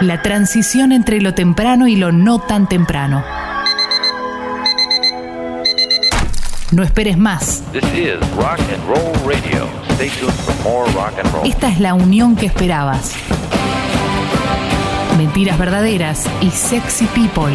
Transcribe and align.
La 0.00 0.20
transición 0.20 0.92
entre 0.92 1.22
lo 1.22 1.32
temprano 1.32 1.86
y 1.88 1.96
lo 1.96 2.12
no 2.12 2.38
tan 2.38 2.68
temprano. 2.68 3.24
No 6.70 6.82
esperes 6.82 7.16
más. 7.16 7.62
Rock 8.36 8.60
and 8.74 8.86
Roll 8.86 9.14
Radio. 9.26 9.66
Stay 9.94 10.10
tuned 10.10 10.34
for 10.34 10.54
more 10.64 10.86
rock 10.92 11.14
and 11.18 11.32
roll. 11.32 11.46
Esta 11.46 11.68
es 11.68 11.80
la 11.80 11.94
unión 11.94 12.36
que 12.36 12.44
esperabas. 12.44 13.14
Mentiras 15.16 15.58
verdaderas 15.58 16.26
y 16.42 16.50
sexy 16.50 17.06
people. 17.06 17.54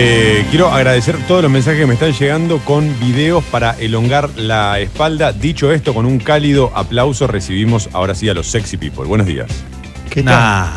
Eh, 0.00 0.46
quiero 0.50 0.68
agradecer 0.72 1.16
todos 1.26 1.42
los 1.42 1.50
mensajes 1.50 1.80
que 1.80 1.86
me 1.86 1.94
están 1.94 2.12
llegando 2.12 2.58
con 2.60 2.98
videos 3.00 3.42
para 3.44 3.72
elongar 3.80 4.30
la 4.36 4.78
espalda. 4.78 5.32
Dicho 5.32 5.72
esto, 5.72 5.92
con 5.92 6.06
un 6.06 6.20
cálido 6.20 6.70
aplauso 6.74 7.26
recibimos 7.26 7.88
ahora 7.92 8.14
sí 8.14 8.28
a 8.28 8.34
los 8.34 8.46
sexy 8.48 8.76
people. 8.76 9.04
Buenos 9.06 9.26
días. 9.26 9.48
¿Qué 10.08 10.22
Nah. 10.22 10.68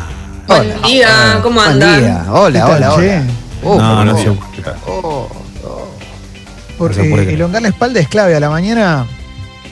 Buen 0.48 0.82
día, 0.82 1.38
¿cómo 1.40 1.60
Buen 1.60 1.72
andan? 1.74 2.00
día. 2.00 2.24
Hola, 2.32 2.64
¿Qué 2.66 2.72
hola, 2.72 2.88
tal, 2.88 2.98
hola. 3.00 3.22
Oh, 3.62 3.78
no, 3.80 4.00
oh, 4.00 4.04
no, 4.04 4.14
oh, 4.14 4.18
sí. 4.18 4.28
¿Qué 4.56 4.62
tal? 4.62 4.74
oh, 4.88 5.30
oh. 5.64 5.88
Porque 6.76 6.96
puede 7.04 7.22
creer. 7.22 7.34
elongar 7.34 7.62
la 7.62 7.68
espalda 7.68 8.00
es 8.00 8.08
clave. 8.08 8.34
A 8.34 8.40
la 8.40 8.50
mañana 8.50 9.06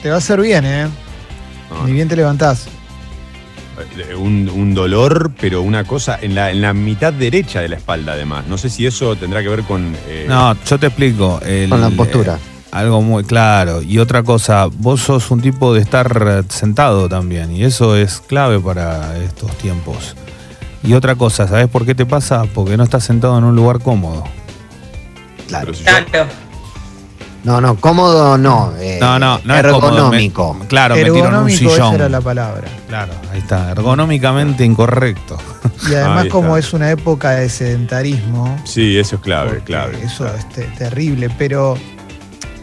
te 0.01 0.07
va 0.07 0.15
a 0.15 0.17
hacer 0.19 0.39
bien, 0.39 0.63
¿eh? 0.65 0.87
No, 1.69 1.85
Ni 1.85 1.91
bien 1.91 2.07
te 2.07 2.15
levantás. 2.15 2.67
Un, 4.17 4.49
un 4.49 4.73
dolor, 4.73 5.31
pero 5.39 5.61
una 5.61 5.83
cosa 5.83 6.17
en 6.21 6.35
la, 6.35 6.51
en 6.51 6.61
la 6.61 6.73
mitad 6.73 7.11
derecha 7.13 7.61
de 7.61 7.69
la 7.69 7.75
espalda, 7.77 8.13
además. 8.13 8.45
No 8.47 8.57
sé 8.57 8.69
si 8.69 8.85
eso 8.85 9.15
tendrá 9.15 9.41
que 9.41 9.49
ver 9.49 9.63
con. 9.63 9.95
eh, 10.07 10.25
No, 10.27 10.55
yo 10.65 10.77
te 10.79 10.87
explico. 10.87 11.39
el- 11.45 11.69
Con 11.69 11.81
la 11.81 11.89
postura. 11.89 12.35
eh, 12.35 12.39
algo 12.71 13.01
muy 13.01 13.23
claro. 13.23 13.81
Y 13.81 13.97
otra 13.99 14.23
cosa, 14.23 14.67
vos 14.71 15.01
sos 15.01 15.29
un 15.31 15.41
tipo 15.41 15.73
de 15.73 15.81
estar 15.81 16.43
sentado 16.49 17.09
también. 17.09 17.51
Y 17.55 17.63
eso 17.63 17.95
es 17.97 18.21
clave 18.25 18.59
para 18.59 19.17
estos 19.17 19.51
tiempos. 19.57 20.15
Y 20.83 20.93
otra 20.93 21.15
cosa, 21.15 21.47
¿sabés 21.47 21.67
por 21.67 21.85
qué 21.85 21.93
te 21.95 22.05
pasa? 22.05 22.43
Porque 22.53 22.77
no 22.77 22.83
estás 22.83 23.03
sentado 23.03 23.37
en 23.37 23.43
un 23.43 23.55
lugar 23.55 23.79
cómodo. 23.79 24.23
Claro. 25.47 25.65
pero 25.65 25.77
si 25.77 25.83
yo- 25.83 26.05
Claro. 26.11 26.29
No, 27.43 27.59
no, 27.59 27.75
cómodo 27.75 28.37
no. 28.37 28.71
eh, 28.79 28.97
No, 29.01 29.17
no, 29.17 29.39
no 29.43 29.55
es 29.55 29.61
cómodo, 29.63 29.87
ergonómico. 29.87 30.53
me- 30.53 30.67
claro, 30.67 30.93
me 30.95 31.01
en 31.01 31.11
un 31.11 31.17
Ergonómico, 31.17 31.59
esa 31.65 31.69
sillón. 31.75 31.95
era 31.95 32.07
la 32.09 32.21
palabra. 32.21 32.67
Claro, 32.87 33.13
ahí 33.31 33.39
está. 33.39 33.71
Ergonómicamente 33.71 34.63
incorrecto. 34.63 35.37
Y 35.89 35.95
además, 35.95 36.27
como 36.27 36.55
es 36.57 36.71
una 36.73 36.91
época 36.91 37.31
de 37.31 37.49
sedentarismo, 37.49 38.55
Sí, 38.63 38.97
eso 38.97 39.15
es 39.15 39.21
clave, 39.23 39.61
clave. 39.65 39.97
eso 40.03 40.27
es 40.27 40.47
te- 40.49 40.65
terrible. 40.77 41.29
Pero 41.35 41.75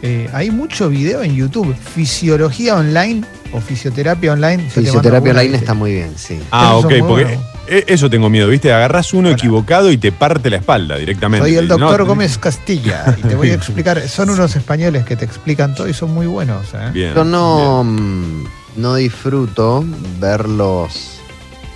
eh, 0.01 0.29
hay 0.33 0.49
mucho 0.51 0.87
video 0.87 1.23
en 1.23 1.35
YouTube. 1.35 1.75
Fisiología 1.75 2.75
online 2.75 3.25
o 3.51 3.59
fisioterapia 3.59 4.31
online. 4.31 4.69
Fisioterapia 4.69 5.31
online 5.31 5.57
está 5.57 5.73
muy 5.73 5.91
bien, 5.93 6.13
sí. 6.15 6.39
Ah, 6.51 6.75
ok, 6.77 6.93
porque. 7.05 7.37
Eh, 7.69 7.85
eso 7.87 8.09
tengo 8.09 8.29
miedo, 8.29 8.47
¿viste? 8.47 8.71
Agarrás 8.73 9.13
uno 9.13 9.29
equivocado 9.29 9.91
y 9.91 9.97
te 9.97 10.11
parte 10.11 10.49
la 10.49 10.57
espalda 10.57 10.97
directamente. 10.97 11.47
Soy 11.47 11.57
el 11.57 11.67
No, 11.67 11.77
doctor 11.77 12.03
Gómez 12.05 12.37
Castilla 12.37 13.15
y 13.17 13.21
te 13.27 13.35
voy 13.35 13.49
a 13.51 13.53
explicar. 13.53 14.01
Son 14.09 14.29
unos 14.29 14.55
españoles 14.55 15.05
que 15.05 15.15
te 15.15 15.25
explican 15.25 15.75
todo 15.75 15.87
y 15.87 15.93
son 15.93 16.13
muy 16.13 16.27
buenos. 16.27 16.73
¿eh? 16.73 16.89
Bien. 16.93 17.13
Yo 17.15 17.23
no, 17.23 17.83
mm, 17.83 18.43
no 18.77 18.95
disfruto 18.95 19.83
verlos 20.19 21.19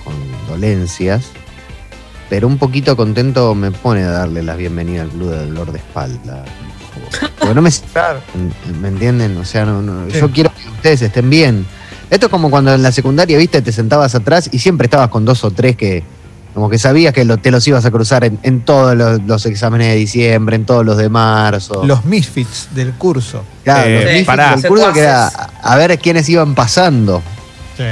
con 0.04 0.14
dolencias, 0.48 1.26
pero 2.30 2.48
un 2.48 2.58
poquito 2.58 2.96
contento 2.98 3.54
me 3.56 3.72
pone 3.72 4.04
darle 4.04 4.44
la 4.44 4.56
bienvenida 4.56 5.04
al 5.04 5.10
club 5.10 5.30
de 5.32 5.46
dolor 5.46 5.72
de 5.72 5.78
espalda. 5.80 6.44
Porque 7.40 7.54
no 7.56 7.62
me, 7.62 7.70
Claro. 7.94 8.20
¿me 8.82 8.88
entienden? 8.88 9.38
O 9.38 9.46
sea, 9.46 9.66
no, 9.66 9.82
no, 9.82 10.10
Sí. 10.12 10.20
yo 10.20 10.30
quiero 10.32 10.52
que 10.54 10.70
ustedes 10.70 11.02
estén 11.04 11.30
bien. 11.30 11.66
Esto 12.14 12.28
es 12.28 12.30
como 12.32 12.50
cuando 12.52 12.74
en 12.74 12.84
la 12.84 12.92
secundaria, 12.92 13.38
viste, 13.38 13.62
te 13.62 13.72
sentabas 13.72 14.14
atrás 14.16 14.50
y 14.52 14.60
siempre 14.60 14.86
estabas 14.86 15.10
con 15.10 15.26
dos 15.26 15.44
o 15.44 15.52
tres 15.52 15.76
que, 15.76 16.04
como 16.54 16.70
que 16.70 16.78
sabías 16.78 17.12
que 17.14 17.26
lo- 17.26 17.38
te 17.38 17.50
los 17.50 17.68
ibas 17.68 17.84
a 17.86 17.92
cruzar 17.92 18.24
en, 18.24 18.38
en 18.44 18.62
todos 18.62 18.96
los, 18.96 19.22
los 19.24 19.46
exámenes 19.48 19.88
de 19.88 19.96
diciembre, 19.96 20.56
en 20.56 20.66
todos 20.66 20.86
los 20.86 20.98
de 20.98 21.10
marzo. 21.10 21.84
Los 21.84 22.06
misfits 22.06 22.70
del 22.76 22.94
curso. 22.94 23.44
Claro, 23.64 23.88
Eh, 23.90 23.94
los 23.96 24.04
misfits 24.06 24.26
pará. 24.28 24.56
del 24.56 24.68
curso 24.70 24.94
que 24.94 25.00
era 25.00 25.28
a 25.28 25.76
ver 25.76 25.98
quiénes 25.98 26.30
iban 26.30 26.54
pasando. 26.54 27.22
Sí. 27.76 27.84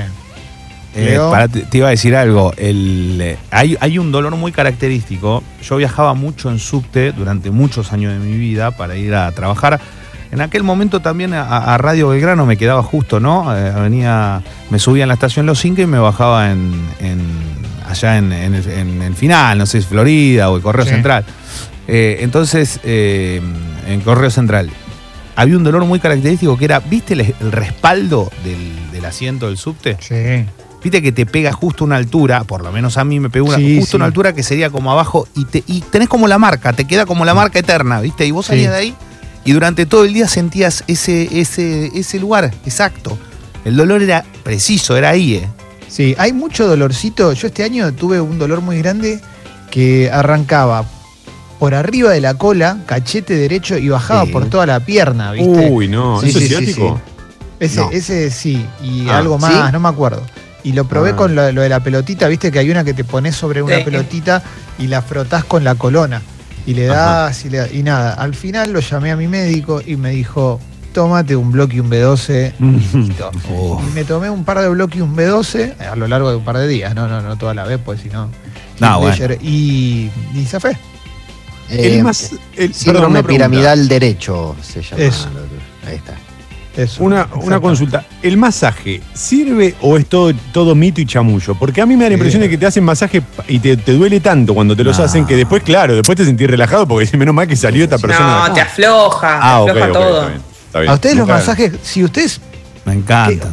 Eh, 0.94 1.17
pará, 1.31 1.47
te, 1.47 1.62
te 1.62 1.78
iba 1.78 1.88
a 1.88 1.91
decir 1.91 2.16
algo. 2.16 2.53
El, 2.57 3.17
eh, 3.22 3.38
hay, 3.50 3.78
hay 3.79 3.97
un 3.97 4.12
dolor 4.12 4.35
muy 4.35 4.51
característico. 4.51 5.41
Yo 5.63 5.78
viajaba 5.78 6.13
mucho 6.13 6.51
en 6.51 6.59
subte 6.59 7.13
durante 7.13 7.50
muchos 7.50 7.94
años 7.94 8.12
de 8.13 8.19
mi 8.19 8.38
vida 8.38 8.72
para 8.72 8.96
ir 8.97 9.16
a 9.16 9.31
trabajar. 9.31 9.79
En 10.31 10.40
aquel 10.42 10.64
momento 10.64 11.02
también 11.02 11.34
a, 11.34 11.44
a 11.74 11.78
Radio 11.78 12.09
Belgrano 12.09 12.46
me 12.46 12.56
quedaba 12.58 12.81
justo, 12.84 13.19
¿no? 13.19 13.56
Eh, 13.56 13.72
venía, 13.81 14.42
me 14.69 14.80
subía 14.80 15.03
en 15.03 15.09
la 15.09 15.16
estación 15.16 15.46
Los 15.46 15.64
Inca 15.66 15.81
y 15.81 15.88
me 15.88 16.00
bajaba 16.00 16.52
en, 16.52 16.72
en- 17.02 17.62
allá 17.88 18.18
en, 18.18 18.31
en 18.31 18.53
el, 18.56 18.70
en 18.70 19.02
el 19.02 19.14
final, 19.16 19.58
no 19.58 19.66
sé 19.66 19.81
si 19.81 19.88
Florida 19.88 20.50
o 20.50 20.56
el 20.56 20.62
Correo 20.62 20.86
Sí. 20.86 20.91
Central. 20.91 21.25
Eh, 21.88 22.20
entonces, 22.22 22.80
eh, 22.84 23.41
en 23.88 24.00
Correo 24.02 24.30
Central, 24.31 24.70
había 25.36 25.58
un 25.58 25.64
dolor 25.66 25.84
muy 25.84 26.00
característico 26.00 26.58
que 26.58 26.64
era, 26.66 26.80
¿viste 26.80 27.14
el, 27.16 27.22
el 27.40 27.52
respaldo 27.52 28.31
del, 28.46 28.91
del 28.94 29.03
asiento 29.06 29.47
del 29.47 29.58
subte? 29.58 29.97
Sí. 30.00 30.46
Viste 30.81 31.02
que 31.02 31.12
te 31.12 31.25
pega 31.25 31.52
justo 31.52 31.84
una 31.84 31.97
altura, 31.97 32.46
por 32.46 32.64
lo 32.64 32.72
menos 32.72 32.97
a 32.97 33.03
mí 33.03 33.20
me 33.20 33.30
pegó 33.30 33.47
una, 33.50 33.58
Sí, 33.58 33.75
justo 33.80 33.91
sí. 33.91 33.96
una 33.97 34.06
altura 34.06 34.34
que 34.34 34.41
sería 34.44 34.70
como 34.70 34.91
abajo 34.94 35.28
y, 35.36 35.44
te, 35.46 35.64
y 35.68 35.81
tenés 35.81 36.08
como 36.08 36.28
la 36.30 36.38
marca, 36.40 36.72
te 36.72 36.86
queda 36.86 37.06
como 37.06 37.25
la 37.25 37.34
marca 37.34 37.59
eterna, 37.59 38.00
¿viste? 38.00 38.25
Y 38.25 38.31
vos 38.31 38.46
salías 38.46 38.72
de 38.72 38.78
ahí 38.78 38.96
y 39.46 39.52
durante 39.53 39.85
todo 39.85 40.03
el 40.06 40.13
día 40.13 40.28
sentías 40.28 40.84
ese, 40.88 41.40
ese, 41.40 41.91
ese 41.96 42.19
lugar 42.19 42.52
exacto. 42.66 43.18
El 43.66 43.75
dolor 43.78 44.02
era 44.02 44.24
preciso, 44.44 44.97
era 44.97 45.09
ahí, 45.09 45.35
¿eh? 45.35 45.47
Sí, 45.88 46.16
hay 46.18 46.34
mucho 46.34 46.68
dolorcito. 46.68 47.34
Yo 47.34 47.47
este 47.47 47.63
año 47.63 47.91
tuve 47.94 48.19
un 48.22 48.40
dolor 48.40 48.62
muy 48.62 48.78
grande 48.79 49.19
que 49.69 50.09
arrancaba 50.12 50.85
por 51.59 51.75
arriba 51.75 52.12
de 52.12 52.22
la 52.22 52.34
cola, 52.35 52.79
cachete 52.88 53.35
derecho, 53.35 53.78
y 53.78 53.90
bajaba 53.90 54.25
Sí. 54.25 54.31
por 54.31 54.50
toda 54.50 54.66
la 54.66 54.79
pierna, 54.79 55.31
¿viste? 55.34 55.69
Uy, 55.69 55.88
no, 55.88 56.19
Sí, 56.22 56.29
¿eso 56.29 56.40
es 56.40 56.44
sí, 56.47 56.50
sí, 56.50 56.56
ciático? 56.66 57.02
ese, 57.59 57.79
no. 57.81 57.91
ese 57.91 58.31
sí, 58.31 58.66
y 58.81 59.08
Ah, 59.09 59.19
algo 59.19 59.35
¿sí? 59.38 59.41
más, 59.46 59.72
no 59.72 59.79
me 59.79 59.90
acuerdo. 59.90 60.23
Y 60.63 60.73
lo 60.73 60.85
probé 60.88 61.12
Ah. 61.12 61.16
con 61.16 61.35
lo, 61.35 61.52
lo 61.52 61.62
de 61.62 61.69
la 61.69 61.79
pelotita, 61.81 62.28
viste 62.28 62.52
que 62.52 62.58
hay 62.59 62.72
una 62.72 62.84
que 62.84 62.94
te 62.96 63.03
pones 63.03 63.35
sobre 63.35 63.62
una 63.62 63.84
pelotita 63.84 64.41
y 64.79 64.88
la 64.88 65.02
frotás 65.03 65.44
con 65.44 65.63
la 65.63 65.75
colona. 65.75 66.22
Y 66.66 66.73
le 66.73 66.85
das 66.85 67.44
y, 67.45 67.49
le 67.49 67.57
das- 67.59 67.73
y 67.73 67.83
nada. 67.83 68.13
Al 68.13 68.33
final 68.35 68.72
lo 68.72 68.79
llamé 68.79 69.11
a 69.11 69.16
mi 69.16 69.27
médico 69.27 69.81
y 69.85 69.95
me 69.95 70.11
dijo, 70.11 70.59
tómate 70.94 71.35
un 71.35 71.51
bloque 71.51 71.77
y 71.77 71.79
un 71.79 71.89
B12. 71.89 72.53
Listo. 72.94 73.31
Oh. 73.51 73.81
Y 73.88 73.94
me 73.94 74.03
tomé 74.03 74.29
un 74.29 74.44
par 74.44 74.59
de 74.59 74.69
bloques 74.69 74.97
y 74.97 75.01
un 75.01 75.16
B12 75.16 75.79
a 75.79 75.95
lo 75.95 76.07
largo 76.07 76.29
de 76.29 76.35
un 76.38 76.44
par 76.44 76.57
de 76.57 76.67
días, 76.67 76.94
no, 76.94 77.07
no, 77.07 77.22
no 77.22 77.35
toda 77.38 77.53
la 77.53 77.63
vez, 77.63 77.79
pues 77.83 78.01
si 78.01 78.09
no. 78.09 78.29
No, 78.79 78.99
bueno. 78.99 79.16
Pleasure. 79.16 79.38
Y, 79.41 80.09
y 80.35 80.45
se 80.45 80.59
fue. 80.59 80.75
El 81.69 81.94
Eh, 81.99 82.03
más, 82.03 82.31
el- 82.57 82.73
síndrome 82.73 83.23
piramidal 83.23 83.88
derecho 83.88 84.55
se 84.61 84.81
llama. 84.81 85.03
Eso. 85.03 85.29
Ahí 85.88 85.95
está. 85.95 86.13
Eso. 86.76 87.04
Una, 87.04 87.28
una 87.42 87.59
consulta. 87.59 88.06
¿El 88.24 88.38
masaje 88.38 89.02
sirve 89.14 89.76
o 89.82 89.98
es 89.98 90.06
todo, 90.08 90.32
todo 90.54 90.74
mito 90.74 91.02
y 91.02 91.06
chamullo? 91.06 91.54
Porque 91.56 91.82
a 91.82 91.86
mí 91.86 91.98
me 91.98 92.04
da 92.04 92.09
la 92.09 92.14
impresión 92.14 92.42
de 92.42 92.50
que 92.50 92.58
te 92.58 92.66
hacen 92.66 92.84
masaje 92.86 93.22
y 93.50 93.59
te, 93.59 93.76
te 93.76 93.92
duele 93.94 94.22
tanto 94.22 94.54
cuando 94.54 94.74
te 94.76 94.84
los 94.84 94.98
No. 94.98 95.04
hacen 95.04 95.26
que 95.26 95.36
después, 95.36 95.64
claro, 95.64 95.96
después 95.96 96.16
te 96.18 96.24
sentís 96.24 96.48
relajado 96.50 96.88
porque 96.88 97.06
dices, 97.06 97.20
menos 97.20 97.36
mal 97.36 97.46
que 97.48 97.58
salió 97.58 97.84
esta 97.84 97.98
persona. 97.98 98.48
No, 98.48 98.54
te 98.54 98.62
afloja, 98.62 99.40
ah, 99.42 99.64
te 99.66 99.72
ok, 99.72 99.78
afloja 99.78 99.88
ok, 99.88 99.94
todo. 99.94 100.18
está 100.22 100.28
bien. 100.30 100.42
está 100.68 100.80
bien. 100.80 100.92
A 100.92 100.94
ustedes 100.94 101.16
los 101.18 101.28
masajes, 101.28 101.74
si 101.84 102.04
ustedes, 102.06 102.40
Me 102.86 102.94
encanta. 102.94 103.50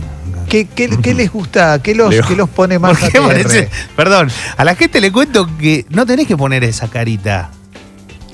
¿qué, 0.48 0.66
qué, 0.66 0.88
qué 1.02 1.12
les 1.14 1.32
gusta? 1.32 1.82
¿Qué 1.82 1.96
los, 1.96 2.14
qué 2.26 2.36
los 2.36 2.48
pone 2.48 2.78
más 2.78 2.96
¿Por 2.98 3.10
qué 3.10 3.18
ATR? 3.18 3.26
parece- 3.26 3.68
Perdón, 3.96 4.30
a 4.56 4.64
la 4.64 4.76
gente 4.76 5.00
le 5.00 5.10
cuento 5.10 5.48
que 5.58 5.84
no 5.90 6.06
tenés 6.06 6.28
que 6.28 6.36
poner 6.36 6.62
esa 6.62 6.86
carita. 6.88 7.50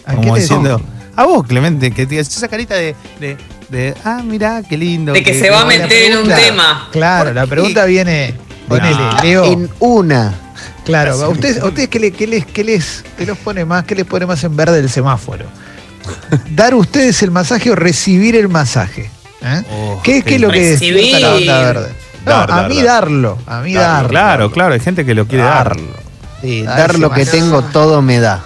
¿A 0.05 0.11
qué 0.11 0.17
Como 0.19 0.35
le 0.35 0.41
diciendo. 0.43 0.77
decís? 0.77 0.91
A 1.17 1.25
vos, 1.27 1.47
Clemente, 1.47 1.91
que 1.93 2.07
tienes 2.07 2.29
esa 2.37 2.49
carita 2.49 2.75
de, 2.75 2.95
de, 3.21 3.37
de, 3.69 3.95
ah, 4.05 4.23
mirá, 4.25 4.63
qué 4.69 4.77
lindo. 4.77 5.13
De 5.13 5.23
que 5.23 5.39
se 5.39 5.51
va 5.51 5.63
a 5.63 5.65
meter 5.65 6.13
en 6.13 6.19
un 6.19 6.29
tema. 6.29 6.89
Claro, 6.93 7.33
la 7.33 7.47
pregunta 7.47 7.85
viene, 7.85 8.35
ponele, 8.69 8.97
No. 8.97 9.23
Leo. 9.23 9.45
En 9.45 9.71
una. 9.81 10.35
Claro, 10.85 11.13
a 11.23 11.29
ustedes, 11.29 11.61
a 11.63 11.67
ustedes 11.67 11.89
¿qué, 11.89 11.99
le- 11.99 12.13
qué 12.13 12.27
les, 12.27 12.45
qué 12.47 12.63
les, 12.63 13.05
qué 13.17 13.25
los 13.27 13.39
pone 13.39 13.65
más, 13.65 13.85
qué 13.85 13.95
les 13.95 14.05
pone 14.05 14.27
más 14.27 14.43
en 14.45 14.55
verde 14.55 14.79
el 14.81 14.91
semáforo? 14.91 15.47
¿Dar 16.51 16.75
ustedes 16.75 17.23
el 17.23 17.31
masaje 17.31 17.71
o 17.71 17.75
recibir 17.75 18.37
el 18.37 18.49
masaje? 18.49 19.11
¿Eh? 19.43 19.63
Oh, 19.71 20.01
¿Qué, 20.03 20.23
qué 20.23 20.35
es 20.37 20.41
lo 20.41 20.51
que 20.51 20.73
Recibir. 20.73 20.95
despierta 20.97 21.21
la 21.21 21.35
onda 21.37 21.61
verde? 21.61 21.93
No, 22.27 22.31
Dar, 22.33 22.51
a 22.53 22.57
dar, 22.57 22.69
mí 22.71 22.77
dar. 22.77 22.85
darlo, 22.87 23.39
a 23.47 23.61
mí 23.61 23.75
Darlo, 23.75 23.93
darlo. 23.93 24.09
Claro, 24.09 24.51
claro, 24.53 24.75
hay 24.75 24.81
gente 24.81 25.05
que 25.05 25.15
lo 25.15 25.27
quiere 25.27 25.45
dar. 25.45 25.69
Darlo. 25.69 26.05
Sí, 26.43 26.63
dar 26.63 26.99
lo 26.99 27.11
que 27.11 27.21
masaje. 27.21 27.39
tengo 27.39 27.63
todo 27.63 28.03
me 28.03 28.21
da. 28.21 28.43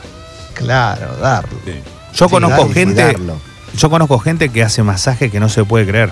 Claro, 0.55 1.17
darlo. 1.21 1.59
Sí. 1.65 1.73
Yo 2.15 2.27
Sí, 2.27 2.31
conozco 2.31 2.69
gente, 2.73 3.03
Darlo. 3.03 3.41
Yo 3.77 3.91
conozco 3.91 4.19
gente 4.19 4.49
que 4.49 4.63
hace 4.63 4.83
masaje 4.83 5.31
que 5.31 5.41
no 5.41 5.49
se 5.49 5.65
puede 5.65 5.87
creer. 5.87 6.11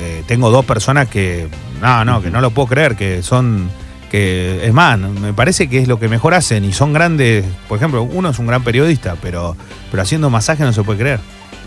Eh, 0.00 0.22
tengo 0.26 0.50
dos 0.50 0.64
personas 0.64 1.08
que, 1.08 1.48
no, 1.80 2.04
no, 2.04 2.22
que 2.22 2.30
no 2.30 2.40
lo 2.40 2.50
puedo 2.50 2.68
creer, 2.68 2.94
que 2.96 3.22
son, 3.22 3.70
que 4.10 4.60
es 4.64 4.72
más, 4.72 4.98
me 4.98 5.32
parece 5.32 5.68
que 5.68 5.80
es 5.80 5.88
lo 5.88 5.98
que 5.98 6.08
mejor 6.08 6.34
hacen 6.34 6.64
y 6.64 6.72
son 6.72 6.92
grandes. 6.92 7.44
Por 7.68 7.78
ejemplo, 7.78 8.02
uno 8.02 8.30
es 8.30 8.38
un 8.38 8.46
gran 8.46 8.62
periodista, 8.62 9.16
pero, 9.20 9.56
pero 9.90 10.02
haciendo 10.02 10.30
masaje 10.30 10.62
no 10.62 10.72
se 10.72 10.82
puede 10.82 10.98
creer. 11.00 11.20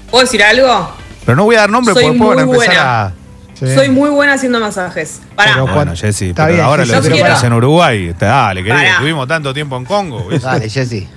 ¿Puedo 0.09 0.23
decir 0.23 0.43
algo? 0.43 0.91
Pero 1.25 1.35
no 1.35 1.43
voy 1.43 1.55
a 1.55 1.61
dar 1.61 1.69
nombre 1.69 1.93
Soy 1.93 2.03
porque 2.03 2.17
muy 2.17 2.29
empezar 2.31 2.67
buena. 2.67 3.05
a. 3.05 3.13
Sí. 3.59 3.75
Soy 3.75 3.89
muy 3.89 4.09
buena 4.09 4.33
haciendo 4.33 4.59
masajes. 4.59 5.21
Pará. 5.35 5.51
Pero 5.53 5.67
Bueno, 5.67 5.95
Jessy, 5.95 6.33
pero 6.33 6.47
bien, 6.47 6.61
ahora 6.61 6.83
lo 6.83 6.93
pará. 7.01 7.39
en 7.43 7.53
Uruguay. 7.53 8.13
Dale, 8.19 8.63
querido, 8.63 8.81
estuvimos 8.81 9.27
tanto 9.27 9.53
tiempo 9.53 9.77
en 9.77 9.85
Congo. 9.85 10.27
¿ves? 10.27 10.41
Dale, 10.41 10.67
Jessy. 10.67 11.07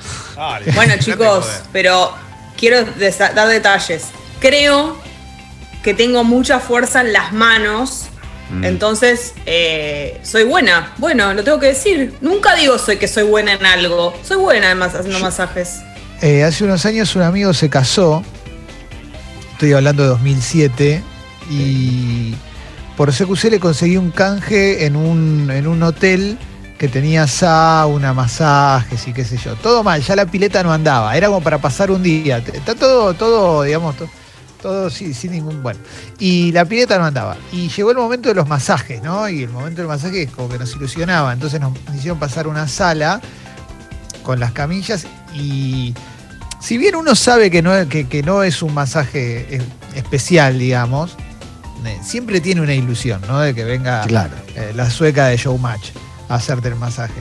Bueno, 0.74 0.94
chicos, 0.98 1.62
pero 1.72 2.12
quiero 2.68 2.86
dar 3.34 3.48
detalles. 3.48 4.06
Creo 4.40 4.96
que 5.82 5.92
tengo 5.94 6.24
mucha 6.24 6.60
fuerza 6.60 7.02
en 7.02 7.12
las 7.12 7.32
manos. 7.32 8.06
Mm. 8.50 8.64
Entonces, 8.64 9.34
eh, 9.46 10.20
soy 10.22 10.44
buena. 10.44 10.92
Bueno, 10.98 11.34
lo 11.34 11.44
tengo 11.44 11.58
que 11.60 11.66
decir. 11.68 12.14
Nunca 12.20 12.54
digo 12.54 12.78
soy 12.78 12.96
que 12.96 13.08
soy 13.08 13.24
buena 13.24 13.52
en 13.54 13.66
algo. 13.66 14.14
Soy 14.22 14.38
buena 14.38 14.70
en 14.70 14.78
mas- 14.78 14.94
haciendo 14.94 15.18
masajes. 15.20 15.80
Eh, 16.22 16.42
hace 16.42 16.64
unos 16.64 16.86
años 16.86 17.14
un 17.16 17.22
amigo 17.22 17.52
se 17.52 17.68
casó, 17.68 18.22
estoy 19.52 19.72
hablando 19.74 20.04
de 20.04 20.08
2007, 20.10 21.02
y 21.50 22.34
por 22.96 23.12
CQC 23.12 23.50
le 23.50 23.60
conseguí 23.60 23.96
un 23.98 24.10
canje 24.10 24.86
en 24.86 24.96
un, 24.96 25.50
en 25.50 25.66
un 25.66 25.82
hotel 25.82 26.38
que 26.84 26.90
tenía 26.90 27.26
sauna, 27.26 28.12
masajes 28.12 29.08
y 29.08 29.14
qué 29.14 29.24
sé 29.24 29.38
yo. 29.38 29.54
Todo 29.56 29.82
mal, 29.82 30.02
ya 30.02 30.14
la 30.14 30.26
pileta 30.26 30.62
no 30.62 30.70
andaba, 30.70 31.16
era 31.16 31.28
como 31.28 31.40
para 31.40 31.56
pasar 31.56 31.90
un 31.90 32.02
día. 32.02 32.38
Está 32.38 32.74
todo, 32.74 33.14
todo, 33.14 33.62
digamos, 33.62 33.96
to- 33.96 34.10
todo 34.60 34.90
sin, 34.90 35.14
sin 35.14 35.32
ningún. 35.32 35.62
Bueno, 35.62 35.80
y 36.18 36.52
la 36.52 36.66
pileta 36.66 36.98
no 36.98 37.06
andaba. 37.06 37.38
Y 37.52 37.68
llegó 37.70 37.90
el 37.90 37.96
momento 37.96 38.28
de 38.28 38.34
los 38.34 38.46
masajes, 38.46 39.02
¿no? 39.02 39.26
Y 39.30 39.44
el 39.44 39.48
momento 39.48 39.80
del 39.80 39.88
masaje 39.88 40.24
es 40.24 40.30
como 40.30 40.50
que 40.50 40.58
nos 40.58 40.76
ilusionaba. 40.76 41.32
Entonces 41.32 41.58
nos 41.58 41.72
hicieron 41.94 42.18
pasar 42.18 42.46
una 42.48 42.68
sala 42.68 43.18
con 44.22 44.38
las 44.38 44.52
camillas 44.52 45.06
y 45.34 45.94
si 46.60 46.76
bien 46.76 46.96
uno 46.96 47.14
sabe 47.14 47.50
que 47.50 47.62
no, 47.62 47.88
que, 47.88 48.08
que 48.08 48.22
no 48.22 48.42
es 48.42 48.60
un 48.60 48.74
masaje 48.74 49.56
eh, 49.56 49.62
especial, 49.94 50.58
digamos, 50.58 51.16
eh, 51.86 51.98
siempre 52.02 52.42
tiene 52.42 52.60
una 52.60 52.74
ilusión, 52.74 53.22
¿no? 53.26 53.40
De 53.40 53.54
que 53.54 53.64
venga 53.64 54.02
Claro. 54.06 54.34
eh, 54.54 54.72
la 54.74 54.90
sueca 54.90 55.26
de 55.28 55.36
Showmatch 55.38 55.90
a 56.28 56.34
hacerte 56.36 56.68
el 56.68 56.76
masaje. 56.76 57.20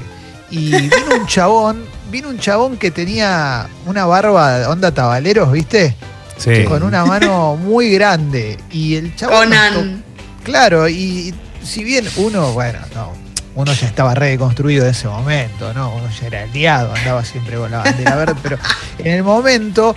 Y 0.50 0.72
vino 0.72 1.16
un 1.20 1.26
chabón, 1.26 1.84
vino 2.12 2.30
un 2.30 2.38
chabón 2.38 2.78
que 2.78 2.92
tenía 2.92 3.68
una 3.86 4.06
barba 4.06 4.60
de 4.60 4.66
onda 4.68 4.92
tabaleros, 4.94 5.52
¿viste? 5.52 5.96
Sí. 6.38 6.64
Con 6.66 6.84
una 6.84 7.06
mano 7.06 7.56
muy 7.56 7.92
grande. 7.92 8.60
Y 8.72 8.96
el 8.96 9.16
chabón. 9.16 9.50
Conan. 9.50 10.04
Claro, 10.44 10.88
y, 10.90 11.34
si 11.64 11.84
bien 11.84 12.06
uno, 12.18 12.52
bueno, 12.52 12.80
no, 12.94 13.14
uno 13.56 13.74
ya 13.74 13.88
estaba 13.88 14.14
reconstruido 14.14 14.86
en 14.86 14.92
ese 14.92 15.08
momento, 15.08 15.74
¿no? 15.74 15.94
Uno 15.96 16.10
ya 16.10 16.28
era 16.28 16.44
aliado, 16.44 16.94
andaba 16.94 17.24
siempre 17.24 17.58
con 17.58 17.72
la 17.72 17.80
bandera 17.80 18.16
verde, 18.16 18.36
pero 18.42 18.58
en 19.00 19.12
el 19.12 19.24
momento 19.24 19.96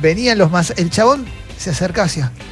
venían 0.00 0.38
los 0.38 0.50
más. 0.50 0.72
El 0.76 0.90
chabón 0.90 1.26
se 1.58 1.70
acercaba 1.70 2.06
hacia. 2.06 2.32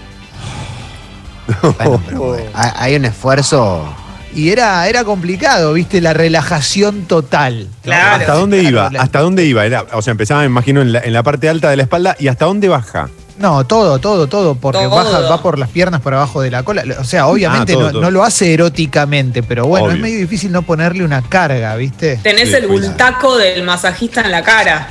Bueno, 1.62 2.00
pero 2.06 2.20
bueno, 2.20 2.50
hay 2.55 2.94
un 2.94 3.05
esfuerzo. 3.05 3.93
Y 4.35 4.50
era, 4.50 4.87
era 4.88 5.03
complicado, 5.05 5.73
¿viste? 5.73 6.00
La 6.00 6.12
relajación 6.12 7.03
total. 7.06 7.67
Claro. 7.82 8.21
¿Hasta 8.21 8.35
dónde 8.35 8.62
iba? 8.62 8.91
¿Hasta 8.99 9.21
dónde 9.21 9.44
iba? 9.44 9.67
Era, 9.67 9.87
o 9.93 10.03
sea, 10.03 10.12
empezaba, 10.12 10.41
me 10.41 10.47
imagino, 10.47 10.82
en 10.82 10.93
la, 10.93 11.00
en 11.00 11.12
la 11.12 11.23
parte 11.25 11.49
alta 11.49 11.69
de 11.71 11.77
la 11.77 11.82
espalda. 11.82 12.15
¿Y 12.19 12.29
hasta 12.29 12.44
dónde 12.44 12.69
baja? 12.69 13.09
No, 13.38 13.67
todo, 13.67 13.99
todo, 13.99 14.27
todo, 14.29 14.55
porque 14.55 14.81
Todo. 14.81 14.91
baja, 14.91 15.21
va 15.21 15.43
por 15.43 15.59
las 15.59 15.71
piernas 15.71 16.00
por 16.03 16.12
abajo 16.15 16.43
de 16.43 16.50
la 16.50 16.62
cola. 16.62 16.85
O 17.00 17.05
sea, 17.05 17.27
obviamente 17.27 17.73
Ah, 17.73 17.75
todo, 17.77 17.87
no, 17.87 17.93
todo. 17.93 18.03
no 18.03 18.11
lo 18.11 18.23
hace 18.23 18.53
eróticamente, 18.53 19.43
pero 19.43 19.67
bueno, 19.67 19.87
Obvio. 19.87 19.97
es 19.97 20.03
medio 20.03 20.19
difícil 20.19 20.53
no 20.53 20.61
ponerle 20.62 21.05
una 21.05 21.23
carga, 21.23 21.75
¿viste? 21.77 22.19
Tenés 22.23 22.50
Sí, 22.50 22.56
el 22.56 22.67
bultaco 22.69 23.37
del 23.38 23.62
masajista 23.65 24.21
en 24.21 24.31
la 24.31 24.43
cara. 24.43 24.88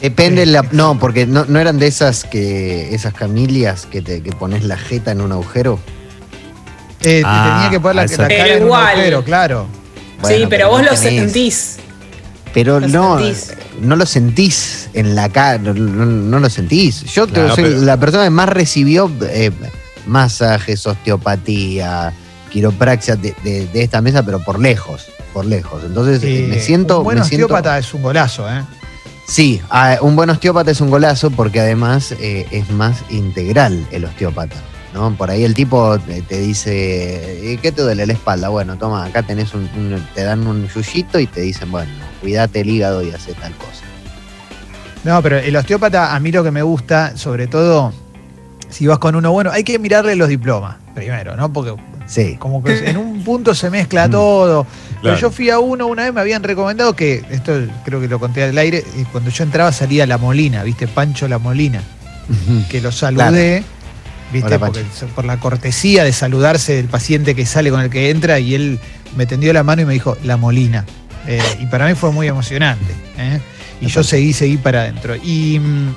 Depende 0.00 0.46
la. 0.46 0.64
No, 0.72 0.98
porque 0.98 1.26
no, 1.26 1.44
no 1.46 1.60
eran 1.60 1.78
de 1.78 1.86
esas 1.86 2.24
que. 2.24 2.94
esas 2.94 3.14
camillas 3.14 3.86
que 3.86 4.02
te 4.02 4.22
que 4.22 4.32
pones 4.32 4.64
la 4.64 4.76
jeta 4.76 5.12
en 5.12 5.20
un 5.20 5.30
agujero. 5.32 5.78
Eh, 7.04 7.20
te 7.20 7.22
Ah, 7.24 7.54
tenía 7.56 7.70
que 7.70 7.80
poner 7.80 7.96
la, 7.96 8.02
la 8.02 8.08
cara 8.16 8.28
Pero 8.28 8.44
en 8.54 8.56
un 8.62 8.66
igual. 8.68 8.86
agujero, 8.88 9.24
claro. 9.24 9.66
Bueno, 10.20 10.36
sí, 10.36 10.46
pero, 10.48 10.48
pero 10.50 10.68
vos 10.70 10.82
no 10.82 10.90
lo 10.90 10.96
tenés. 10.98 11.20
sentís. 11.32 11.76
Pero 12.54 12.80
Lo 12.80 12.88
no, 12.88 13.18
sentís. 13.18 13.54
no 13.80 13.96
lo 13.96 14.04
sentís 14.06 14.88
en 14.92 15.14
la 15.14 15.28
cara, 15.30 15.58
no, 15.58 15.72
no- 15.74 16.04
no 16.06 16.38
lo 16.38 16.50
sentís. 16.50 17.02
Yo 17.04 17.26
te- 17.26 17.48
soy 17.48 17.64
pero- 17.64 17.80
la 17.80 17.96
persona 17.96 18.24
que 18.24 18.30
más 18.30 18.48
recibió 18.48 19.10
eh, 19.22 19.50
masajes, 20.06 20.86
osteopatía, 20.86 22.12
quiropraxia 22.50 23.16
de, 23.16 23.34
de- 23.42 23.66
de 23.66 23.82
esta 23.82 24.00
mesa, 24.02 24.22
pero 24.22 24.38
por 24.40 24.60
lejos, 24.60 25.06
por 25.32 25.46
lejos. 25.46 25.82
Entonces 25.84 26.20
eh, 26.24 26.46
me 26.48 26.60
siento... 26.60 26.98
Un 26.98 27.04
buen 27.04 27.18
me 27.18 27.24
siento- 27.24 27.46
osteópata 27.46 27.78
es 27.78 27.94
un 27.94 28.02
golazo, 28.02 28.48
¿eh? 28.50 28.62
Sí, 29.26 29.60
ah, 29.70 29.96
un 30.02 30.14
buen 30.14 30.28
osteópata 30.28 30.70
es 30.72 30.80
un 30.82 30.90
golazo 30.90 31.30
porque 31.30 31.60
además 31.60 32.12
eh, 32.20 32.46
es 32.50 32.68
más 32.70 32.98
integral 33.08 33.86
el 33.92 34.04
osteópata. 34.04 34.56
¿No? 34.94 35.14
Por 35.16 35.30
ahí 35.30 35.44
el 35.44 35.54
tipo 35.54 35.98
te, 35.98 36.22
te 36.22 36.38
dice, 36.40 37.40
"¿Y 37.44 37.56
¿qué 37.58 37.72
te 37.72 37.82
duele 37.82 38.06
la 38.06 38.12
espalda? 38.12 38.48
Bueno, 38.48 38.76
toma, 38.76 39.04
acá 39.06 39.22
tenés 39.22 39.54
un, 39.54 39.62
un- 39.76 40.06
te 40.14 40.22
dan 40.24 40.46
un 40.46 40.68
yuyito 40.68 41.18
y 41.18 41.26
te 41.26 41.40
dicen, 41.40 41.70
bueno, 41.70 41.90
cuídate 42.20 42.60
el 42.60 42.70
hígado 42.70 43.02
y 43.02 43.10
hace 43.10 43.32
tal 43.34 43.52
cosa. 43.56 43.82
No, 45.04 45.20
pero 45.22 45.38
el 45.38 45.56
osteópata, 45.56 46.14
a 46.14 46.20
mí 46.20 46.30
lo 46.30 46.44
que 46.44 46.50
me 46.50 46.62
gusta, 46.62 47.16
sobre 47.16 47.46
todo, 47.48 47.92
si 48.70 48.86
vas 48.86 48.98
con 48.98 49.16
uno 49.16 49.32
bueno, 49.32 49.50
hay 49.50 49.64
que 49.64 49.78
mirarle 49.78 50.14
los 50.14 50.28
diplomas 50.28 50.76
primero, 50.94 51.36
¿no? 51.36 51.52
Porque 51.52 51.74
Sí. 52.06 52.36
como 52.38 52.62
que 52.62 52.88
en 52.90 52.96
un 52.98 53.22
punto 53.24 53.54
se 53.54 53.70
mezcla 53.70 54.08
todo. 54.08 54.66
Pero 55.02 55.16
yo 55.16 55.30
fui 55.30 55.50
a 55.50 55.58
uno, 55.58 55.86
una 55.86 56.04
vez 56.04 56.12
me 56.12 56.20
habían 56.20 56.42
recomendado 56.42 56.94
que, 56.94 57.24
esto 57.30 57.52
creo 57.84 58.00
que 58.00 58.06
lo 58.08 58.20
conté 58.20 58.44
al 58.44 58.56
aire, 58.58 58.84
y 58.96 59.04
cuando 59.04 59.30
yo 59.30 59.42
entraba 59.44 59.72
salía 59.72 60.06
La 60.06 60.18
Molina, 60.18 60.62
¿viste? 60.62 60.86
Pancho 60.86 61.26
La 61.26 61.38
Molina, 61.38 61.80
que 62.68 62.80
lo 62.80 62.92
saludé, 62.92 63.64
¿viste? 64.32 64.54
Hola, 64.54 64.72
por 65.14 65.24
la 65.24 65.38
cortesía 65.38 66.04
de 66.04 66.12
saludarse 66.12 66.74
del 66.74 66.86
paciente 66.86 67.34
que 67.34 67.46
sale 67.46 67.70
con 67.70 67.80
el 67.80 67.90
que 67.90 68.10
entra 68.10 68.38
y 68.38 68.54
él 68.54 68.78
me 69.16 69.26
tendió 69.26 69.52
la 69.52 69.62
mano 69.62 69.82
y 69.82 69.84
me 69.84 69.92
dijo 69.92 70.16
La 70.24 70.36
Molina. 70.36 70.84
Eh, 71.26 71.40
y 71.60 71.66
para 71.66 71.86
mí 71.86 71.94
fue 71.94 72.10
muy 72.10 72.26
emocionante. 72.26 72.92
¿eh? 73.18 73.40
Y 73.80 73.86
yo 73.86 74.02
seguí, 74.02 74.32
seguí 74.32 74.56
para 74.56 74.82
adentro. 74.82 75.14
Y 75.16 75.58
mm, 75.60 75.94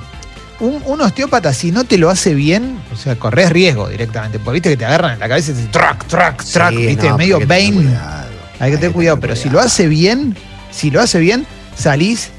un, 0.60 1.02
osteópata, 1.02 1.54
si 1.54 1.72
no 1.72 1.84
te 1.84 1.98
lo 1.98 2.10
hace 2.10 2.34
bien, 2.34 2.80
o 2.94 2.96
sea, 2.96 3.16
corres 3.16 3.50
riesgo 3.50 3.90
directamente. 3.90 4.40
Porque 4.40 4.56
viste 4.56 4.70
que 4.70 4.78
te 4.78 4.86
agarran 4.86 5.14
en 5.14 5.20
la 5.20 5.28
cabeza 5.28 5.52
y 5.52 5.56
te 5.56 5.68
track, 5.68 6.06
track, 6.06 6.44
track, 6.44 6.72
Sí, 6.76 6.86
viste, 6.88 7.10
no, 7.10 7.18
medio 7.18 7.38
cuidado. 7.38 8.26
Hay 8.60 8.72
que 8.72 8.78
tener 8.78 8.94
cuidado, 8.94 9.20
pero 9.20 9.36
si 9.36 9.50
lo 9.50 9.60
hace 9.60 9.88
bien, 9.88 10.36
si 10.72 10.92
lo 10.92 11.02
hace 11.02 11.20
bien, 11.20 11.46
salís 11.78 12.30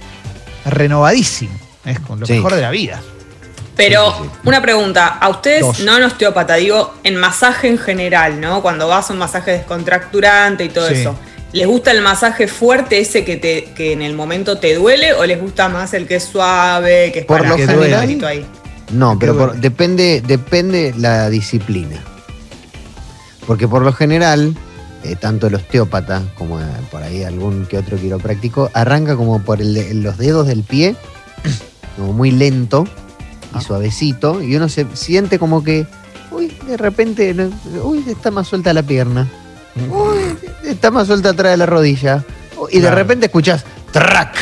renovadísimo. 0.64 1.54
Es 1.84 2.00
con 2.00 2.18
lo 2.20 2.26
Sí. 2.26 2.34
mejor 2.34 2.54
de 2.54 2.62
la 2.62 2.70
vida. 2.70 3.00
Pero 3.76 4.10
Sí, 4.12 4.22
sí, 4.22 4.28
sí. 4.32 4.38
una 4.48 4.62
pregunta, 4.62 5.06
a 5.06 5.28
ustedes, 5.28 5.60
Dos. 5.60 5.80
no 5.80 5.96
en 5.98 6.04
osteópata, 6.04 6.54
digo, 6.54 6.94
en 7.04 7.16
masaje 7.16 7.68
en 7.68 7.76
general, 7.78 8.40
¿no? 8.40 8.62
Cuando 8.62 8.88
vas 8.88 9.10
a 9.10 9.12
un 9.12 9.18
masaje 9.18 9.50
descontracturante 9.52 10.64
y 10.64 10.70
todo 10.70 10.88
Sí. 10.88 10.94
eso, 10.94 11.14
¿les 11.52 11.66
gusta 11.66 11.90
el 11.90 12.00
masaje 12.00 12.48
fuerte, 12.48 12.98
ese 13.00 13.24
que, 13.24 13.36
te, 13.36 13.64
que 13.76 13.92
en 13.92 14.00
el 14.00 14.14
momento 14.14 14.58
te 14.58 14.74
duele, 14.74 15.12
o 15.12 15.24
les 15.26 15.38
gusta 15.40 15.68
más 15.68 15.92
el 15.92 16.06
que 16.06 16.16
es 16.16 16.24
suave, 16.24 17.12
que 17.12 17.20
es 17.20 17.24
Por 17.26 17.38
para 17.38 17.50
lo 17.50 17.56
que 17.56 17.66
general- 17.66 18.06
duele 18.08 18.26
ahí? 18.26 18.46
No, 18.92 19.12
¿Qué 19.18 19.26
pero 19.26 19.36
por- 19.36 19.56
depende, 19.56 20.22
depende 20.26 20.94
la 20.96 21.28
disciplina. 21.28 22.02
Porque 23.46 23.68
por 23.68 23.82
lo 23.82 23.92
general, 23.92 24.56
eh, 25.04 25.16
tanto 25.16 25.48
el 25.48 25.54
osteópata 25.54 26.22
como 26.36 26.60
eh, 26.60 26.64
por 26.90 27.02
ahí 27.02 27.22
algún 27.24 27.66
que 27.66 27.78
otro 27.78 27.96
quiropráctico, 27.98 28.70
arranca 28.72 29.16
como 29.16 29.40
por 29.42 29.60
el 29.60 29.74
de- 29.74 29.94
los 29.94 30.16
dedos 30.18 30.46
del 30.46 30.62
pie, 30.62 30.96
como 31.96 32.12
muy 32.12 32.30
lento 32.30 32.86
y 33.58 33.62
suavecito, 33.64 34.42
y 34.42 34.56
uno 34.56 34.68
se 34.68 34.86
siente 34.94 35.38
como 35.38 35.62
que, 35.64 35.86
uy, 36.30 36.52
de 36.66 36.76
repente, 36.76 37.32
no- 37.34 37.50
uy, 37.82 38.04
está 38.08 38.30
más 38.30 38.46
suelta 38.48 38.72
la 38.72 38.82
pierna, 38.82 39.26
uy, 39.90 40.36
está 40.64 40.90
más 40.90 41.06
suelta 41.06 41.30
atrás 41.30 41.52
de 41.52 41.56
la 41.56 41.66
rodilla, 41.66 42.24
y 42.70 42.76
de 42.76 42.80
Claro. 42.82 42.96
repente 42.96 43.26
escuchás, 43.26 43.64
track, 43.92 44.34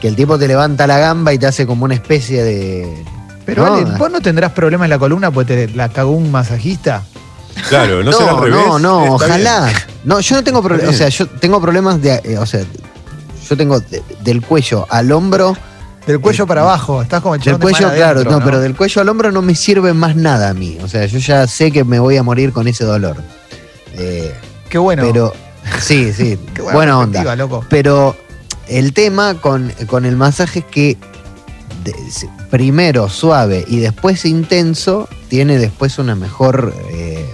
que 0.00 0.08
el 0.08 0.16
tipo 0.16 0.38
te 0.38 0.48
levanta 0.48 0.86
la 0.86 0.98
gamba 0.98 1.32
y 1.32 1.38
te 1.38 1.46
hace 1.46 1.66
como 1.66 1.84
una 1.84 1.94
especie 1.94 2.42
de... 2.42 3.04
Pero 3.44 3.66
No, 3.66 3.74
Ale, 3.74 3.84
vos 3.98 4.10
no 4.10 4.20
tendrás 4.20 4.52
problemas 4.52 4.86
en 4.86 4.90
la 4.90 4.98
columna 4.98 5.30
porque 5.30 5.66
te 5.66 5.74
la 5.74 5.88
cagó 5.88 6.12
un 6.12 6.30
masajista. 6.30 7.02
Claro, 7.68 8.02
no, 8.04 8.12
será 8.12 8.30
al 8.30 8.40
revés. 8.42 8.52
No, 8.66 8.78
no, 8.78 9.02
Está 9.02 9.14
ojalá. 9.26 9.64
bien. 9.66 9.76
No, 10.04 10.20
yo 10.20 10.36
no 10.36 10.44
tengo 10.44 10.62
problemas. 10.62 10.94
O 10.94 10.96
sea, 10.96 11.08
yo 11.08 11.26
tengo 11.26 11.60
problemas 11.60 12.00
de. 12.00 12.20
eh, 12.24 12.38
o 12.38 12.46
sea, 12.46 12.60
yo 13.48 13.56
tengo 13.56 13.80
de- 13.80 14.02
del 14.22 14.40
cuello 14.40 14.86
al 14.88 15.10
hombro. 15.10 15.56
Del 16.10 16.20
cuello 16.20 16.46
para 16.46 16.62
abajo, 16.62 17.02
estás 17.02 17.20
como 17.22 17.34
el 17.34 17.40
Del 17.40 17.54
de 17.54 17.60
cuello, 17.60 17.86
mar 17.86 17.96
claro, 17.96 18.20
adentro, 18.20 18.38
no, 18.38 18.44
pero 18.44 18.60
del 18.60 18.74
cuello 18.76 19.00
al 19.02 19.08
hombro 19.08 19.30
no 19.32 19.42
me 19.42 19.54
sirve 19.54 19.92
más 19.94 20.16
nada 20.16 20.50
a 20.50 20.54
mí. 20.54 20.78
O 20.82 20.88
sea, 20.88 21.06
yo 21.06 21.18
ya 21.18 21.46
sé 21.46 21.70
que 21.70 21.84
me 21.84 21.98
voy 21.98 22.16
a 22.16 22.22
morir 22.22 22.52
con 22.52 22.66
ese 22.68 22.84
dolor. 22.84 23.16
Eh, 23.94 24.34
Qué 24.68 24.78
bueno. 24.78 25.02
Pero, 25.06 25.32
sí, 25.80 26.12
sí, 26.12 26.38
Qué 26.54 26.62
buena, 26.62 26.98
onda. 26.98 27.36
loco. 27.36 27.64
Pero 27.68 28.16
el 28.68 28.92
tema 28.92 29.34
con, 29.34 29.72
con 29.86 30.04
el 30.04 30.16
masaje 30.16 30.60
es 30.60 30.64
que 30.66 30.96
de- 31.84 31.94
primero 32.50 33.08
suave 33.08 33.64
y 33.68 33.78
después 33.78 34.24
intenso 34.24 35.08
tiene 35.28 35.58
después 35.58 35.98
una 35.98 36.14
mejor 36.14 36.74
eh, 36.90 37.24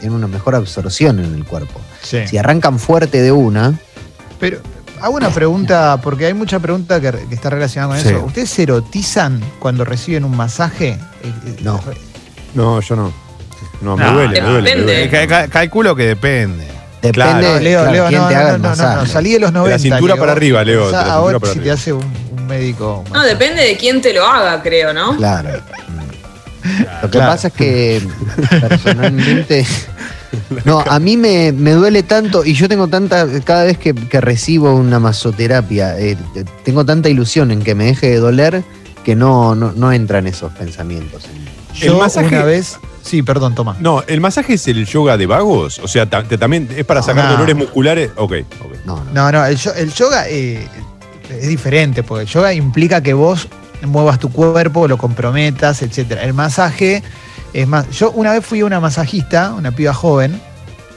tiene 0.00 0.14
una 0.14 0.26
mejor 0.28 0.54
absorción 0.54 1.18
en 1.18 1.34
el 1.34 1.44
cuerpo. 1.44 1.80
Sí. 2.02 2.18
Si 2.28 2.38
arrancan 2.38 2.78
fuerte 2.78 3.20
de 3.22 3.32
una, 3.32 3.78
Pero 4.38 4.60
hago 5.00 5.14
una 5.16 5.30
pregunta, 5.30 5.98
porque 6.02 6.26
hay 6.26 6.34
mucha 6.34 6.58
pregunta 6.60 7.00
que, 7.00 7.10
que 7.12 7.34
está 7.34 7.50
relacionada 7.50 7.94
con 7.94 8.02
Sí. 8.02 8.08
eso. 8.08 8.24
¿Ustedes 8.24 8.50
se 8.50 8.62
erotizan 8.64 9.40
cuando 9.58 9.84
reciben 9.84 10.24
un 10.24 10.36
masaje? 10.36 10.90
Eh, 11.22 11.32
eh, 11.46 11.56
No. 11.62 11.80
No, 12.54 12.80
yo 12.80 12.96
no. 12.96 13.12
No, 13.82 13.96
me 13.96 14.04
No, 14.04 14.12
duele, 14.14 14.40
me 14.40 14.48
duele, 14.48 14.62
me 14.62 14.68
depende. 14.70 14.92
duele. 14.94 15.10
Ca- 15.10 15.26
ca- 15.26 15.48
calculo 15.48 15.94
que 15.94 16.04
depende. 16.06 16.64
Depende 17.02 17.12
Claro. 17.12 17.60
Leo, 17.60 17.80
claro, 17.80 17.92
Leo, 17.92 18.04
no, 18.04 18.08
te 18.10 18.16
no, 18.16 18.40
haga 18.40 18.58
no, 18.58 18.74
no, 18.76 18.94
no, 18.96 19.06
salí 19.06 19.32
de 19.32 19.40
los 19.40 19.52
90. 19.52 19.78
cintura 19.78 20.14
Leo. 20.14 20.20
para 20.20 20.32
arriba, 20.32 20.64
Leo, 20.64 20.86
de 20.86 20.92
la 20.92 21.02
ahora 21.12 21.34
cintura 21.38 21.52
si 21.52 21.58
te 21.60 21.70
hace 21.70 21.92
un, 21.92 22.02
un 22.36 22.46
médico. 22.46 23.04
No, 23.12 23.22
depende 23.22 23.62
de 23.62 23.76
quién 23.76 24.00
te 24.00 24.12
lo 24.14 24.26
haga, 24.26 24.62
creo, 24.62 24.92
¿no? 24.94 25.16
Claro. 25.16 25.50
Lo 27.02 27.10
que 27.10 27.18
Claro. 27.18 27.32
pasa 27.32 27.48
es 27.48 27.54
que 27.54 28.02
personalmente. 28.68 29.66
No, 30.64 30.80
a 30.80 30.98
mí 30.98 31.16
me, 31.16 31.52
me 31.52 31.72
duele 31.72 32.02
tanto 32.02 32.44
y 32.44 32.54
yo 32.54 32.68
tengo 32.68 32.88
tanta. 32.88 33.26
Cada 33.44 33.64
vez 33.64 33.78
que, 33.78 33.94
que 33.94 34.20
recibo 34.20 34.74
una 34.74 34.98
masoterapia, 34.98 35.98
eh, 35.98 36.16
tengo 36.64 36.84
tanta 36.84 37.08
ilusión 37.08 37.50
en 37.50 37.62
que 37.62 37.74
me 37.74 37.84
deje 37.86 38.08
de 38.10 38.16
doler 38.16 38.62
que 39.04 39.14
no, 39.14 39.54
no, 39.54 39.72
no 39.72 39.92
entran 39.92 40.26
esos 40.26 40.52
pensamientos. 40.52 41.24
Yo 41.74 41.92
El 41.92 41.98
masaje- 41.98 42.28
una 42.28 42.44
vez. 42.44 42.78
Sí, 43.02 43.22
perdón, 43.22 43.54
toma. 43.54 43.76
No, 43.78 44.02
¿el 44.08 44.20
masaje 44.20 44.54
es 44.54 44.66
el 44.66 44.84
yoga 44.84 45.16
de 45.16 45.26
vagos? 45.26 45.78
O 45.78 45.86
sea, 45.86 46.10
también 46.10 46.68
es 46.76 46.84
para 46.84 47.02
sacar 47.02 47.26
No. 47.26 47.32
dolores 47.32 47.54
musculares. 47.54 48.10
Ok, 48.16 48.32
ok. 48.64 48.72
No, 48.84 48.96
no. 49.04 49.12
No, 49.12 49.30
no, 49.32 49.46
el, 49.46 49.56
el 49.76 49.92
yoga 49.92 50.28
eh, 50.28 50.66
es 51.30 51.46
diferente, 51.48 52.02
porque 52.02 52.22
el 52.22 52.28
yoga 52.28 52.52
implica 52.52 53.00
que 53.02 53.14
vos 53.14 53.46
muevas 53.84 54.18
tu 54.18 54.32
cuerpo, 54.32 54.88
lo 54.88 54.98
comprometas, 54.98 55.82
etcétera. 55.82 56.24
El 56.24 56.34
masaje 56.34 57.04
es 57.60 57.66
más. 57.68 57.90
Yo 57.90 58.10
una 58.12 58.32
vez 58.32 58.44
fui 58.44 58.60
a 58.60 58.64
una 58.64 58.80
masajista, 58.80 59.52
una 59.54 59.70
piba 59.72 59.92
joven, 59.94 60.40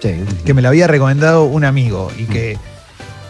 Sí. 0.02 0.16
que 0.46 0.54
me 0.54 0.62
la 0.62 0.70
había 0.70 0.88
recomendado 0.88 1.44
un 1.44 1.66
amigo 1.66 2.10
y 2.18 2.24
que 2.24 2.58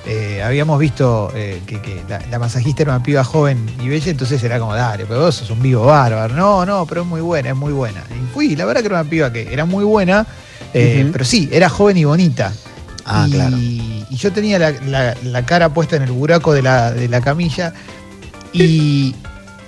eh, 0.06 0.42
habíamos 0.44 0.80
visto 0.80 1.32
eh, 1.36 1.62
que, 1.66 1.82
que 1.82 2.04
la, 2.08 2.20
la 2.30 2.38
masajista 2.40 2.84
era 2.84 2.96
una 2.96 3.04
piba 3.04 3.24
joven 3.24 3.70
y 3.82 3.88
bella, 3.90 4.12
entonces 4.12 4.42
era 4.44 4.60
como, 4.60 4.76
dale, 4.76 5.06
pero 5.08 5.22
vos 5.22 5.36
sos 5.36 5.50
un 5.50 5.62
vivo 5.62 5.86
bárbaro. 5.86 6.34
No, 6.36 6.66
no, 6.66 6.86
pero 6.86 7.02
es 7.02 7.08
muy 7.08 7.22
buena, 7.22 7.50
es 7.50 7.56
muy 7.56 7.74
buena. 7.74 8.04
Y 8.12 8.34
fui, 8.34 8.56
la 8.56 8.66
verdad 8.66 8.82
que 8.82 8.88
era 8.88 9.02
una 9.02 9.10
piba 9.10 9.34
que 9.34 9.52
era 9.52 9.66
muy 9.66 9.84
buena, 9.84 10.26
eh, 10.74 11.10
pero 11.12 11.26
sí, 11.26 11.50
era 11.52 11.70
joven 11.70 11.98
y 11.98 12.04
bonita. 12.06 12.54
Ah, 13.06 13.26
y, 13.28 13.32
claro. 13.32 13.58
y 13.58 14.06
yo 14.16 14.32
tenía 14.32 14.60
la, 14.60 14.72
la- 14.86 15.16
la 15.24 15.46
cara 15.46 15.70
puesta 15.70 15.96
en 15.96 16.04
el 16.04 16.12
buraco 16.12 16.54
de 16.54 16.62
la, 16.62 16.92
de 16.92 17.08
la 17.08 17.22
camilla 17.22 17.74
y 18.54 19.16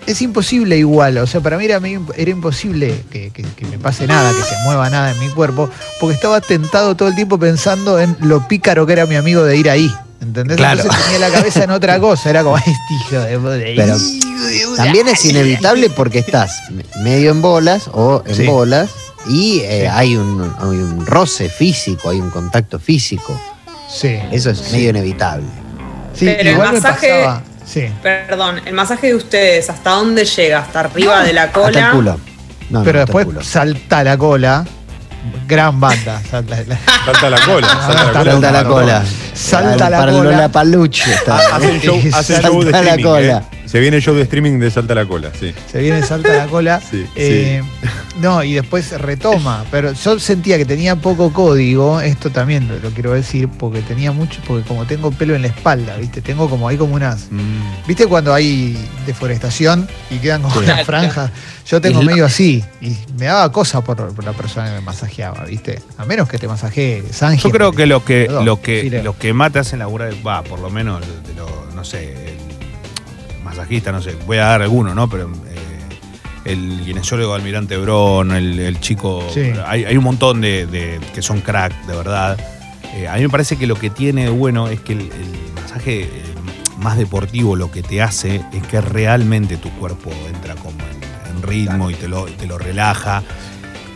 es 0.08 0.22
imposible 0.22 0.78
igual, 0.78 1.18
o 1.20 1.28
sea, 1.28 1.42
para 1.42 1.58
mí 1.58 1.66
era, 1.66 1.80
era 2.18 2.32
imposible 2.32 3.04
que, 3.12 3.30
que- 3.32 3.44
que 3.44 3.66
me 3.66 3.78
pase 3.78 4.08
nada, 4.08 4.32
que 4.32 4.42
se 4.44 4.56
mueva 4.64 4.90
nada 4.90 5.12
en 5.12 5.20
mi 5.20 5.30
cuerpo, 5.30 5.70
porque 6.00 6.16
estaba 6.16 6.42
tentado 6.42 6.96
todo 6.96 7.10
el 7.10 7.16
tiempo 7.16 7.38
pensando 7.38 8.00
en 8.00 8.16
lo 8.22 8.48
pícaro 8.48 8.86
que 8.86 8.94
era 8.94 9.06
mi 9.06 9.16
amigo 9.16 9.44
de 9.44 9.58
ir 9.58 9.70
ahí. 9.70 9.94
¿Entendés? 10.22 10.58
Claro. 10.58 10.82
Entonces 10.82 11.04
tenía 11.06 11.20
la 11.30 11.34
cabeza 11.34 11.64
en 11.64 11.72
otra 11.72 12.00
cosa, 12.00 12.30
era 12.30 12.44
como 12.44 12.58
este 12.58 12.72
hijo 13.00 13.20
de, 13.22 13.38
de 13.40 13.74
Pero 13.76 13.98
también 14.76 15.08
es 15.08 15.26
inevitable 15.26 15.90
porque 15.90 16.20
estás 16.20 16.62
me- 16.72 16.86
medio 17.04 17.32
en 17.32 17.42
bolas 17.42 17.90
o 17.94 18.22
en 18.26 18.36
Sí. 18.36 18.46
bolas 18.46 18.90
y 19.28 19.60
eh, 19.62 19.82
Sí. 19.84 19.88
hay, 19.92 20.16
un, 20.16 20.42
hay 20.60 20.68
un 20.78 21.06
roce 21.06 21.50
físico, 21.50 22.10
hay 22.10 22.20
un 22.20 22.30
contacto 22.30 22.80
físico. 22.80 23.40
Sí. 23.90 24.16
Eso 24.32 24.52
es 24.52 24.72
medio 24.72 24.90
inevitable. 24.92 25.46
Sí, 26.14 26.26
Pero 26.26 26.42
el 26.42 26.48
igual 26.50 26.74
me 26.74 26.80
masaje- 26.82 27.10
pasaba- 27.24 27.44
Sí. 27.66 27.88
Perdón, 28.02 28.62
el 28.66 28.74
masaje 28.74 29.08
de 29.08 29.16
ustedes, 29.16 29.70
¿hasta 29.70 29.92
dónde 29.92 30.26
llega? 30.26 30.60
¿Hasta 30.60 30.82
arriba 30.82 31.24
de 31.24 31.34
la 31.34 31.44
Hasta 31.44 31.60
el 31.68 31.74
cola? 31.74 31.92
culo. 31.92 32.20
No, 32.70 32.80
no, 32.80 32.86
Pero 32.86 33.00
después 33.00 33.26
culo. 33.26 33.42
salta 33.44 34.04
la 34.04 34.18
cola. 34.18 34.66
Gran 35.48 35.80
banda. 35.80 36.20
Salta, 36.30 36.56
la- 36.66 36.78
Salta 37.06 37.30
la 37.30 37.40
cola, 37.46 37.68
salta 37.94 38.12
la 38.12 38.14
cola. 38.14 38.32
Salta 38.32 38.52
la 38.52 38.64
cola. 38.64 39.04
Salta 39.34 39.90
la 39.90 39.98
Para 40.00 40.12
cola. 40.12 40.38
la 40.38 40.50
paluche. 40.50 41.14
Hacen 41.14 41.80
show, 41.82 42.02
hacen 42.14 42.42
show 42.42 42.64
de 42.64 42.72
Salta 42.72 42.96
la 42.96 43.04
cola. 43.04 43.38
¿eh? 43.52 43.61
Se 43.72 43.80
viene 43.80 43.98
el 43.98 44.04
show 44.04 44.14
de 44.14 44.24
streaming 44.24 44.60
de 44.60 44.70
Salta 44.70 44.94
la 44.96 45.06
cola, 45.06 45.32
sí. 45.40 45.54
se 45.72 45.80
viene, 45.80 46.04
salta 46.04 46.36
la 46.36 46.48
cola. 46.48 46.82
Sí, 46.92 47.06
Eh, 47.16 47.64
No, 48.20 48.44
y 48.44 48.54
después 48.54 48.92
retoma. 49.00 49.64
Pero 49.72 49.94
yo 49.94 50.20
sentía 50.20 50.58
que 50.58 50.66
tenía 50.66 50.98
poco 50.98 51.32
código. 51.32 52.02
Esto 52.02 52.30
también 52.30 52.68
lo, 52.68 52.78
lo 52.80 52.90
quiero 52.90 53.14
decir, 53.14 53.48
porque 53.48 53.82
tenía 53.82 54.12
mucho, 54.12 54.42
porque 54.46 54.68
como 54.68 54.86
tengo 54.86 55.12
pelo 55.12 55.36
en 55.36 55.44
la 55.44 55.48
espalda, 55.48 55.96
¿viste? 55.96 56.22
Tengo 56.22 56.50
como 56.50 56.68
hay 56.68 56.76
como 56.76 56.96
unas. 56.96 57.28
Mm. 57.32 57.88
¿Viste 57.88 58.08
cuando 58.08 58.34
hay 58.34 58.78
deforestación 59.06 59.88
y 60.10 60.18
quedan 60.18 60.42
como 60.42 60.56
Sí. 60.56 60.66
unas 60.66 60.86
franjas? 60.86 61.32
Yo 61.66 61.80
tengo 61.80 62.02
medio 62.02 62.26
así. 62.26 62.64
Y 62.82 62.98
me 63.18 63.28
daba 63.28 63.50
cosa 63.54 63.82
por, 63.82 64.14
por 64.14 64.26
la 64.26 64.34
persona 64.34 64.68
que 64.68 64.74
me 64.76 64.82
masajeaba, 64.82 65.46
¿viste? 65.46 65.80
A 65.98 66.04
menos 66.06 66.28
que 66.28 66.38
te 66.38 66.48
masajee 66.48 67.04
Sánchez. 67.12 67.44
Yo 67.44 67.50
creo 67.52 67.72
que 67.72 67.86
lo 67.86 68.04
que, 68.04 68.28
lo 68.28 68.56
sí, 68.58 68.62
que, 68.64 69.02
lo 69.04 69.18
que 69.18 69.32
más 69.34 69.54
te 69.54 69.60
hacen 69.60 69.80
laburar, 69.80 70.12
va, 70.28 70.44
por 70.44 70.60
lo 70.60 70.70
menos 70.70 71.00
de 71.26 71.34
lo, 71.36 71.48
no 71.74 71.86
sé, 71.86 72.31
masajista, 73.52 73.92
no 73.92 74.02
sé, 74.02 74.16
voy 74.26 74.38
a 74.38 74.46
dar 74.46 74.62
alguno, 74.62 74.96
¿no? 74.96 75.10
Pero 75.10 75.30
eh, 75.48 75.58
el 76.46 76.82
kinesiólogo 76.86 77.34
Almirante 77.34 77.78
Brón, 77.78 78.32
el, 78.32 78.60
el 78.60 78.80
chico, 78.80 79.28
Sí. 79.34 79.52
hay, 79.66 79.86
hay 79.86 79.96
un 79.98 80.04
montón 80.04 80.42
de, 80.42 80.66
de- 80.66 81.00
que 81.14 81.22
son 81.22 81.42
crack, 81.42 81.86
de 81.86 81.96
verdad. 81.96 82.38
Eh, 82.96 83.08
a 83.08 83.16
mí 83.16 83.22
me 83.22 83.30
parece 83.30 83.58
que 83.58 83.68
lo 83.68 83.76
que 83.76 83.90
tiene 83.90 84.24
de 84.24 84.30
bueno 84.30 84.68
es 84.68 84.80
que 84.82 84.94
el, 84.94 85.02
el 85.02 85.62
masaje 85.62 86.02
eh, 86.04 86.10
más 86.80 86.98
deportivo 86.98 87.56
lo 87.56 87.72
que 87.72 87.84
te 87.84 88.02
hace 88.02 88.42
es 88.54 88.64
que 88.68 88.82
realmente 88.82 89.56
tu 89.58 89.70
cuerpo 89.78 90.10
entra 90.34 90.56
como 90.56 90.78
en, 90.80 91.36
en 91.38 91.44
ritmo 91.44 91.90
y 91.92 91.94
te 91.94 92.08
lo, 92.08 92.26
te 92.26 92.48
lo 92.48 92.58
relaja. 92.58 93.22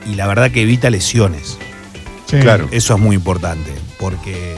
Y 0.10 0.14
la 0.16 0.28
verdad 0.28 0.52
que 0.52 0.62
evita 0.62 0.90
lesiones. 0.92 1.58
Sí. 2.28 2.38
Claro. 2.40 2.68
Eso 2.72 2.94
es 2.96 3.00
muy 3.02 3.16
importante, 3.16 3.72
porque, 4.00 4.56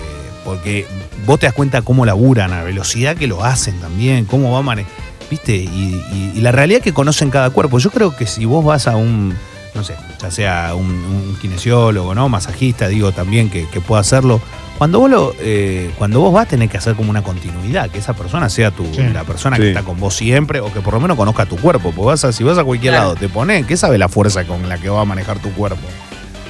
porque 0.47 0.87
vos 1.25 1.37
te 1.39 1.45
das 1.45 1.53
cuenta 1.53 1.81
cómo 1.81 2.05
laburan, 2.05 2.53
a 2.53 2.59
la 2.59 2.63
velocidad 2.63 3.17
que 3.17 3.27
lo 3.27 3.43
hacen 3.43 3.77
también, 3.81 4.23
cómo 4.23 4.49
va 4.53 4.59
a 4.59 4.61
manejar. 4.61 4.91
¿Viste? 5.29 5.57
Y, 5.57 6.01
y- 6.13 6.31
y 6.35 6.39
la 6.39 6.53
realidad 6.53 6.79
que 6.79 6.93
conocen 6.93 7.29
cada 7.31 7.49
cuerpo. 7.49 7.79
Yo 7.79 7.91
creo 7.91 8.15
que 8.15 8.25
si 8.25 8.45
vos 8.45 8.63
vas 8.63 8.87
a 8.87 8.95
un, 8.95 9.35
no 9.75 9.83
sé, 9.83 9.93
ya 10.21 10.31
sea 10.31 10.73
un, 10.73 10.85
un 10.89 11.37
kinesiólogo, 11.41 12.15
¿no? 12.15 12.29
Masajista, 12.29 12.87
digo 12.87 13.11
también 13.11 13.49
que, 13.49 13.67
que 13.67 13.81
pueda 13.81 13.99
hacerlo. 13.99 14.39
Cuando 14.77 14.99
vos, 15.01 15.09
lo, 15.11 15.33
eh, 15.41 15.91
cuando 15.97 16.21
vos 16.21 16.31
vas, 16.31 16.47
tenés 16.47 16.69
que 16.71 16.77
hacer 16.77 16.95
como 16.95 17.09
una 17.09 17.23
continuidad, 17.23 17.89
que 17.89 17.97
esa 17.97 18.13
persona 18.13 18.47
sea 18.47 18.71
tu, 18.71 18.85
Sí. 18.93 19.01
la 19.13 19.25
persona 19.25 19.57
Sí. 19.57 19.63
que 19.63 19.67
está 19.71 19.83
con 19.83 19.99
vos 19.99 20.15
siempre, 20.15 20.61
o 20.61 20.71
que 20.71 20.79
por 20.79 20.93
lo 20.93 21.01
menos 21.01 21.17
conozca 21.17 21.45
tu 21.45 21.57
cuerpo. 21.57 21.91
Porque 21.93 22.05
vas 22.07 22.23
a, 22.23 22.31
si 22.31 22.45
vas 22.45 22.57
a 22.57 22.63
cualquier 22.63 22.93
Claro. 22.93 23.07
lado, 23.09 23.15
te 23.17 23.27
pones, 23.27 23.65
¿qué 23.65 23.75
sabe 23.75 23.97
la 23.97 24.07
fuerza 24.07 24.45
con 24.45 24.69
la 24.69 24.77
que 24.77 24.87
va 24.87 25.01
a 25.01 25.05
manejar 25.05 25.39
tu 25.39 25.51
cuerpo? 25.51 25.81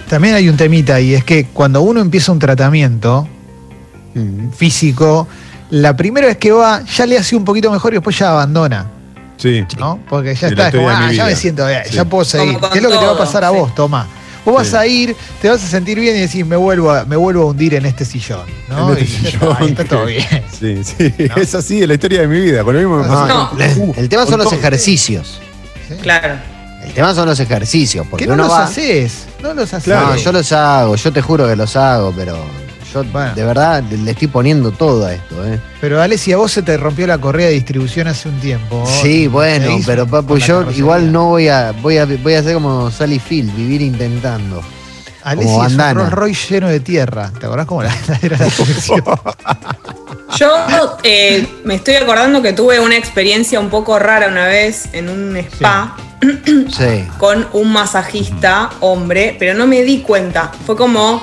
También 0.07 0.35
hay 0.35 0.49
un 0.49 0.55
temita 0.55 1.01
y 1.01 1.15
es 1.15 1.23
que 1.23 1.45
cuando 1.45 1.81
uno 1.81 1.99
empieza 1.99 2.31
un 2.31 2.39
tratamiento 2.39 3.27
Mm. 4.13 4.49
físico, 4.51 5.27
la 5.69 5.95
primera 5.95 6.27
vez 6.27 6.37
que 6.37 6.51
va 6.51 6.81
ya 6.83 7.05
le 7.05 7.17
hace 7.17 7.35
un 7.35 7.43
poquito 7.45 7.71
mejor 7.71 7.93
y 7.93 7.95
después 7.97 8.17
ya 8.17 8.31
abandona, 8.31 8.85
Sí. 9.37 9.63
¿no? 9.77 9.99
Porque 10.09 10.33
ya 10.33 10.47
está, 10.47 10.69
es 10.69 10.75
como, 10.75 10.89
ah, 10.89 11.01
ya 11.07 11.09
vida". 11.11 11.25
me 11.25 11.35
siento 11.35 11.67
bien, 11.67 11.81
Sí. 11.85 11.93
ya 11.95 12.05
puedo 12.05 12.25
seguir. 12.25 12.57
¿Qué 12.71 12.77
es 12.79 12.83
lo 12.83 12.89
que 12.89 12.97
te 12.97 13.05
va 13.05 13.11
a 13.13 13.17
pasar 13.17 13.43
a 13.43 13.49
sí. 13.51 13.55
vos, 13.55 13.75
Tomás? 13.75 14.07
Vos 14.45 14.55
vas 14.55 14.67
Sí. 14.69 14.75
a 14.77 14.87
ir, 14.87 15.15
te 15.41 15.49
vas 15.49 15.61
a 15.61 15.67
sentir 15.67 15.99
bien 15.99 16.15
y 16.15 16.19
decís, 16.21 16.45
me 16.45 16.55
vuelvo 16.55 16.89
a, 16.91 17.03
me 17.03 17.17
vuelvo 17.17 17.43
a 17.43 17.45
hundir 17.47 17.75
en 17.75 17.85
este 17.85 18.05
sillón, 18.05 18.45
¿no? 18.69 18.93
En 18.93 18.97
este 19.03 19.03
y 19.19 19.23
ya 19.23 19.31
sillón, 19.31 19.57
está, 19.63 19.83
todo 19.83 20.05
bien. 20.05 20.25
Sí, 20.57 20.81
sí. 20.85 21.13
¿No? 21.29 21.35
Es 21.41 21.53
así, 21.53 21.81
es 21.81 21.87
la 21.87 21.95
historia 21.95 22.21
de 22.21 22.27
mi 22.27 22.39
vida. 22.39 22.63
Con 22.63 22.73
lo 22.73 22.79
mismo 22.79 22.97
me 22.97 23.03
pasó. 23.07 23.27
No, 23.27 23.51
No. 23.53 23.93
el- 23.97 24.07
tema 24.09 24.25
son 24.25 24.39
los 24.39 24.53
ejercicios. 24.53 25.41
¿sí? 25.89 25.95
Claro. 26.01 26.35
El 26.83 26.93
tema 26.93 27.13
son 27.13 27.27
los 27.27 27.37
ejercicios. 27.41 28.07
Porque 28.09 28.23
Que 28.23 28.29
no 28.29 28.35
uno 28.35 28.43
los 28.43 28.53
va. 28.53 28.63
haces, 28.63 29.25
no 29.43 29.53
los 29.53 29.65
haces. 29.73 29.83
Claro. 29.83 30.07
No, 30.11 30.15
yo 30.15 30.31
los 30.31 30.51
hago, 30.53 30.95
yo 30.95 31.11
te 31.11 31.21
juro 31.21 31.45
que 31.45 31.55
los 31.57 31.75
hago, 31.75 32.13
pero 32.15 32.37
yo 32.93 33.03
Bueno. 33.05 33.35
de 33.35 33.43
verdad 33.43 33.83
le, 33.89 33.97
le 33.97 34.11
estoy 34.11 34.27
poniendo 34.27 34.71
todo 34.71 35.05
a 35.05 35.13
esto. 35.13 35.45
¿eh? 35.45 35.59
Pero 35.81 36.01
Ale, 36.01 36.17
si 36.17 36.31
a 36.31 36.37
vos 36.37 36.51
se 36.51 36.61
te 36.61 36.77
rompió 36.77 37.07
la 37.07 37.17
correa 37.17 37.47
de 37.47 37.53
distribución 37.53 38.07
hace 38.07 38.29
un 38.29 38.39
tiempo. 38.39 38.83
Sí, 39.01 39.23
¿qué 39.23 39.27
bueno, 39.27 39.77
pero 39.85 40.07
papu, 40.07 40.37
yo 40.37 40.69
igual 40.71 41.11
no 41.11 41.25
voy 41.29 41.47
a, 41.47 41.73
voy 41.81 41.97
a, 41.97 42.05
voy 42.05 42.33
a 42.33 42.39
hacer 42.39 42.53
como 42.53 42.89
Sally 42.91 43.19
Field, 43.19 43.55
vivir 43.55 43.81
intentando. 43.81 44.61
Alessi 45.23 45.49
es 45.49 45.73
un. 45.73 45.95
Rolls 45.95 46.11
Royce 46.11 46.53
lleno 46.53 46.69
de 46.69 46.79
tierra. 46.79 47.31
¿Te 47.37 47.45
acordás 47.45 47.65
cómo 47.65 47.83
la, 47.83 47.93
era 48.21 48.37
la 48.37 48.45
descripción? 48.45 49.03
Yo 50.37 50.97
eh, 51.03 51.47
me 51.63 51.75
estoy 51.75 51.95
acordando 51.95 52.41
que 52.41 52.53
tuve 52.53 52.79
una 52.79 52.95
experiencia 52.95 53.59
un 53.59 53.69
poco 53.69 53.97
rara 53.97 54.27
una 54.27 54.45
vez 54.45 54.89
en 54.93 55.09
un 55.09 55.35
spa 55.37 55.95
Sí. 56.69 57.07
con 57.17 57.47
un 57.53 57.71
masajista 57.71 58.71
hombre, 58.79 59.35
pero 59.37 59.53
no 59.53 59.67
me 59.67 59.83
di 59.83 59.99
cuenta. 60.01 60.51
Fue 60.65 60.75
como 60.75 61.21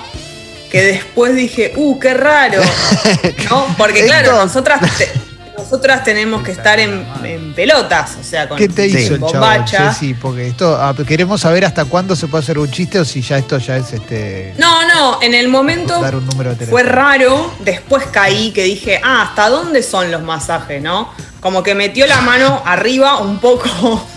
que 0.74 0.82
después 0.82 1.36
dije, 1.36 1.72
uh, 1.76 1.98
qué 2.00 2.14
raro. 2.14 2.60
¿No? 3.50 3.64
Porque 3.78 4.04
claro, 4.06 4.32
Esto- 4.32 4.44
nosotras, 4.44 4.80
te- 4.98 5.08
nosotras 5.56 6.02
tenemos 6.02 6.42
que 6.42 6.50
estar 6.50 6.80
en, 6.80 7.06
en 7.22 7.54
pelotas, 7.54 8.16
o 8.20 8.24
sea, 8.24 8.48
con 8.48 8.58
¿Qué 8.58 8.68
te 8.68 8.90
Sí. 8.90 8.96
hizo 8.98 9.18
bombacha. 9.18 9.94
Sí, 9.94 10.14
porque 10.14 10.48
esto 10.48 10.76
ah, 10.76 10.92
queremos 11.06 11.42
saber 11.42 11.64
hasta 11.64 11.84
cuándo 11.84 12.16
se 12.16 12.26
puede 12.26 12.42
hacer 12.42 12.58
un 12.58 12.68
chiste 12.68 12.98
o 12.98 13.04
si 13.04 13.22
ya 13.22 13.38
esto 13.38 13.58
ya 13.58 13.76
es 13.76 13.92
este 13.92 14.52
No, 14.58 14.84
no, 14.88 15.22
en 15.22 15.32
el 15.34 15.46
momento 15.46 16.00
dar 16.00 16.16
un 16.16 16.26
número 16.26 16.56
de 16.56 16.66
fue 16.66 16.82
raro, 16.82 17.52
después 17.60 18.06
caí 18.10 18.50
que 18.50 18.64
dije, 18.64 19.00
ah, 19.04 19.22
¿hasta 19.28 19.48
dónde 19.50 19.80
son 19.84 20.10
los 20.10 20.22
masajes, 20.22 20.82
no? 20.82 21.08
Como 21.38 21.62
que 21.62 21.76
metió 21.76 22.04
la 22.08 22.20
mano 22.22 22.60
arriba 22.66 23.18
un 23.20 23.38
poco, 23.38 23.68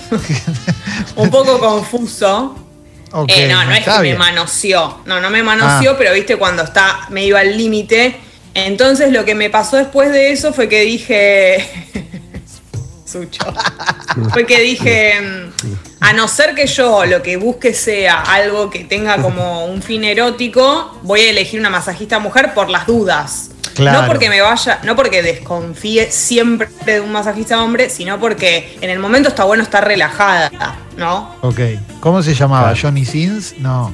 un 1.18 1.30
poco 1.30 1.60
confuso. 1.60 2.64
Eh, 3.28 3.48
no, 3.50 3.64
no 3.64 3.72
es 3.74 3.84
que 3.86 4.02
bien. 4.02 4.14
me 4.18 4.20
manoseó. 4.20 5.00
No, 5.06 5.20
no 5.22 5.30
me 5.30 5.42
manoseó, 5.44 5.92
Ah. 5.92 5.96
pero 5.98 6.14
viste 6.14 6.36
cuando 6.36 6.64
está 6.64 7.08
medio 7.10 7.38
al 7.38 7.58
límite. 7.58 8.16
Entonces 8.54 9.12
lo 9.12 9.24
que 9.24 9.36
me 9.36 9.50
pasó 9.50 9.78
después 9.78 10.12
de 10.12 10.32
eso 10.32 10.52
fue 10.54 10.68
que 10.68 10.82
dije. 10.82 11.68
Sucho. 13.06 13.40
Fue 14.34 14.46
que 14.46 14.60
dije. 14.60 15.22
mm, 15.22 15.74
A 16.02 16.14
no 16.14 16.28
ser 16.28 16.54
que 16.54 16.68
yo 16.68 17.06
lo 17.06 17.24
que 17.24 17.38
busque 17.38 17.74
sea 17.74 18.22
algo 18.22 18.70
que 18.70 18.84
tenga 18.84 19.18
como 19.22 19.66
un 19.66 19.82
fin 19.82 20.04
erótico, 20.04 21.00
voy 21.04 21.22
a 21.22 21.30
elegir 21.30 21.60
una 21.60 21.70
masajista 21.70 22.20
mujer 22.20 22.54
por 22.54 22.70
las 22.70 22.86
dudas. 22.86 23.50
Claro. 23.76 24.02
No 24.02 24.08
porque 24.08 24.30
me 24.30 24.42
vaya, 24.42 24.80
no 24.84 24.96
porque 24.96 25.22
desconfíe 25.24 26.12
siempre 26.12 26.68
de 26.86 27.00
un 27.00 27.12
masajista 27.12 27.62
hombre, 27.64 27.90
sino 27.90 28.20
porque 28.20 28.78
en 28.82 28.90
el 28.90 29.00
momento 29.00 29.30
está 29.30 29.44
bueno 29.46 29.64
estar 29.64 29.86
relajada, 29.88 30.52
¿no? 30.98 31.36
Ok. 31.42 31.60
¿Cómo 32.00 32.24
se 32.24 32.34
llamaba? 32.34 32.74
¿Johnny 32.80 33.06
Sins? 33.06 33.56
No. 33.60 33.94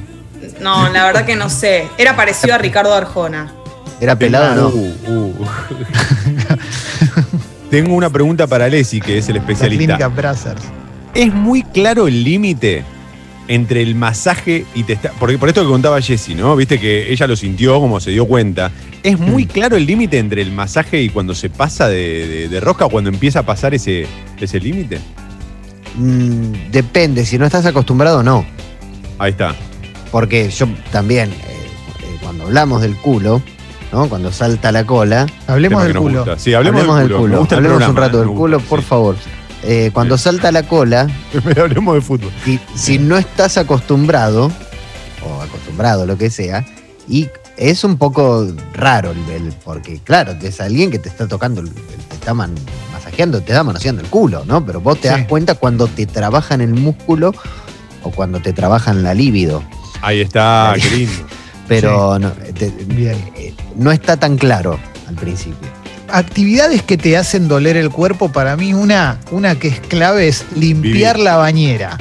No, 0.60 0.88
la 0.90 1.04
verdad 1.04 1.24
que 1.24 1.36
no 1.36 1.48
sé. 1.48 1.88
Era 1.98 2.16
parecido 2.16 2.54
a 2.54 2.58
Ricardo 2.58 2.94
Arjona. 2.94 3.52
¿Era 4.00 4.18
pelado 4.18 4.54
no? 4.54 4.68
Uh, 4.68 4.94
uh. 5.08 5.46
Tengo 7.70 7.94
una 7.94 8.10
pregunta 8.10 8.46
para 8.46 8.68
Leslie, 8.68 9.00
que 9.00 9.18
es 9.18 9.28
el 9.28 9.36
La 9.36 9.42
clínica 9.44 9.64
especialista. 9.64 10.08
Brazzers. 10.08 10.62
¿Es 11.14 11.32
muy 11.32 11.62
claro 11.62 12.06
el 12.08 12.24
límite 12.24 12.84
entre 13.48 13.82
el 13.82 13.94
masaje 13.94 14.64
y 14.74 14.84
te 14.84 14.94
está. 14.94 15.12
Porque 15.18 15.38
por 15.38 15.48
esto 15.48 15.62
que 15.62 15.68
contaba 15.68 16.00
Jessie, 16.00 16.34
¿no? 16.34 16.56
Viste 16.56 16.78
que 16.80 17.12
ella 17.12 17.26
lo 17.26 17.36
sintió 17.36 17.78
como 17.80 18.00
se 18.00 18.10
dio 18.10 18.26
cuenta. 18.26 18.70
¿Es 19.02 19.18
muy 19.18 19.46
claro 19.46 19.76
el 19.76 19.86
límite 19.86 20.18
entre 20.18 20.40
el 20.42 20.50
masaje 20.50 21.00
y 21.02 21.10
cuando 21.10 21.34
se 21.34 21.50
pasa 21.50 21.88
de, 21.88 22.26
de- 22.26 22.48
de 22.48 22.60
rosca, 22.60 22.88
cuando 22.88 23.10
empieza 23.10 23.40
a 23.40 23.42
pasar 23.42 23.74
ese, 23.74 24.06
ese 24.40 24.60
límite? 24.60 24.98
Mm, 25.96 26.70
depende, 26.70 27.24
si 27.24 27.38
no 27.38 27.46
estás 27.46 27.66
acostumbrado, 27.66 28.22
no. 28.22 28.44
Ahí 29.18 29.30
está. 29.32 29.54
Porque 30.10 30.48
yo 30.50 30.66
también, 30.92 31.30
eh, 31.30 31.34
eh, 32.00 32.16
cuando 32.22 32.44
hablamos 32.44 32.82
del 32.82 32.96
culo, 32.96 33.42
¿no? 33.92 34.08
Cuando 34.08 34.32
salta 34.32 34.72
la 34.72 34.84
cola, 34.84 35.26
Hablemos 35.46 35.84
del 35.84 35.96
culo. 35.96 36.24
gusta. 36.24 36.38
Sí, 36.38 36.52
hablemos, 36.54 36.80
hablemos 36.82 37.00
del 37.00 37.16
culo. 37.16 37.46
Hablemos 37.50 37.88
un 37.88 37.96
rato 37.96 38.12
me 38.12 38.18
del 38.18 38.28
gusta, 38.28 38.38
culo, 38.40 38.60
por 38.60 38.80
sí. 38.80 38.86
favor. 38.86 39.16
Eh, 39.62 39.90
cuando 39.94 40.18
salta 40.18 40.52
la 40.52 40.62
cola, 40.64 41.08
hablemos 41.56 41.94
de 41.94 42.00
fútbol. 42.00 42.30
si, 42.44 42.60
si 42.74 42.98
no 42.98 43.16
estás 43.16 43.56
acostumbrado, 43.56 44.50
o 45.26 45.40
acostumbrado, 45.42 46.06
lo 46.06 46.18
que 46.18 46.28
sea, 46.30 46.66
y 47.08 47.28
es 47.56 47.82
un 47.84 47.96
poco 47.96 48.46
raro 48.74 49.12
el, 49.12 49.30
el- 49.46 49.52
porque 49.64 50.00
claro, 50.02 50.32
es 50.42 50.60
alguien 50.60 50.90
que 50.90 50.98
te 50.98 51.08
está 51.08 51.26
tocando, 51.28 51.62
te 51.62 52.14
está 52.14 52.34
man- 52.34 52.54
masajeando, 53.14 53.40
te 53.40 53.52
está 53.52 53.62
manoseando 53.64 54.02
el 54.02 54.08
culo, 54.08 54.44
¿no? 54.46 54.64
Pero 54.64 54.80
vos 54.80 54.98
te 55.00 55.08
Sí. 55.08 55.14
das 55.14 55.26
cuenta 55.28 55.54
cuando 55.54 55.86
te 55.86 56.06
trabajan 56.06 56.60
el 56.60 56.74
músculo 56.74 57.32
o 58.02 58.10
cuando 58.10 58.40
te 58.40 58.52
trabajan 58.52 59.02
la 59.02 59.14
libido. 59.14 59.62
Ahí 60.02 60.20
está, 60.20 60.74
qué 60.80 60.90
lindo. 60.90 61.12
Pero 61.68 62.18
no, 62.18 62.30
te- 62.30 62.70
Bien. 62.86 63.16
eh, 63.36 63.54
no 63.76 63.90
está 63.92 64.16
tan 64.16 64.36
claro 64.36 64.78
al 65.08 65.14
principio. 65.14 65.68
Actividades 66.10 66.82
que 66.82 66.96
te 66.98 67.16
hacen 67.16 67.48
doler 67.48 67.76
el 67.76 67.90
cuerpo, 67.90 68.30
para 68.30 68.56
mí 68.56 68.74
una, 68.74 69.18
una 69.30 69.54
que 69.58 69.68
es 69.68 69.80
clave 69.80 70.28
es 70.28 70.44
limpiar 70.54 71.14
Vivir. 71.16 71.24
la 71.24 71.36
bañera. 71.36 71.98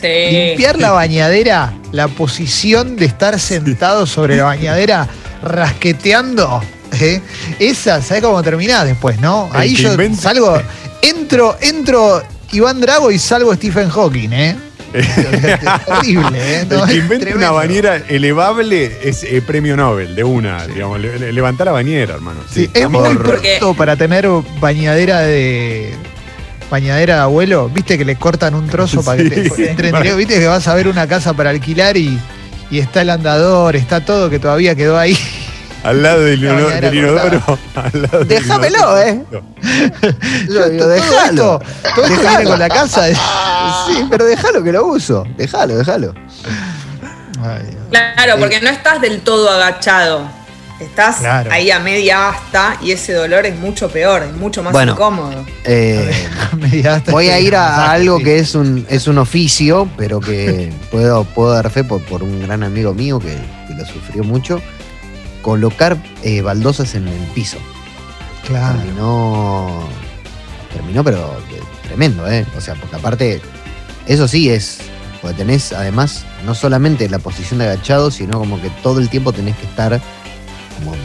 Sí. 0.00 0.08
Limpiar 0.30 0.78
la 0.78 0.90
bañadera, 0.90 1.72
la 1.92 2.08
posición 2.08 2.96
de 2.96 3.06
estar 3.06 3.40
sentado 3.40 4.04
sobre 4.06 4.36
la 4.36 4.44
bañadera, 4.44 5.08
rasqueteando. 5.42 6.60
¿Eh? 7.00 7.20
Esa, 7.58 8.00
¿sabes 8.02 8.22
cómo 8.22 8.42
terminás 8.42 8.84
después, 8.84 9.20
no? 9.20 9.48
El 9.54 9.60
Ahí 9.60 9.74
yo 9.74 9.92
inventa- 9.92 10.22
salgo, 10.22 10.60
entro, 11.02 11.56
entro 11.60 12.22
Iván 12.52 12.80
Drago 12.80 13.10
y 13.10 13.18
salgo 13.18 13.54
Stephen 13.54 13.88
Hawking, 13.90 14.32
¿eh? 14.32 14.56
Horrible, 15.86 16.38
¿eh? 16.38 16.60
El 16.62 16.68
No, 16.68 16.86
que 16.86 16.94
invente 16.94 17.34
una 17.34 17.50
bañera 17.50 17.96
elevable 18.08 18.98
es 19.02 19.24
eh, 19.24 19.42
premio 19.46 19.76
Nobel 19.76 20.14
de 20.14 20.24
una, 20.24 20.66
digamos, 20.66 21.00
le- 21.00 21.18
le- 21.18 21.32
levantar 21.32 21.66
la 21.66 21.72
bañera, 21.72 22.14
hermano. 22.14 22.40
Sí, 22.50 22.70
es 22.72 22.88
muy 22.88 23.14
pronto 23.16 23.74
para 23.74 23.96
tener 23.96 24.26
bañadera 24.60 25.20
de. 25.20 25.94
Bañadera 26.70 27.14
de 27.16 27.20
abuelo, 27.20 27.68
viste 27.68 27.96
que 27.96 28.04
le 28.04 28.16
cortan 28.16 28.54
un 28.54 28.66
trozo 28.68 29.02
para 29.04 29.22
que 29.22 29.30
te 29.30 29.70
entre 29.70 29.88
entre- 29.90 30.14
viste 30.16 30.34
que 30.38 30.46
vas 30.46 30.66
a 30.66 30.74
ver 30.74 30.88
una 30.88 31.06
casa 31.06 31.32
para 31.32 31.50
alquilar 31.50 31.96
y, 31.96 32.18
y 32.72 32.78
está 32.80 33.02
el 33.02 33.10
andador, 33.10 33.76
está 33.76 34.04
todo 34.04 34.28
que 34.30 34.40
todavía 34.40 34.74
quedó 34.74 34.98
ahí. 34.98 35.16
Al 35.84 36.02
lado 36.02 36.20
del, 36.22 36.42
inodoro. 36.42 37.58
al 37.76 38.02
lado 38.02 38.18
del 38.20 38.28
Déjamelo, 38.28 38.76
inodoro. 38.78 39.02
¿eh? 39.02 39.24
Yo 40.48 40.68
digo, 40.70 40.86
déjalo. 40.88 41.60
esto- 41.60 41.92
Todo 41.94 42.04
esto 42.06 42.28
viene 42.28 42.44
con 42.44 42.58
la 42.58 42.68
casa. 42.68 43.04
Sí, 43.86 44.04
pero 44.10 44.24
déjalo 44.24 44.62
que 44.64 44.72
lo 44.72 44.86
uso. 44.86 45.24
Déjalo, 45.36 45.76
déjalo. 45.76 46.14
Claro, 47.90 48.34
porque 48.38 48.60
no 48.60 48.68
estás 48.70 49.00
del 49.00 49.20
todo 49.20 49.50
agachado. 49.50 50.28
Estás 50.80 51.16
Claro. 51.16 51.50
ahí 51.52 51.70
a 51.70 51.78
media 51.78 52.28
asta 52.28 52.76
y 52.82 52.90
ese 52.92 53.14
dolor 53.14 53.46
es 53.46 53.56
mucho 53.58 53.88
peor, 53.88 54.24
es 54.24 54.32
mucho 54.34 54.62
más 54.62 54.72
Bueno. 54.74 54.92
incómodo. 54.92 55.46
Eh, 55.64 56.26
voy 57.08 57.30
a 57.30 57.38
ir 57.40 57.56
a 57.56 57.90
algo 57.92 58.18
que 58.18 58.38
es 58.38 58.54
un, 58.54 58.84
es 58.90 59.06
un 59.06 59.16
oficio, 59.18 59.88
pero 59.96 60.20
que 60.20 60.70
puedo, 60.90 61.24
puedo 61.24 61.52
dar 61.52 61.70
fe 61.70 61.82
por, 61.82 62.02
por 62.02 62.22
un 62.22 62.42
gran 62.42 62.62
amigo 62.62 62.92
mío 62.92 63.18
que, 63.18 63.36
que 63.68 63.74
lo 63.74 63.86
sufrió 63.86 64.22
mucho. 64.22 64.60
Colocar 65.46 65.96
eh, 66.24 66.42
baldosas 66.42 66.96
en 66.96 67.06
el 67.06 67.20
piso. 67.28 67.56
Claro. 68.48 68.78
Terminó. 68.80 69.78
Terminó, 70.72 71.04
pero 71.04 71.18
de- 71.48 71.62
tremendo, 71.86 72.28
¿eh? 72.28 72.44
O 72.56 72.60
sea, 72.60 72.74
porque 72.74 72.96
aparte, 72.96 73.40
eso 74.08 74.26
sí 74.26 74.50
es. 74.50 74.78
Porque 75.22 75.36
tenés 75.36 75.72
además 75.72 76.24
no 76.44 76.52
solamente 76.56 77.08
la 77.08 77.20
posición 77.20 77.60
de 77.60 77.66
agachado, 77.66 78.10
sino 78.10 78.40
como 78.40 78.60
que 78.60 78.70
todo 78.82 78.98
el 78.98 79.08
tiempo 79.08 79.32
tenés 79.32 79.56
que 79.56 79.66
estar 79.66 80.00
como 80.80 80.96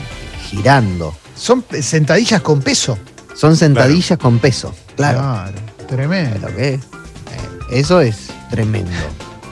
girando. 0.50 1.16
Son 1.36 1.64
sentadillas 1.80 2.42
con 2.42 2.64
peso. 2.64 2.98
Son 3.36 3.56
sentadillas 3.56 4.18
con 4.18 4.40
peso. 4.40 4.74
Claro. 4.96 5.52
Tremendo. 5.88 6.50
Lo 6.50 6.56
que 6.56 6.74
es. 6.74 6.80
Eh, 6.82 7.80
Eso 7.80 8.02
es 8.02 8.30
tremendo. 8.50 8.90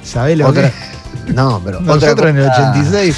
¿Sabés 0.04 0.36
lo 0.36 0.48
Otra- 0.48 0.72
que? 0.72 0.90
No, 1.34 1.62
pero 1.64 1.78
otra 1.80 1.94
Nosotros 1.94 2.30
en 2.32 2.38
el 2.40 2.48
cosa- 2.48 2.72
86. 2.72 3.16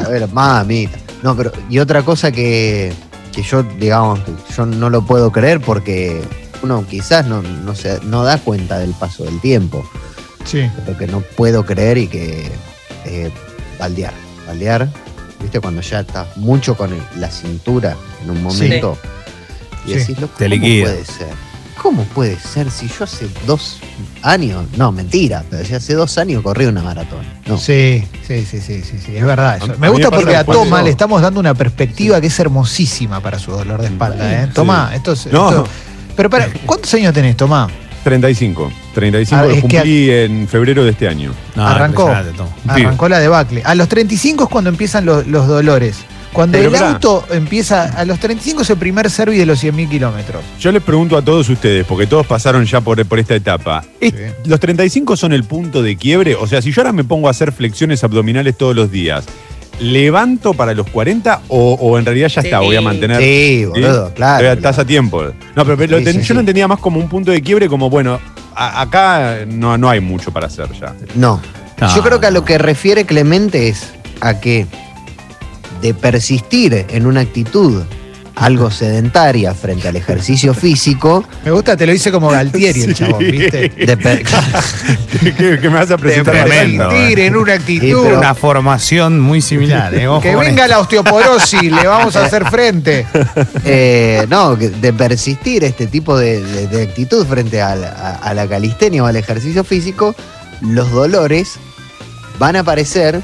A 0.00 0.08
ver, 0.08 0.28
mamita. 0.28 0.98
No, 1.22 1.36
pero 1.36 1.52
y 1.70 1.78
otra 1.78 2.02
cosa 2.02 2.30
que, 2.32 2.92
que 3.32 3.42
yo, 3.42 3.62
digamos, 3.62 4.20
que 4.20 4.32
yo 4.56 4.66
no 4.66 4.90
lo 4.90 5.04
puedo 5.06 5.30
creer 5.32 5.60
porque 5.60 6.20
uno 6.62 6.84
quizás 6.88 7.26
no, 7.26 7.42
no, 7.42 7.74
se, 7.74 8.00
no 8.04 8.24
da 8.24 8.38
cuenta 8.38 8.78
del 8.78 8.92
paso 8.92 9.24
del 9.24 9.40
tiempo, 9.40 9.88
Sí. 10.44 10.68
pero 10.84 10.98
que 10.98 11.06
no 11.06 11.20
puedo 11.20 11.64
creer 11.64 11.98
y 11.98 12.06
que 12.08 12.50
eh, 13.06 13.30
baldear. 13.78 14.12
Baldear, 14.46 14.88
viste, 15.40 15.60
cuando 15.60 15.80
ya 15.82 16.00
estás 16.00 16.36
mucho 16.36 16.76
con 16.76 16.92
el- 16.92 17.02
la 17.20 17.30
cintura 17.30 17.96
en 18.22 18.30
un 18.30 18.42
momento 18.42 18.98
y 19.86 19.92
Sí. 19.92 19.98
decís, 19.98 20.18
loco, 20.20 20.34
Te 20.38 20.44
¿cómo 20.44 20.54
liquida. 20.56 20.84
puede 20.84 21.04
ser? 21.04 21.28
¿Cómo 21.80 22.04
puede 22.04 22.38
ser 22.38 22.70
si 22.70 22.88
yo 22.88 23.04
hace 23.04 23.28
dos 23.46 23.78
años, 24.22 24.64
no, 24.76 24.90
mentira, 24.92 25.44
pero 25.50 25.64
si 25.64 25.74
hace 25.74 25.94
dos 25.94 26.16
años 26.18 26.42
corrí 26.42 26.66
una 26.66 26.82
maratón? 26.82 27.20
No. 27.46 27.58
Sí, 27.58 28.06
sí, 28.26 28.44
sí, 28.46 28.60
sí, 28.60 28.82
sí, 28.82 28.98
sí, 29.04 29.16
es 29.16 29.24
verdad. 29.24 29.58
eso. 29.58 29.74
Me 29.78 29.88
gusta 29.88 30.10
porque 30.10 30.34
a 30.36 30.44
Toma 30.44 30.82
le 30.82 30.90
estamos 30.90 31.20
dando 31.20 31.40
una 31.40 31.52
perspectiva 31.54 32.20
que 32.20 32.28
es 32.28 32.38
hermosísima 32.40 33.20
para 33.20 33.38
su 33.38 33.50
dolor 33.50 33.80
de 33.82 33.88
espalda. 33.88 34.32
¿eh? 34.42 34.46
Sí. 34.46 34.52
Toma, 34.54 34.92
esto 34.94 35.12
es. 35.12 35.26
No. 35.26 35.50
esto- 35.50 35.68
Pero 36.16 36.30
para, 36.30 36.48
¿cuántos 36.64 36.94
años 36.94 37.12
tenés, 37.12 37.36
Tomá? 37.36 37.68
35. 38.04 38.70
35 38.94 39.40
Ah, 39.42 39.44
lo 39.46 39.50
es 39.50 39.54
que- 39.56 39.60
cumplí 39.62 40.10
en 40.10 40.46
febrero 40.48 40.84
de 40.84 40.90
este 40.90 41.08
año. 41.08 41.32
No, 41.56 41.66
Arrancó. 41.66 42.08
Arrancó 42.68 43.08
la 43.08 43.18
debacle. 43.18 43.62
A 43.64 43.74
los 43.74 43.88
35 43.88 44.44
es 44.44 44.50
cuando 44.50 44.70
empiezan 44.70 45.04
los, 45.04 45.26
los 45.26 45.46
dolores. 45.48 45.96
Cuando 46.34 46.58
Pero 46.58 46.68
el 46.76 46.82
auto 46.82 47.24
empieza, 47.30 47.84
a 47.98 48.04
los 48.04 48.18
35 48.18 48.60
es 48.62 48.70
el 48.70 48.76
primer 48.76 49.08
servi 49.08 49.38
de 49.38 49.46
los 49.46 49.62
100.000 49.64 49.88
kilómetros. 49.88 50.42
Yo 50.60 50.70
les 50.72 50.82
pregunto 50.82 51.16
a 51.16 51.22
todos 51.22 51.48
ustedes, 51.48 51.86
porque 51.86 52.06
todos 52.06 52.26
pasaron 52.26 52.66
ya 52.66 52.80
por, 52.82 53.02
por 53.06 53.18
esta 53.18 53.34
etapa. 53.36 53.84
¿Es- 54.00 54.12
Sí. 54.12 54.18
¿Los 54.44 54.60
35 54.60 55.16
son 55.16 55.32
el 55.32 55.44
punto 55.44 55.82
de 55.82 55.96
quiebre? 55.96 56.34
O 56.34 56.46
sea, 56.46 56.60
si 56.60 56.72
yo 56.72 56.82
ahora 56.82 56.92
me 56.92 57.04
pongo 57.04 57.28
a 57.28 57.30
hacer 57.30 57.52
flexiones 57.52 58.04
abdominales 58.04 58.58
todos 58.58 58.74
los 58.76 58.90
días, 58.90 59.24
¿levanto 59.80 60.54
para 60.54 60.74
los 60.74 60.88
40 60.90 61.42
o, 61.48 61.74
o 61.74 61.98
en 61.98 62.04
realidad 62.04 62.28
ya 62.28 62.42
Sí. 62.42 62.48
está? 62.48 62.60
Voy 62.60 62.76
a 62.76 62.80
mantener. 62.80 63.20
Sí, 63.22 63.64
boludo, 63.66 64.12
claro. 64.14 64.38
Todavía 64.38 64.52
Estás 64.52 64.78
a 64.78 64.84
tiempo. 64.84 65.22
No, 65.54 65.64
pero, 65.64 65.76
pero 65.76 65.92
lo 65.92 65.98
Sí, 65.98 66.04
ten- 66.04 66.12
sí, 66.14 66.18
yo 66.20 66.26
sí. 66.26 66.34
lo 66.34 66.40
entendía 66.40 66.68
más 66.68 66.78
como 66.80 66.98
un 67.00 67.08
punto 67.08 67.30
de 67.30 67.40
quiebre, 67.42 67.68
como 67.68 67.90
bueno, 67.90 68.18
a- 68.54 68.80
acá 68.82 69.38
no, 69.46 69.78
no 69.78 69.88
hay 69.88 70.00
mucho 70.00 70.32
para 70.32 70.46
hacer 70.48 70.66
ya. 70.80 70.94
No. 71.14 71.40
No, 71.80 71.94
Yo 71.96 72.02
creo 72.02 72.20
que 72.20 72.26
a 72.26 72.30
lo 72.30 72.44
que 72.44 72.56
refiere 72.56 73.04
Clemente 73.04 73.68
es 73.68 73.92
a 74.20 74.38
que 74.40 74.66
de 75.84 75.92
persistir 75.92 76.86
en 76.88 77.04
una 77.06 77.20
actitud 77.20 77.82
algo 78.36 78.68
sedentaria 78.70 79.52
frente 79.54 79.86
al 79.86 79.96
ejercicio 79.96 80.54
físico, 80.64 81.24
Me 81.44 81.50
gusta, 81.50 81.76
te 81.76 81.86
lo 81.86 81.92
hice 81.92 82.10
como 82.10 82.30
Galtieri 82.30 82.80
el 82.82 82.88
Sí. 82.96 83.04
chabón, 83.04 83.18
¿viste? 83.30 83.68
de 83.68 83.96
per- 83.98 84.24
que, 85.20 85.60
que 85.60 85.68
me 85.68 85.76
vas 85.78 85.90
a 85.90 85.98
presentar 85.98 86.34
Tremendo, 86.46 86.88
Persistir 86.88 87.20
en 87.20 87.36
una 87.36 87.52
Sí, 87.56 87.60
actitud. 87.60 88.02
pero- 88.04 88.18
Una 88.18 88.34
formación 88.34 89.20
muy 89.20 89.42
similar, 89.42 89.94
¿eh? 89.94 90.08
Que 90.22 90.34
venga 90.36 90.66
la 90.66 90.78
osteoporosis, 90.80 91.70
le 91.70 91.86
vamos 91.86 92.16
a 92.16 92.24
hacer 92.24 92.44
frente. 92.46 93.06
eh, 93.64 94.26
no, 94.30 94.56
de 94.56 94.92
persistir 94.94 95.62
este 95.64 95.86
tipo 95.86 96.16
de, 96.18 96.42
de- 96.42 96.66
de 96.66 96.82
actitud 96.82 97.26
frente 97.26 97.60
a 97.60 97.76
la 98.34 98.46
calistenia 98.48 99.04
o 99.04 99.06
al 99.06 99.16
ejercicio 99.16 99.62
físico, 99.64 100.14
los 100.62 100.90
dolores 100.90 101.52
van 102.38 102.56
a 102.56 102.60
aparecer, 102.60 103.20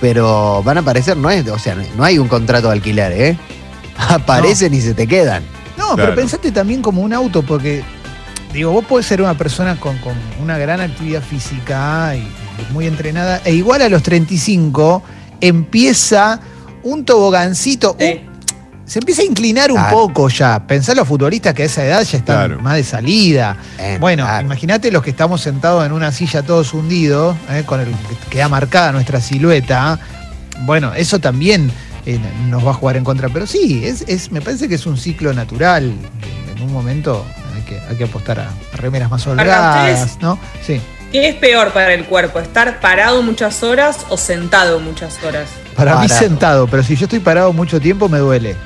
pero 0.00 0.62
van 0.62 0.76
a 0.78 0.80
aparecer, 0.80 1.16
no 1.16 1.30
es, 1.30 1.46
o 1.48 1.58
sea, 1.58 1.76
no 1.96 2.04
hay 2.04 2.18
un 2.18 2.28
contrato 2.28 2.68
de 2.68 2.74
alquiler, 2.74 3.12
¿eh? 3.12 3.38
Aparecen 4.08 4.72
y 4.74 4.80
se 4.80 4.94
te 4.94 5.06
quedan. 5.06 5.42
No, 5.76 5.94
Claro. 5.94 5.96
pero 5.96 6.14
pensate 6.14 6.52
también 6.52 6.82
como 6.82 7.02
un 7.02 7.12
auto, 7.12 7.42
porque 7.42 7.82
digo, 8.52 8.70
vos 8.72 8.84
podés 8.84 9.06
ser 9.06 9.22
una 9.22 9.34
persona 9.34 9.78
con, 9.78 9.96
con 9.98 10.14
una 10.42 10.58
gran 10.58 10.80
actividad 10.80 11.22
física 11.22 12.14
y, 12.16 12.18
y 12.20 12.72
muy 12.72 12.86
entrenada, 12.86 13.40
e 13.44 13.54
igual 13.54 13.82
a 13.82 13.88
los 13.88 14.02
35 14.02 15.02
empieza 15.40 16.40
un 16.82 17.04
tobogancito, 17.04 17.96
Sí. 17.98 18.20
Se 18.88 18.98
empieza 18.98 19.22
a 19.22 19.24
inclinar 19.26 19.70
un 19.70 19.76
Claro. 19.78 19.96
poco 19.96 20.28
ya. 20.28 20.58
Pensá 20.66 20.94
los 20.94 21.06
futbolistas 21.06 21.54
que 21.54 21.62
a 21.62 21.66
esa 21.66 21.84
edad 21.84 22.02
ya 22.02 22.18
están 22.18 22.46
Claro. 22.48 22.60
más 22.62 22.74
de 22.76 22.84
salida. 22.84 23.56
Eh, 23.78 23.98
Bueno, 24.00 24.24
claro. 24.24 24.46
imagínate 24.46 24.90
los 24.90 25.02
que 25.02 25.10
estamos 25.10 25.40
sentados 25.42 25.84
en 25.86 25.92
una 25.92 26.10
silla 26.10 26.42
todos 26.42 26.72
hundidos, 26.74 27.36
eh, 27.50 27.62
con 27.66 27.80
el 27.80 27.86
que 27.88 28.16
queda 28.30 28.48
marcada 28.48 28.90
nuestra 28.92 29.20
silueta. 29.20 29.98
Bueno, 30.60 30.92
eso 30.94 31.18
también 31.18 31.70
eh, 32.06 32.18
nos 32.48 32.66
va 32.66 32.70
a 32.70 32.74
jugar 32.74 32.96
en 32.96 33.04
contra. 33.04 33.28
Pero 33.28 33.46
sí, 33.46 33.82
es, 33.84 34.02
es- 34.08 34.32
me 34.32 34.40
parece 34.40 34.66
que 34.66 34.76
es 34.76 34.86
un 34.86 34.96
ciclo 34.96 35.34
natural. 35.34 35.92
En 36.56 36.62
un 36.62 36.72
momento 36.72 37.26
hay 37.54 37.62
que, 37.62 37.78
hay 37.80 37.96
que 37.96 38.04
apostar 38.04 38.40
a, 38.40 38.48
a 38.72 38.76
remeras 38.78 39.10
más 39.10 39.26
holgadas, 39.26 40.00
ustedes- 40.00 40.22
¿no? 40.22 40.38
Sí. 40.66 40.80
¿Qué 41.12 41.28
es 41.28 41.34
peor 41.36 41.72
para 41.72 41.92
el 41.92 42.04
cuerpo? 42.06 42.38
¿Estar 42.38 42.80
parado 42.80 43.22
muchas 43.22 43.62
horas 43.62 44.06
o 44.08 44.16
sentado 44.16 44.80
muchas 44.80 45.22
horas? 45.22 45.48
Para 45.76 45.98
mí 46.00 46.08
sentado, 46.08 46.66
pero 46.66 46.82
si 46.82 46.96
yo 46.96 47.04
estoy 47.04 47.20
parado 47.20 47.52
mucho 47.52 47.78
tiempo 47.80 48.08
me 48.08 48.18
duele. 48.18 48.56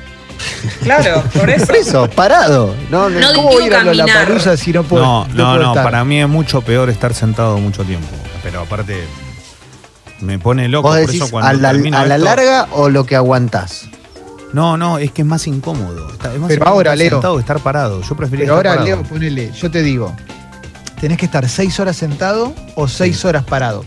Claro, 0.82 1.22
por 1.38 1.48
eso. 1.50 1.66
Por 1.66 1.76
eso, 1.76 2.10
parado. 2.10 2.74
No, 2.90 3.08
no, 3.10 3.20
No 3.20 3.32
¿Cómo 3.34 3.48
voy 3.52 3.64
a 3.64 3.66
ir 3.66 3.74
a 3.74 3.78
caminar. 3.84 3.96
Lollapalooza 4.08 4.56
si 4.56 4.72
no 4.72 4.82
puedo? 4.82 5.02
No, 5.04 5.24
no, 5.28 5.34
puedo 5.34 5.58
no, 5.58 5.68
estar? 5.70 5.84
para 5.84 6.04
mí 6.04 6.20
es 6.20 6.28
mucho 6.28 6.60
peor 6.62 6.90
estar 6.90 7.14
sentado 7.14 7.58
mucho 7.58 7.84
tiempo. 7.84 8.08
Pero 8.42 8.60
aparte, 8.60 9.04
me 10.20 10.38
pone 10.38 10.68
loco. 10.68 10.88
Vos 10.88 10.96
Por 10.98 11.06
decís 11.06 11.22
eso 11.22 11.30
cuando 11.30 11.48
a 11.50 11.52
la, 11.54 11.70
termino 11.72 11.98
a 11.98 12.06
la 12.06 12.14
esto- 12.16 12.24
larga 12.24 12.68
o 12.72 12.88
lo 12.88 13.04
que 13.06 13.16
aguantás. 13.16 13.86
No, 14.52 14.76
no, 14.76 14.98
es 14.98 15.10
que 15.12 15.22
es 15.22 15.28
más 15.28 15.46
incómodo. 15.46 16.10
Está- 16.12 16.32
es 16.34 16.38
más 16.38 16.48
Pero 16.48 16.60
incómodo 16.60 16.74
ahora, 16.74 16.90
estar 16.92 16.98
Leo. 16.98 17.10
sentado 17.10 17.38
estar 17.40 17.58
parado. 17.60 18.02
Yo 18.02 18.14
preferiría 18.16 18.46
Pero 18.48 18.56
estar 18.58 18.66
ahora, 18.72 18.80
parado. 18.84 19.02
Leo, 19.02 19.08
ponele, 19.08 19.50
yo 19.52 19.70
te 19.70 19.82
digo, 19.82 20.14
tenés 21.00 21.16
que 21.18 21.24
estar 21.26 21.48
seis 21.48 21.80
horas 21.80 21.96
sentado 21.96 22.52
o 22.74 22.86
seis 22.88 23.24
horas 23.24 23.44
parado. 23.44 23.84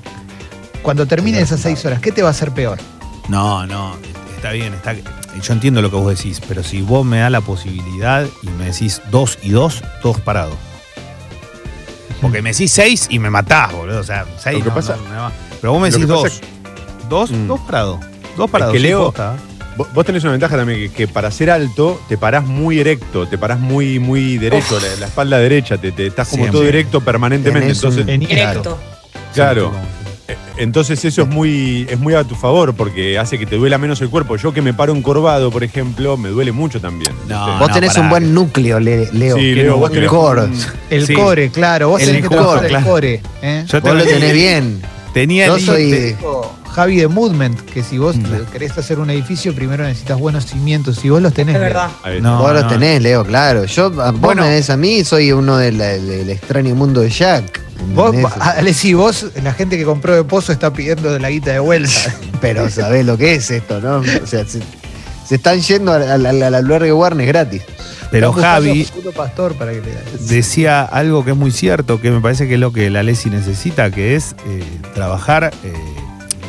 Cuando 0.81 1.05
termine 1.05 1.39
esas 1.39 1.59
seis 1.59 1.83
horas, 1.85 1.99
¿qué 1.99 2.11
te 2.11 2.21
va 2.21 2.29
a 2.29 2.31
hacer 2.31 2.51
peor? 2.51 2.79
No, 3.27 3.65
no, 3.67 3.95
está 4.35 4.51
bien, 4.51 4.73
está, 4.73 4.93
yo 5.41 5.53
entiendo 5.53 5.81
lo 5.81 5.89
que 5.89 5.95
vos 5.97 6.15
decís, 6.17 6.41
pero 6.47 6.63
si 6.63 6.81
vos 6.81 7.05
me 7.05 7.19
das 7.19 7.31
la 7.31 7.41
posibilidad 7.41 8.25
y 8.43 8.47
me 8.49 8.65
decís 8.65 9.01
dos 9.11 9.37
y 9.43 9.49
dos, 9.51 9.81
todos 10.01 10.19
parados. 10.21 10.55
Porque 12.21 12.41
me 12.41 12.51
decís 12.51 12.71
seis 12.71 13.07
y 13.09 13.19
me 13.19 13.29
matás, 13.29 13.71
boludo. 13.73 13.99
O 13.99 14.03
sea, 14.03 14.25
seis 14.37 14.57
Lo 14.59 14.63
que 14.63 14.69
no, 14.69 14.75
pasa- 14.75 14.95
no 14.95 15.09
me 15.09 15.15
va. 15.17 15.31
Pero 15.61 15.73
vos 15.73 15.81
me 15.81 15.89
decís 15.91 16.07
dos. 16.07 16.23
pasa 16.23 16.41
Dos, 17.09 17.29
Mm. 17.31 17.47
dos 17.47 17.59
parados. 17.61 17.99
Dos 18.35 18.49
parados. 18.49 18.73
que 18.73 18.79
Leo-. 18.79 19.13
Vos 19.77 19.87
vos 19.93 20.05
tenés 20.05 20.23
una 20.23 20.31
ventaja 20.31 20.55
también, 20.55 20.79
que, 20.79 20.91
que 20.91 21.07
para 21.07 21.29
ser 21.31 21.51
alto 21.51 21.99
te 22.07 22.17
parás 22.17 22.45
muy 22.45 22.79
erecto, 22.79 23.27
te 23.27 23.37
parás 23.37 23.59
muy, 23.59 23.99
muy 23.99 24.37
derecho, 24.37 24.79
la, 24.79 24.87
la 25.01 25.07
espalda 25.07 25.37
derecha, 25.37 25.77
te, 25.77 25.91
te- 25.91 26.07
estás 26.07 26.29
como 26.29 26.43
Siempre. 26.43 26.59
todo 26.59 26.65
directo 26.65 27.01
permanentemente. 27.01 27.67
Tenés 27.67 27.83
un- 27.83 27.89
Entonces, 27.91 28.13
En 28.13 28.19
Directo. 28.21 28.79
claro. 29.33 29.73
Entonces 30.57 31.03
eso 31.05 31.23
es 31.23 31.27
muy, 31.27 31.85
es 31.89 31.99
muy 31.99 32.13
a 32.13 32.23
tu 32.23 32.35
favor 32.35 32.73
porque 32.73 33.19
hace 33.19 33.37
que 33.37 33.45
te 33.45 33.57
duela 33.57 33.77
menos 33.77 34.01
el 34.01 34.09
cuerpo. 34.09 34.37
Yo 34.37 34.53
que 34.53 34.61
me 34.61 34.73
paro 34.73 34.95
encorvado, 34.95 35.51
por 35.51 35.63
ejemplo, 35.63 36.17
me 36.17 36.29
duele 36.29 36.51
mucho 36.51 36.79
también. 36.81 37.11
No. 37.27 37.59
Vos 37.59 37.71
tenés 37.71 37.91
pará. 37.91 38.01
un 38.03 38.09
buen 38.09 38.33
núcleo, 38.33 38.79
Le- 38.79 39.11
Leo. 39.11 39.35
Sí, 39.37 39.53
Leo, 39.53 39.77
vos 39.77 39.91
tenés 39.91 40.09
core. 40.09 40.43
un- 40.45 40.57
El 40.89 41.05
Sí. 41.05 41.13
core, 41.13 41.49
claro, 41.51 41.89
vos 41.89 42.01
El 42.01 42.07
tenés 42.07 42.21
que 42.23 42.27
core, 42.29 42.39
trabajar 42.39 42.63
el 42.65 42.69
claro. 42.69 42.85
core. 42.85 43.21
¿eh? 43.41 43.65
Yo 43.67 43.81
Vos 43.81 43.93
lo 43.95 44.03
tenés 44.03 44.33
bien. 44.33 44.81
Tenía 45.13 45.47
Yo 45.47 45.55
el- 45.55 45.61
soy- 45.61 45.91
Dijo 45.91 46.55
Javi 46.73 46.97
de 46.97 47.07
Movement, 47.07 47.59
que 47.61 47.83
si 47.83 47.97
vos 47.97 48.17
Mm. 48.17 48.51
querés 48.51 48.77
hacer 48.77 48.99
un 48.99 49.09
edificio, 49.09 49.53
primero 49.55 49.83
necesitas 49.85 50.19
buenos 50.19 50.45
cimientos. 50.45 50.97
Si 50.97 51.09
vos 51.09 51.21
los 51.21 51.33
tenés. 51.33 51.55
Es 51.55 51.61
verdad. 51.61 51.89
No, 52.21 52.39
vos 52.41 52.53
los 52.53 52.67
tenés, 52.67 53.01
Leo, 53.01 53.23
claro. 53.25 53.63
Yo, 53.65 53.85
a- 54.01 54.11
vos 54.11 54.19
Bueno. 54.19 54.41
me 54.43 54.49
ves 54.49 54.69
a 54.69 54.75
mí, 54.77 55.03
soy 55.05 55.31
uno 55.31 55.55
del, 55.57 55.77
del 55.77 56.29
extraño 56.29 56.75
mundo 56.75 56.99
de 57.01 57.09
Jack. 57.09 57.61
Vos, 57.93 58.13
¿entendés? 58.15 58.37
Alessi, 58.41 58.93
vos, 58.93 59.25
la 59.43 59.53
gente 59.53 59.77
que 59.77 59.83
compró 59.83 60.15
de 60.15 60.23
Pozo 60.23 60.51
está 60.51 60.71
pidiendo 60.73 61.11
de 61.11 61.19
la 61.19 61.29
guita 61.29 61.51
de 61.51 61.59
vuelta. 61.59 61.91
Pero 62.41 62.69
sabés 62.69 63.05
lo 63.05 63.17
que 63.17 63.35
es 63.35 63.51
esto, 63.51 63.79
¿no? 63.81 63.97
O 63.97 64.27
sea, 64.27 64.45
se, 64.45 64.61
se 65.27 65.35
están 65.35 65.59
yendo 65.61 65.91
al, 65.91 66.03
al, 66.09 66.25
al, 66.25 66.43
al 66.43 66.55
albergue 66.55 66.93
Warnes 66.93 67.27
gratis. 67.27 67.61
Pero 68.11 68.31
Javi 68.31 68.83
a 68.83 68.85
Facundo 68.85 69.11
Pastor 69.11 69.55
para 69.55 69.71
que 69.71 69.81
le 69.81 69.93
decía 70.27 70.83
algo 70.83 71.25
que 71.25 71.31
es 71.31 71.37
muy 71.37 71.51
cierto, 71.51 71.99
que 71.99 72.11
me 72.11 72.21
parece 72.21 72.47
que 72.47 72.53
es 72.53 72.59
lo 72.59 72.71
que 72.71 72.89
la 72.89 73.03
Lesi 73.03 73.29
necesita, 73.29 73.89
que 73.91 74.15
es 74.15 74.35
eh, 74.47 74.63
trabajar, 74.93 75.51
eh, 75.63 75.73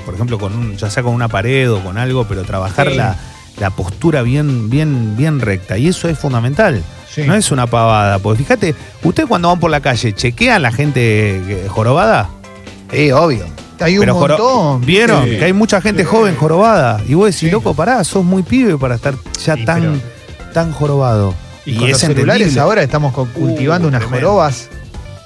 por 0.04 0.14
ejemplo, 0.14 0.38
con 0.38 0.54
un, 0.54 0.76
ya 0.76 0.90
sea 0.90 1.02
con 1.02 1.14
una 1.14 1.28
pared 1.28 1.70
o 1.72 1.82
con 1.82 1.98
algo, 1.98 2.24
pero 2.28 2.44
trabajar 2.44 2.90
Sí. 2.90 2.96
la, 2.96 3.16
la 3.58 3.70
postura 3.70 4.22
bien, 4.22 4.68
bien, 4.70 5.16
bien 5.16 5.40
recta. 5.40 5.78
Y 5.78 5.88
eso 5.88 6.08
es 6.08 6.18
fundamental. 6.18 6.82
Sí. 7.16 7.22
No 7.26 7.34
es 7.34 7.50
una 7.50 7.66
pavada. 7.66 8.18
Porque 8.20 8.42
fíjate, 8.44 8.74
ustedes 9.02 9.28
cuando 9.28 9.48
van 9.48 9.58
por 9.58 9.70
la 9.70 9.80
calle, 9.80 10.12
¿chequean 10.12 10.60
la 10.62 10.70
gente 10.70 11.36
eh, 11.64 11.66
jorobada? 11.68 12.28
Sí, 12.92 13.10
obvio. 13.10 13.44
Hay 13.80 13.94
un 13.98 14.00
Pero 14.00 14.14
joro- 14.14 14.38
montón. 14.38 14.86
¿Vieron? 14.86 15.24
Sí. 15.24 15.30
Que 15.38 15.46
hay 15.46 15.52
mucha 15.52 15.80
gente 15.80 16.02
Sí. 16.02 16.08
joven 16.10 16.36
jorobada. 16.36 17.00
Y 17.08 17.14
vos 17.14 17.26
decís, 17.26 17.40
Sí. 17.40 17.50
loco, 17.50 17.74
pará, 17.74 18.04
sos 18.04 18.24
muy 18.24 18.42
pibe 18.42 18.78
para 18.78 18.94
estar 18.96 19.14
ya 19.44 19.54
Sí, 19.56 19.64
tan, 19.64 19.80
pero- 19.80 20.52
tan 20.52 20.72
jorobado. 20.72 21.34
Y, 21.64 21.74
con 21.76 21.90
los 21.90 21.98
celulares 21.98 22.42
entendible. 22.42 22.60
ahora 22.60 22.82
estamos 22.82 23.12
cultivando 23.12 23.86
Uh, 23.86 23.88
unas 23.88 24.00
tremendo. 24.02 24.28
jorobas. 24.28 24.68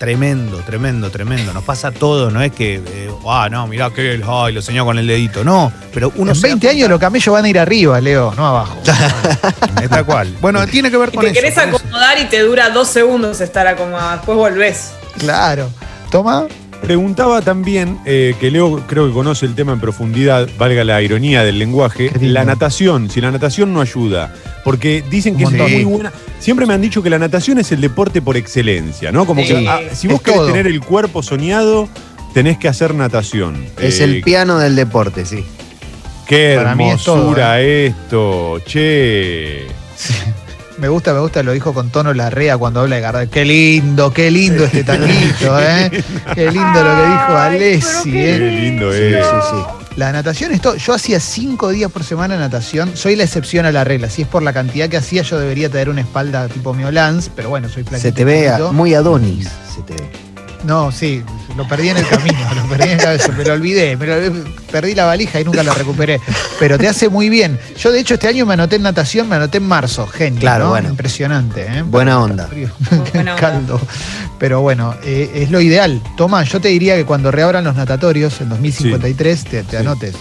Tremendo, 0.01 0.57
tremendo, 0.65 1.11
tremendo. 1.11 1.53
Nos 1.53 1.63
pasa 1.63 1.91
todo, 1.93 2.31
no 2.31 2.41
es 2.41 2.53
que, 2.53 2.77
eh, 2.77 3.11
ah, 3.29 3.49
no, 3.51 3.67
mirá 3.67 3.91
que 3.91 4.15
él, 4.15 4.25
ay, 4.27 4.55
lo 4.55 4.63
señaló 4.63 4.87
con 4.87 4.99
el 4.99 5.07
dedito. 5.07 5.45
No, 5.45 5.71
pero 5.93 6.11
uno 6.17 6.31
en 6.31 6.37
se 6.37 6.41
da 6.49 6.55
20 6.55 6.69
años 6.71 6.89
los 6.89 6.99
camellos 6.99 7.31
van 7.35 7.45
a 7.45 7.49
ir 7.51 7.59
arriba, 7.59 8.01
Leo, 8.01 8.33
no 8.35 8.47
abajo. 8.47 8.77
cuenta, 8.83 9.83
es 9.83 9.91
tal 9.91 10.07
cual. 10.07 10.35
Bueno, 10.41 10.67
tiene 10.71 10.91
que 10.91 10.97
ver 10.97 11.11
Y 11.13 11.17
con 11.17 11.25
te 11.27 11.33
eso. 11.33 11.35
querés 11.35 11.55
con 11.55 11.69
eso. 11.69 11.77
acomodar 11.77 12.19
y 12.19 12.25
te 12.25 12.41
dura 12.41 12.71
dos 12.71 12.89
segundos 12.89 13.43
estar 13.43 13.67
acomodado. 13.67 14.13
Después 14.17 14.39
volvés. 14.39 14.93
claro. 15.19 15.69
Toma. 16.11 16.47
Preguntaba 16.83 17.43
también, 17.43 17.99
eh, 18.07 18.35
que 18.41 18.51
Leo 18.51 18.83
creo 18.87 19.07
que 19.07 19.13
conoce 19.13 19.47
el 19.47 19.55
tema 19.55 19.73
en 19.73 19.81
profundidad, 19.81 20.49
valga 20.59 20.83
la 20.83 21.01
ironía 21.03 21.45
del 21.45 21.59
lenguaje, 21.59 22.11
la 22.21 22.45
natación, 22.45 23.11
si 23.11 23.21
la 23.21 23.31
natación 23.31 23.73
no 23.73 23.81
ayuda, 23.81 24.35
porque 24.65 25.05
dicen 25.09 25.37
que 25.37 25.45
es 25.45 25.51
muy 25.53 25.85
buena. 25.85 26.13
Siempre 26.39 26.67
me 26.67 26.75
han 26.75 26.81
dicho 26.81 27.03
que 27.03 27.11
la 27.11 27.19
natación 27.19 27.59
es 27.59 27.71
el 27.73 27.81
deporte 27.81 28.23
por 28.23 28.37
excelencia, 28.37 29.13
¿no? 29.13 29.27
Como 29.27 29.43
Sí. 29.43 29.49
que 29.49 29.69
ah, 29.69 29.81
si 29.93 30.09
vos 30.09 30.17
Es 30.17 30.23
querés 30.23 30.39
todo. 30.39 30.47
tener 30.49 30.67
el 30.67 30.81
cuerpo 30.81 31.23
soñado, 31.23 31.89
tenés 32.33 32.57
que 32.59 32.67
hacer 32.69 32.95
natación. 32.95 33.63
Es 33.79 34.01
Eh, 34.01 34.05
el 34.05 34.23
piano 34.23 34.59
del 34.59 34.75
deporte, 34.75 35.27
sí. 35.27 35.45
Qué 36.27 36.55
Para 36.57 36.75
mí 36.75 36.91
es 36.91 37.05
todo, 37.05 37.17
hermosura 37.19 37.61
esto, 37.61 38.59
che. 38.65 39.67
Me 40.81 40.89
gusta, 40.89 41.13
me 41.13 41.21
gusta, 41.21 41.43
lo 41.43 41.53
dijo 41.53 41.75
con 41.75 41.91
tono 41.91 42.15
Larrea 42.15 42.57
cuando 42.57 42.81
habla 42.81 42.97
de 42.97 43.03
Gardel. 43.03 43.29
Qué 43.29 43.45
lindo, 43.45 44.13
qué 44.13 44.31
lindo 44.31 44.65
este 44.65 44.83
tanguito, 44.85 45.61
¿eh? 45.61 45.91
Qué 46.35 46.51
lindo 46.51 46.83
lo 46.83 46.97
que 46.97 47.03
dijo 47.11 47.37
Alessi, 47.37 48.11
pero 48.11 48.13
Qué 48.13 48.35
¿eh? 48.37 48.61
lindo 48.61 48.93
es. 48.93 49.25
sí, 49.27 49.33
sí. 49.51 49.57
La 49.97 50.13
natación 50.13 50.53
es 50.53 50.61
todo. 50.63 50.77
Yo 50.77 50.95
hacía 50.95 51.21
cinco 51.21 51.69
días 51.69 51.91
por 51.91 52.03
semana 52.05 52.37
natación. 52.39 52.97
Soy 52.97 53.17
la 53.17 53.25
excepción 53.25 53.67
a 53.67 53.73
la 53.73 53.85
regla. 53.85 54.09
Si 54.09 54.23
es 54.23 54.29
por 54.29 54.43
la 54.43 54.53
cantidad 54.55 54.89
que 54.89 54.97
hacía, 54.97 55.23
yo 55.23 55.39
debería 55.39 55.69
tener 55.69 55.91
una 55.91 56.01
espalda 56.01 56.49
tipo 56.49 56.73
Miolans, 56.73 57.31
pero 57.37 57.51
bueno, 57.51 57.69
soy 57.69 57.83
flaquito. 57.83 58.01
Se 58.09 58.13
te 58.13 58.25
ve 58.25 58.49
a- 58.49 58.59
muy 58.73 58.95
Adonis. 58.95 59.49
Se 59.75 59.83
te 59.83 59.95
ve. 59.95 60.09
No, 60.65 60.93
sí, 60.93 61.23
lo 61.57 61.67
perdí 61.67 61.89
en 61.89 61.97
el 61.97 62.07
camino, 62.07 62.39
lo 62.55 62.69
perdí 62.69 62.85
en 62.85 62.91
el 62.91 62.99
camino, 62.99 63.25
me 63.39 63.45
lo 63.45 63.53
olvidé, 63.55 63.97
me 63.97 64.07
lo- 64.07 64.45
perdí 64.71 64.95
la 64.95 65.07
valija 65.07 65.41
y 65.41 65.45
nunca 65.45 65.63
la 65.63 65.73
recuperé. 65.73 66.21
Pero 66.59 66.77
te 66.79 66.87
hace 66.87 67.09
muy 67.09 67.31
bien. 67.31 67.59
Yo, 67.79 67.91
de 67.91 68.01
hecho, 68.01 68.15
este 68.15 68.29
año 68.29 68.45
me 68.45 68.55
anoté 68.55 68.77
en 68.77 68.83
natación, 68.83 69.29
me 69.29 69.37
anoté 69.37 69.57
en 69.59 69.65
marzo, 69.65 70.07
genio. 70.07 70.39
Claro, 70.41 70.65
¿no? 70.65 70.71
bueno. 70.71 70.91
Impresionante, 70.91 71.63
¿eh? 71.67 71.83
Buena 71.83 72.21
onda. 72.21 72.47
Frío. 72.47 72.69
Buena 73.15 73.35
onda. 73.35 73.37
Caldo. 73.41 73.81
Pero 74.39 74.61
bueno, 74.61 74.95
eh, 75.03 75.31
es 75.35 75.51
lo 75.51 75.61
ideal. 75.61 76.03
Toma, 76.17 76.43
yo 76.45 76.61
te 76.61 76.69
diría 76.69 76.95
que 76.97 77.05
cuando 77.07 77.31
reabran 77.31 77.65
los 77.65 77.75
natatorios 77.77 78.41
en 78.41 78.51
2053, 78.51 79.45
te, 79.45 79.63
te 79.63 79.71
Sí. 79.71 79.77
anotes. 79.77 80.15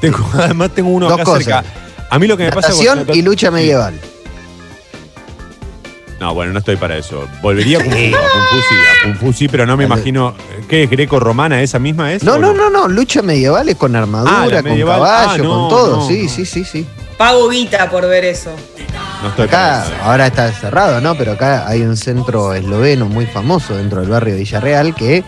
Tengo- 0.00 0.28
además 0.34 0.70
tengo 0.74 0.90
uno 0.90 1.06
Dos 1.06 1.14
acá 1.14 1.24
cosas. 1.24 1.44
cerca. 1.44 1.64
A 2.10 2.18
mí 2.18 2.26
lo 2.26 2.36
que 2.36 2.44
me 2.44 2.52
pasa 2.52 2.68
Natación 2.68 3.06
y 3.14 3.22
lucha 3.22 3.50
medieval. 3.50 3.94
No, 6.20 6.32
bueno, 6.32 6.52
no 6.52 6.58
estoy 6.60 6.76
para 6.76 6.96
eso. 6.96 7.26
Volvería 7.42 7.78
a 7.78 7.82
Kung 7.82 9.16
Fu, 9.16 9.44
a 9.44 9.48
pero 9.50 9.66
no 9.66 9.76
me 9.76 9.84
imagino. 9.84 10.34
¿Qué 10.68 10.84
es 10.84 10.90
greco-romana? 10.90 11.60
¿Esa 11.60 11.78
misma 11.78 12.12
es? 12.12 12.22
No, 12.22 12.38
no, 12.38 12.52
no, 12.54 12.70
no. 12.70 12.88
Lucha 12.88 13.20
medieval 13.22 13.68
es 13.68 13.76
con 13.76 13.94
Ah, 13.96 14.00
armadura, 14.00 14.46
la 14.48 14.62
con 14.62 14.78
caballo, 14.78 15.04
Ah, 15.04 15.36
no, 15.38 15.48
con 15.60 15.68
todo. 15.68 15.96
no, 15.96 16.08
sí, 16.08 16.22
no. 16.24 16.28
sí, 16.28 16.46
sí, 16.46 16.64
sí. 16.64 16.86
Pago 17.18 17.48
guita 17.48 17.90
por 17.90 18.06
ver 18.08 18.24
eso. 18.24 18.50
No 19.22 19.28
estoy 19.28 19.48
para 19.48 19.82
Acá, 19.82 19.86
eso. 19.86 20.02
ahora 20.04 20.26
está 20.26 20.52
cerrado, 20.52 21.00
¿no? 21.00 21.16
Pero 21.16 21.32
acá 21.32 21.66
hay 21.68 21.82
un 21.82 21.96
centro 21.96 22.54
esloveno 22.54 23.06
muy 23.06 23.26
famoso 23.26 23.76
dentro 23.76 24.00
del 24.00 24.10
barrio 24.10 24.34
de 24.34 24.40
Villarreal 24.40 24.94
que 24.94 25.16
eh, 25.18 25.24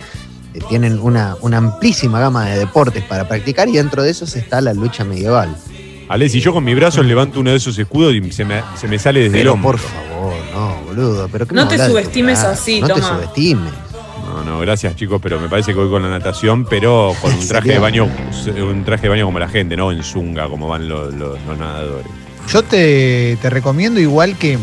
tienen 0.68 0.98
una, 1.00 1.36
una 1.40 1.58
amplísima 1.58 2.18
gama 2.20 2.46
de 2.46 2.58
deportes 2.58 3.04
para 3.04 3.28
practicar 3.28 3.68
y 3.68 3.72
dentro 3.72 4.02
de 4.02 4.10
esos 4.10 4.34
está 4.36 4.60
la 4.60 4.72
lucha 4.74 5.04
medieval. 5.04 5.54
Ale, 6.08 6.28
si 6.28 6.40
yo 6.40 6.52
con 6.52 6.62
mis 6.64 6.76
brazos 6.76 7.04
levanto 7.04 7.40
uno 7.40 7.50
de 7.50 7.56
esos 7.56 7.76
escudos 7.78 8.14
y 8.14 8.32
se 8.32 8.44
me, 8.44 8.62
se 8.78 8.86
me 8.88 8.98
sale 8.98 9.20
desde 9.24 9.38
el 9.38 9.42
Pero 9.42 9.52
hombro. 9.54 9.72
por 9.72 9.78
favor, 9.80 10.34
no, 10.54 10.76
boludo. 10.86 11.28
Pero 11.30 11.46
¿qué 11.46 11.54
No 11.54 11.66
te 11.68 11.78
subestimes 11.84 12.38
brazo? 12.40 12.52
así, 12.60 12.80
No 12.80 12.88
te 12.88 13.02
subestimes. 13.02 13.72
No, 14.24 14.44
no, 14.44 14.58
gracias 14.60 14.94
chicos, 14.96 15.20
pero 15.22 15.40
me 15.40 15.48
parece 15.48 15.72
que 15.72 15.78
voy 15.78 15.88
con 15.88 16.02
la 16.02 16.08
natación, 16.10 16.64
pero 16.64 17.14
con 17.22 17.32
un 17.32 17.46
traje 17.48 17.70
de 17.70 17.78
baño, 17.78 18.04
un 18.04 18.84
traje 18.84 19.02
de 19.04 19.08
baño 19.08 19.24
como 19.24 19.38
la 19.38 19.48
gente, 19.48 19.76
no 19.76 19.90
en 19.92 20.02
zunga 20.02 20.48
como 20.48 20.68
van 20.68 20.88
los, 20.88 21.14
los- 21.14 21.38
los 21.46 21.58
nadadores. 21.58 22.06
Yo 22.52 22.62
te, 22.62 23.36
te 23.42 23.50
recomiendo 23.50 23.98
igual 23.98 24.36
que 24.36 24.58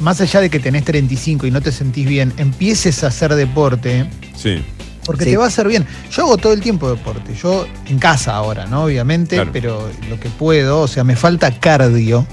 más 0.00 0.20
allá 0.20 0.40
de 0.40 0.50
que 0.50 0.60
tenés 0.60 0.84
35 0.84 1.46
y 1.46 1.50
no 1.50 1.60
te 1.60 1.72
sentís 1.72 2.06
bien, 2.06 2.32
empieces 2.36 3.02
a 3.04 3.08
hacer 3.08 3.34
deporte, 3.34 4.06
Sí. 4.36 4.62
Porque 5.06 5.24
Sí. 5.24 5.30
te 5.30 5.36
va 5.38 5.44
a 5.44 5.48
hacer 5.48 5.66
bien. 5.68 5.86
Yo 6.10 6.22
hago 6.24 6.36
todo 6.36 6.52
el 6.52 6.60
tiempo 6.60 6.90
deporte, 6.90 7.34
yo 7.40 7.66
en 7.86 7.98
casa 7.98 8.34
ahora, 8.34 8.66
¿no? 8.66 8.84
Obviamente, 8.84 9.36
Claro. 9.36 9.50
pero 9.52 9.88
lo 10.10 10.20
que 10.20 10.28
puedo, 10.28 10.80
o 10.82 10.88
sea, 10.88 11.04
me 11.04 11.16
falta 11.16 11.50
cardio, 11.58 12.26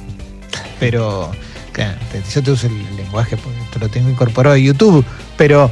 pero 0.79 1.31
claro, 1.71 1.97
yo 2.33 2.43
te 2.43 2.51
uso 2.51 2.67
el 2.67 2.95
lenguaje 2.97 3.37
porque 3.37 3.59
te 3.71 3.79
lo 3.79 3.89
tengo 3.89 4.09
incorporado 4.09 4.55
de 4.55 4.63
YouTube, 4.63 5.05
pero 5.37 5.69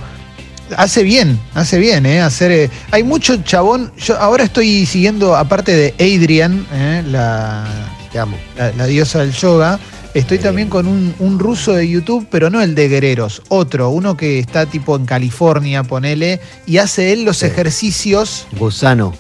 hace 0.78 1.04
bien, 1.04 1.40
hace 1.54 1.80
bien, 1.80 2.06
¿eh? 2.06 2.22
Hacer, 2.22 2.52
eh, 2.52 2.70
hay 2.92 3.04
mucho 3.04 3.38
chabón, 3.44 3.92
yo 3.98 4.18
ahora 4.20 4.44
estoy 4.44 4.86
siguiendo, 4.86 5.36
aparte 5.36 5.76
de 5.76 5.94
Adrian, 6.00 6.66
¿eh? 6.72 7.04
la, 7.08 7.66
Te 8.12 8.20
amo. 8.20 8.38
la, 8.58 8.72
la 8.74 8.86
diosa 8.86 9.20
del 9.20 9.32
yoga. 9.34 9.80
Estoy 10.14 10.38
Eh. 10.38 10.42
también 10.42 10.68
con 10.70 10.88
un, 10.88 11.14
un 11.20 11.40
ruso 11.40 11.74
de 11.74 11.88
YouTube, 11.88 12.28
pero 12.30 12.50
no 12.50 12.62
el 12.62 12.76
de 12.76 12.90
Guerreros, 12.90 13.42
otro, 13.48 13.90
uno 13.90 14.18
que 14.18 14.40
está 14.40 14.66
tipo 14.66 14.96
en 14.98 15.06
California, 15.06 15.84
ponele, 15.84 16.42
y 16.66 16.78
hace 16.78 17.14
él 17.14 17.24
los 17.24 17.38
Sí. 17.38 17.46
ejercicios. 17.48 18.48
Gusano. 18.58 19.14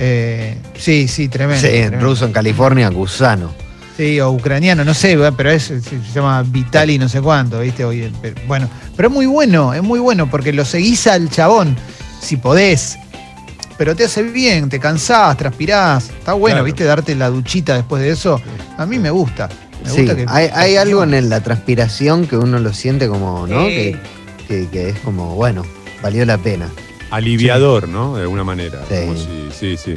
eh, 0.00 0.58
sí, 0.76 1.06
sí, 1.06 1.28
tremendo. 1.28 1.60
Sí, 1.68 1.72
en 1.76 2.00
ruso 2.00 2.24
en 2.24 2.32
California, 2.32 2.88
gusano. 2.90 3.52
Sí, 3.96 4.18
o 4.20 4.32
ucraniano, 4.32 4.84
no 4.84 4.92
sé, 4.92 5.16
pero 5.36 5.52
es, 5.52 5.62
se 5.62 5.80
se 5.80 5.96
llama 6.12 6.42
Vitali 6.42 6.98
no 6.98 7.08
sé 7.08 7.20
cuánto, 7.22 7.60
¿viste? 7.60 7.84
Oye, 7.84 8.10
pero- 8.20 8.34
bueno, 8.48 8.68
pero 8.96 9.08
es 9.08 9.14
muy 9.14 9.26
bueno, 9.26 9.72
es 9.72 9.82
muy 9.84 10.00
bueno, 10.00 10.28
porque 10.28 10.52
lo 10.52 10.64
seguís 10.64 11.06
al 11.06 11.30
chabón, 11.30 11.76
si 12.20 12.36
podés. 12.36 12.98
Pero 13.78 13.94
te 13.94 14.04
hace 14.04 14.22
bien, 14.24 14.68
te 14.68 14.80
cansás, 14.80 15.36
transpirás. 15.36 16.08
Está 16.10 16.32
bueno, 16.32 16.56
Claro. 16.56 16.64
¿viste? 16.64 16.82
Darte 16.84 17.14
la 17.14 17.28
duchita 17.30 17.74
después 17.76 18.02
de 18.02 18.10
eso. 18.10 18.40
A 18.76 18.86
mí 18.86 18.98
me 18.98 19.10
gusta. 19.10 19.48
Me 19.84 19.90
Sí, 19.90 19.98
gusta 19.98 20.16
que- 20.16 20.26
hay, 20.28 20.48
hay 20.52 20.76
algo 20.76 21.02
en 21.04 21.14
el- 21.14 21.28
la 21.28 21.40
transpiración 21.42 22.26
que 22.26 22.36
uno 22.36 22.58
lo 22.58 22.72
siente 22.72 23.06
como, 23.08 23.46
¿no? 23.46 23.64
Que, 23.66 23.96
que- 24.48 24.68
que 24.68 24.88
es 24.90 24.98
como, 25.00 25.34
bueno, 25.34 25.64
valió 26.02 26.24
la 26.24 26.38
pena. 26.38 26.68
Aliviador, 27.10 27.88
¿no? 27.88 28.16
De 28.16 28.22
alguna 28.22 28.44
manera. 28.44 28.80
Sí. 28.88 28.94
Como 29.06 29.16
si- 29.16 29.48
sí, 29.58 29.76
sí. 29.76 29.94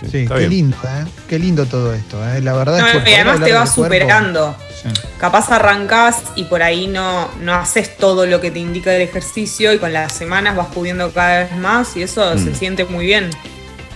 Sí, 0.00 0.10
Sí, 0.10 0.18
está 0.18 0.34
qué 0.34 0.40
bien. 0.40 0.50
lindo, 0.50 0.76
¿eh? 0.84 1.04
Qué 1.28 1.38
lindo 1.38 1.64
todo 1.66 1.94
esto, 1.94 2.22
¿eh? 2.28 2.40
La 2.42 2.52
verdad 2.52 2.78
No, 2.78 2.86
es 2.86 3.02
que. 3.04 3.10
y 3.10 3.14
además 3.14 3.36
te 3.36 3.52
va 3.52 3.60
del 3.60 3.68
cuerpo- 3.70 3.82
superando. 3.84 4.56
Sí. 4.82 4.88
Capaz 5.18 5.50
arrancás 5.50 6.16
y 6.36 6.44
por 6.44 6.62
ahí 6.62 6.86
no, 6.88 7.30
no 7.40 7.54
haces 7.54 7.96
todo 7.96 8.26
lo 8.26 8.40
que 8.40 8.50
te 8.50 8.58
indica 8.58 8.94
el 8.94 9.00
ejercicio 9.02 9.72
y 9.72 9.78
con 9.78 9.92
las 9.94 10.12
semanas 10.12 10.56
vas 10.56 10.66
pudiendo 10.66 11.10
cada 11.12 11.44
vez 11.44 11.56
más 11.56 11.96
y 11.96 12.02
eso 12.02 12.36
se 12.36 12.50
Mm. 12.50 12.54
siente 12.54 12.84
muy 12.84 13.06
bien. 13.06 13.30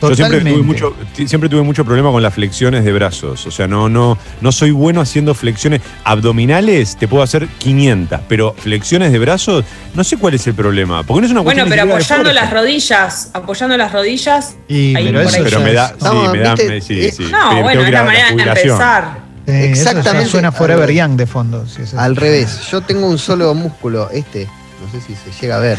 Yo 0.01 0.15
siempre 0.15 0.41
tuve, 0.41 0.63
mucho, 0.63 0.95
siempre 1.27 1.49
tuve 1.49 1.63
mucho 1.63 1.85
problema 1.85 2.11
con 2.13 2.23
las 2.23 2.33
flexiones 2.33 2.85
de 2.85 2.93
brazos. 2.93 3.45
O 3.47 3.51
sea, 3.51 3.67
no, 3.67 3.89
no, 3.89 4.17
no 4.41 4.53
soy 4.53 4.71
bueno 4.71 5.01
haciendo 5.01 5.35
flexiones 5.35 5.81
abdominales, 6.05 6.97
te 6.97 7.09
puedo 7.09 7.23
hacer 7.23 7.49
500, 7.59 8.21
pero 8.29 8.55
flexiones 8.57 9.11
de 9.13 9.19
brazos, 9.19 9.65
no 9.95 10.05
sé 10.05 10.17
cuál 10.17 10.35
es 10.35 10.47
el 10.47 10.55
problema. 10.55 11.03
Porque 11.03 11.23
no 11.23 11.27
es 11.27 11.33
una 11.33 11.41
Bueno, 11.41 11.63
cuestión 11.65 11.87
pero 11.87 11.95
apoyando 11.95 12.33
las 12.33 12.51
rodillas, 12.53 13.31
apoyando 13.35 13.77
las 13.77 13.93
rodillas. 13.93 14.57
Y, 14.69 14.95
Ahí 14.95 15.07
pero 15.07 15.21
eso. 15.23 15.39
Pero 15.43 15.61
me 15.61 15.73
da, 15.73 15.87
es- 15.87 15.93
sí, 15.93 16.05
No, 16.05 16.33
me 16.33 16.39
da, 16.39 16.55
viste, 16.55 16.69
me- 16.71 16.81
sí, 16.81 17.01
eh, 17.01 17.13
sí. 17.17 17.29
No, 17.31 17.63
bueno, 17.63 17.83
es 17.83 17.91
la 17.91 18.05
manera 18.05 18.27
de 18.33 18.43
empezar. 18.43 19.19
Sí, 19.47 19.53
eso 19.55 19.63
ya 19.65 19.91
Exactamente. 19.91 20.31
suena 20.31 20.53
Forever. 20.53 20.91
Young 20.93 21.17
de 21.17 21.27
fondo. 21.27 21.65
es 21.79 21.95
Al 21.95 22.15
revés, 22.17 22.69
yo 22.71 22.83
tengo 22.83 23.07
un 23.09 23.19
solo 23.19 23.55
músculo, 23.55 24.11
este, 24.11 24.45
no 24.47 24.91
sé 24.93 25.01
si 25.07 25.15
se 25.15 25.41
llega 25.41 25.57
a 25.57 25.61
ver. 25.61 25.79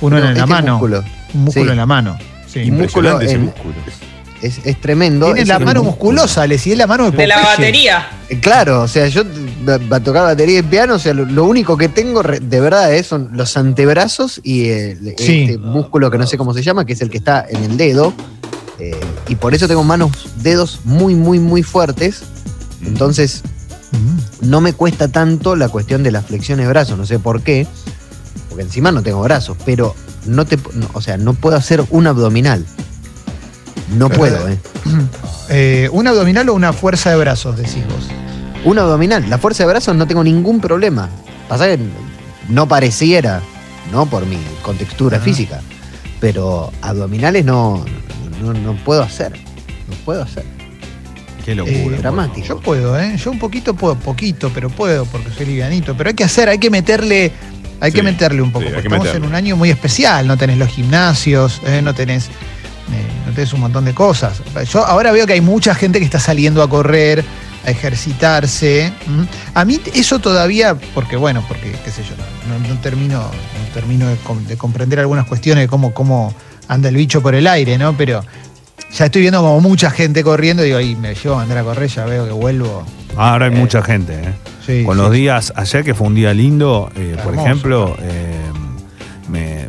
Uno 0.00 0.16
No, 0.18 0.28
en 0.28 0.34
la 0.34 0.40
este 0.40 0.50
mano. 0.50 0.72
músculo. 0.74 1.04
Un 1.34 1.44
músculo 1.44 1.72
en 1.72 1.76
la 1.76 1.86
mano. 1.86 2.16
Sí. 2.52 2.60
Impresionante 2.60 3.24
ese 3.26 3.34
en- 3.34 3.44
músculo. 3.46 3.74
Es, 4.42 4.58
es 4.64 4.80
tremendo. 4.80 5.26
Tiene 5.26 5.42
es 5.42 5.48
la 5.48 5.58
mano 5.58 5.82
músculo. 5.82 6.12
musculosa, 6.22 6.46
le 6.46 6.56
si 6.56 6.72
es 6.72 6.78
la 6.78 6.86
mano 6.86 7.10
de 7.10 7.16
De 7.16 7.26
la 7.26 7.42
batería. 7.42 8.08
Eh, 8.30 8.38
Claro, 8.40 8.80
o 8.82 8.88
sea, 8.88 9.06
yo 9.08 9.22
a 9.90 10.00
tocar 10.00 10.22
batería 10.22 10.60
y 10.60 10.62
piano, 10.62 10.94
o 10.94 10.98
sea, 10.98 11.12
lo, 11.12 11.26
lo 11.26 11.44
único 11.44 11.76
que 11.76 11.90
tengo 11.90 12.22
re- 12.22 12.40
de 12.40 12.58
verdad 12.60 12.94
es, 12.94 13.06
son 13.08 13.28
los 13.34 13.56
antebrazos 13.58 14.40
y 14.42 14.68
el, 14.70 15.14
Sí. 15.18 15.42
este 15.42 15.58
músculo 15.58 16.10
que 16.10 16.16
no 16.16 16.26
sé 16.26 16.38
cómo 16.38 16.54
se 16.54 16.62
llama, 16.62 16.86
que 16.86 16.94
es 16.94 17.02
el 17.02 17.10
que 17.10 17.18
está 17.18 17.44
en 17.48 17.62
el 17.64 17.76
dedo. 17.76 18.14
eh, 18.78 18.98
y 19.28 19.34
por 19.34 19.52
eso 19.52 19.68
tengo 19.68 19.84
manos, 19.84 20.10
dedos 20.36 20.80
muy, 20.84 21.14
muy, 21.14 21.38
muy 21.38 21.62
fuertes. 21.62 22.22
Entonces, 22.86 23.42
Mm. 23.92 24.48
no 24.48 24.62
me 24.62 24.72
cuesta 24.72 25.08
tanto 25.08 25.54
la 25.54 25.68
cuestión 25.68 26.02
de 26.02 26.12
las 26.12 26.24
flexiones 26.24 26.64
de 26.64 26.70
brazos, 26.70 26.96
no 26.96 27.04
sé 27.04 27.18
por 27.18 27.42
qué, 27.42 27.66
porque 28.48 28.62
encima 28.62 28.90
no 28.90 29.02
tengo 29.02 29.20
brazos, 29.20 29.58
pero 29.66 29.94
no 30.26 30.44
te, 30.44 30.56
no, 30.74 30.88
o 30.92 31.00
sea, 31.00 31.16
no 31.16 31.34
puedo 31.34 31.56
hacer 31.56 31.84
un 31.90 32.06
abdominal. 32.06 32.64
No 33.96 34.08
Pero- 34.08 34.18
puedo, 34.18 34.48
¿eh? 34.48 34.58
Eh, 35.48 35.88
¿Un 35.92 36.06
abdominal 36.06 36.48
o 36.48 36.54
una 36.54 36.72
fuerza 36.72 37.10
de 37.10 37.16
brazos, 37.16 37.56
decís 37.56 37.84
vos? 37.86 38.06
Un 38.64 38.78
abdominal, 38.78 39.28
la 39.28 39.38
fuerza 39.38 39.64
de 39.64 39.70
brazos 39.70 39.96
no 39.96 40.06
tengo 40.06 40.22
ningún 40.22 40.60
problema. 40.60 41.08
Pasa 41.48 41.66
que 41.66 41.78
no 42.48 42.68
pareciera, 42.68 43.40
¿no? 43.90 44.06
Por 44.06 44.26
mi 44.26 44.38
contextura 44.62 45.18
física. 45.18 45.60
Pero 46.20 46.70
abdominales 46.82 47.44
no, 47.44 47.84
no, 48.42 48.52
no 48.52 48.74
puedo 48.84 49.02
hacer. 49.02 49.32
No 49.88 49.96
puedo 50.04 50.22
hacer. 50.22 50.44
Qué 51.44 51.54
locura. 51.54 51.96
Eh, 51.96 51.98
dramático. 51.98 52.46
Yo 52.46 52.60
puedo, 52.60 52.98
¿eh? 53.00 53.16
Yo 53.16 53.30
un 53.30 53.38
poquito 53.38 53.74
puedo, 53.74 53.96
poquito, 53.96 54.50
pero 54.54 54.68
puedo 54.70 55.04
porque 55.06 55.30
soy 55.36 55.46
livianito. 55.46 55.96
Pero 55.96 56.10
hay 56.10 56.14
que 56.14 56.24
hacer, 56.24 56.48
hay 56.48 56.58
que 56.58 56.70
meterle, 56.70 57.32
hay 57.80 57.92
que 57.92 58.02
meterle 58.02 58.42
un 58.42 58.52
poco. 58.52 58.64
sí, 58.66 58.70
porque 58.70 58.82
que 58.82 58.88
estamos 58.88 59.06
meterle. 59.06 59.26
en 59.26 59.30
un 59.30 59.36
año 59.36 59.56
muy 59.56 59.70
especial, 59.70 60.26
no 60.26 60.36
tenés 60.36 60.58
los 60.58 60.68
gimnasios, 60.68 61.60
¿eh? 61.66 61.80
no 61.82 61.94
tenés. 61.94 62.26
eh, 62.26 62.30
no 63.26 63.32
tenés 63.32 63.52
un 63.52 63.60
montón 63.60 63.84
de 63.84 63.94
cosas. 63.94 64.42
Yo 64.72 64.84
ahora 64.84 65.12
veo 65.12 65.26
que 65.26 65.32
hay 65.34 65.40
mucha 65.40 65.74
gente 65.74 65.98
que 65.98 66.04
está 66.04 66.18
saliendo 66.18 66.62
a 66.62 66.68
correr, 66.68 67.24
a 67.66 67.70
ejercitarse. 67.70 68.92
A 69.54 69.64
mí 69.64 69.80
eso 69.94 70.18
todavía, 70.18 70.76
porque 70.94 71.16
bueno, 71.16 71.44
porque 71.48 71.72
qué 71.84 71.90
sé 71.90 72.02
yo, 72.02 72.14
no, 72.48 72.68
no 72.74 72.80
termino, 72.80 73.18
no 73.20 73.74
termino 73.74 74.08
de, 74.08 74.16
com- 74.16 74.44
de 74.44 74.56
comprender 74.56 74.98
algunas 75.00 75.26
cuestiones 75.26 75.64
de 75.64 75.68
cómo, 75.68 75.92
cómo 75.94 76.34
anda 76.68 76.88
el 76.88 76.96
bicho 76.96 77.22
por 77.22 77.34
el 77.34 77.46
aire, 77.46 77.78
¿no? 77.78 77.96
Pero 77.96 78.24
ya 78.92 79.04
estoy 79.06 79.20
viendo 79.22 79.40
como 79.40 79.60
mucha 79.60 79.90
gente 79.90 80.22
corriendo, 80.24 80.62
digo, 80.64 80.80
y 80.80 80.96
me 80.96 81.14
llevo 81.14 81.36
a 81.38 81.42
andar 81.42 81.58
a 81.58 81.62
correr, 81.64 81.88
ya 81.88 82.04
veo 82.04 82.26
que 82.26 82.32
vuelvo. 82.32 82.84
Ahora 83.16 83.46
hay 83.46 83.52
Eh, 83.52 83.56
mucha 83.56 83.82
gente, 83.82 84.14
¿eh? 84.14 84.34
Sí, 84.66 84.84
Con 84.84 84.96
sí, 84.96 85.02
los 85.02 85.12
días, 85.12 85.52
ayer 85.56 85.84
que 85.84 85.94
fue 85.94 86.06
un 86.06 86.14
día 86.14 86.32
lindo, 86.34 86.90
eh, 86.96 87.16
por 87.22 87.32
Hermoso. 87.32 87.46
ejemplo, 87.46 87.96
eh, 88.00 88.36
me 89.28 89.66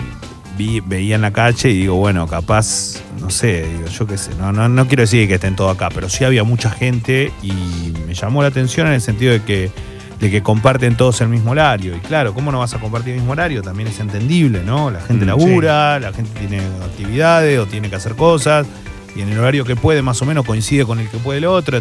vi, 0.58 0.80
veía 0.82 1.16
en 1.16 1.22
la 1.22 1.32
calle 1.32 1.70
y 1.70 1.74
digo, 1.82 1.96
bueno, 1.96 2.28
capaz, 2.28 3.02
no 3.20 3.30
sé, 3.30 3.66
digo, 3.68 3.88
yo 3.88 4.06
qué 4.08 4.18
sé, 4.18 4.32
no, 4.40 4.52
no, 4.52 4.70
no 4.70 4.88
quiero 4.88 5.02
decir 5.02 5.28
que 5.28 5.36
estén 5.36 5.56
todos 5.56 5.76
acá, 5.76 5.90
pero 5.94 6.08
sí 6.10 6.24
había 6.24 6.44
mucha 6.44 6.70
gente 6.70 7.32
y 7.42 7.94
me 8.08 8.14
llamó 8.14 8.42
la 8.42 8.50
atención 8.50 8.88
en 8.88 8.94
el 8.94 9.02
sentido 9.02 9.32
de 9.34 9.42
que, 9.44 9.72
de 10.20 10.30
que 10.30 10.44
comparten 10.44 10.96
todos 10.98 11.20
el 11.22 11.30
mismo 11.30 11.52
horario. 11.52 11.96
Y 11.96 12.00
claro, 12.00 12.34
¿cómo 12.36 12.52
no 12.52 12.60
vas 12.60 12.74
a 12.76 12.80
compartir 12.80 13.14
el 13.14 13.20
mismo 13.22 13.32
horario? 13.32 13.64
También 13.64 13.88
es 13.90 14.00
entendible, 14.00 14.62
¿no? 14.64 14.92
La 14.92 15.00
gente 15.02 15.26
Mm, 15.26 15.30
labura, 15.30 16.00
la 16.00 16.14
gente 16.14 16.30
tiene 16.40 16.60
actividades 16.86 17.58
o 17.60 17.66
tiene 17.66 17.90
que 17.90 17.96
hacer 17.96 18.16
cosas 18.16 18.68
y 19.16 19.22
en 19.22 19.30
el 19.30 19.40
horario 19.40 19.66
que 19.66 19.76
puede 19.76 20.02
más 20.04 20.22
o 20.22 20.26
menos 20.26 20.46
coincide 20.46 20.86
con 20.86 21.00
el 21.00 21.08
que 21.10 21.18
puede 21.18 21.40
el 21.40 21.46
otro. 21.46 21.80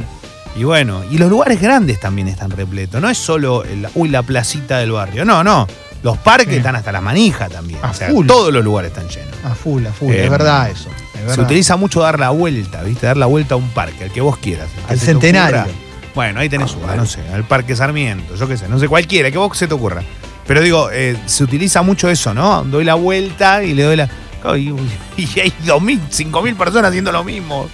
Y 0.56 0.64
bueno, 0.64 1.02
y 1.10 1.18
los 1.18 1.30
lugares 1.30 1.60
grandes 1.60 2.00
también 2.00 2.28
están 2.28 2.50
repletos. 2.50 3.00
No 3.00 3.08
es 3.08 3.18
solo 3.18 3.62
el, 3.64 3.86
uy, 3.94 4.08
la 4.08 4.22
placita 4.22 4.78
del 4.78 4.92
barrio. 4.92 5.24
No, 5.24 5.44
no. 5.44 5.66
Los 6.02 6.16
parques 6.18 6.48
Sí. 6.48 6.56
están 6.56 6.76
hasta 6.76 6.90
la 6.92 7.00
manija 7.00 7.48
también. 7.48 7.78
A 7.82 7.90
o 7.90 7.94
sea, 7.94 8.08
full. 8.10 8.26
todos 8.26 8.52
los 8.52 8.64
lugares 8.64 8.90
están 8.90 9.08
llenos. 9.08 9.34
A 9.44 9.54
full, 9.54 9.86
a 9.86 9.92
full, 9.92 10.12
Eh, 10.12 10.24
es 10.24 10.30
verdad 10.30 10.70
eso. 10.70 10.88
es 11.26 11.34
Se 11.34 11.40
utiliza 11.40 11.76
mucho 11.76 12.00
dar 12.00 12.18
la 12.18 12.30
vuelta, 12.30 12.82
¿viste? 12.82 13.06
Dar 13.06 13.16
la 13.18 13.26
vuelta 13.26 13.54
a 13.54 13.58
un 13.58 13.68
parque, 13.70 14.04
al 14.04 14.10
que 14.10 14.20
vos 14.22 14.38
quieras. 14.38 14.68
Al 14.88 14.98
se 14.98 15.06
centenario. 15.06 15.66
Bueno, 16.14 16.40
ahí 16.40 16.48
tenés 16.48 16.70
Ah, 16.72 16.74
uno, 16.78 16.86
bueno. 16.86 17.02
no 17.02 17.08
sé, 17.08 17.20
al 17.32 17.44
Parque 17.44 17.76
Sarmiento, 17.76 18.34
yo 18.34 18.48
qué 18.48 18.56
sé, 18.56 18.66
no 18.68 18.78
sé, 18.80 18.88
cualquiera, 18.88 19.30
que 19.30 19.38
vos 19.38 19.56
se 19.56 19.68
te 19.68 19.74
ocurra. 19.74 20.02
Pero 20.46 20.60
digo, 20.62 20.88
eh, 20.90 21.16
se 21.26 21.44
utiliza 21.44 21.82
mucho 21.82 22.08
eso, 22.08 22.34
¿no? 22.34 22.64
Doy 22.64 22.82
la 22.84 22.94
vuelta 22.94 23.62
y 23.62 23.74
le 23.74 23.84
doy 23.84 23.96
la. 23.96 24.08
Y, 24.56 24.70
y 25.18 25.40
hay 25.40 25.52
2.000, 25.66 26.00
5.000 26.10 26.56
personas 26.56 26.88
haciendo 26.88 27.12
lo 27.12 27.22
mismo. 27.22 27.68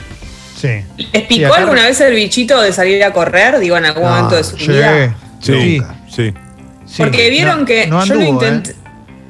Sí. 0.57 0.69
¿Les 1.13 1.23
picó 1.25 1.47
acá- 1.53 1.57
alguna 1.63 1.85
vez 1.85 2.01
el 2.01 2.15
bichito 2.15 2.61
de 2.63 2.73
salir 2.73 3.03
a 3.05 3.13
correr? 3.13 3.59
Digo, 3.59 3.77
en 3.77 3.85
algún 3.85 4.05
No, 4.05 4.09
momento 4.11 4.37
de 4.37 4.45
su 4.45 4.57
Sí, 4.57 4.69
vida. 4.69 5.15
Sí, 5.41 5.81
sí. 6.11 6.33
sí. 6.87 6.97
Porque 6.97 7.29
vieron 7.31 7.61
No- 7.61 7.65
que 7.67 7.87
no 7.87 8.05
yo 8.05 8.15
lo 8.15 8.23
intenté. 8.23 8.71
¿eh? 8.71 8.75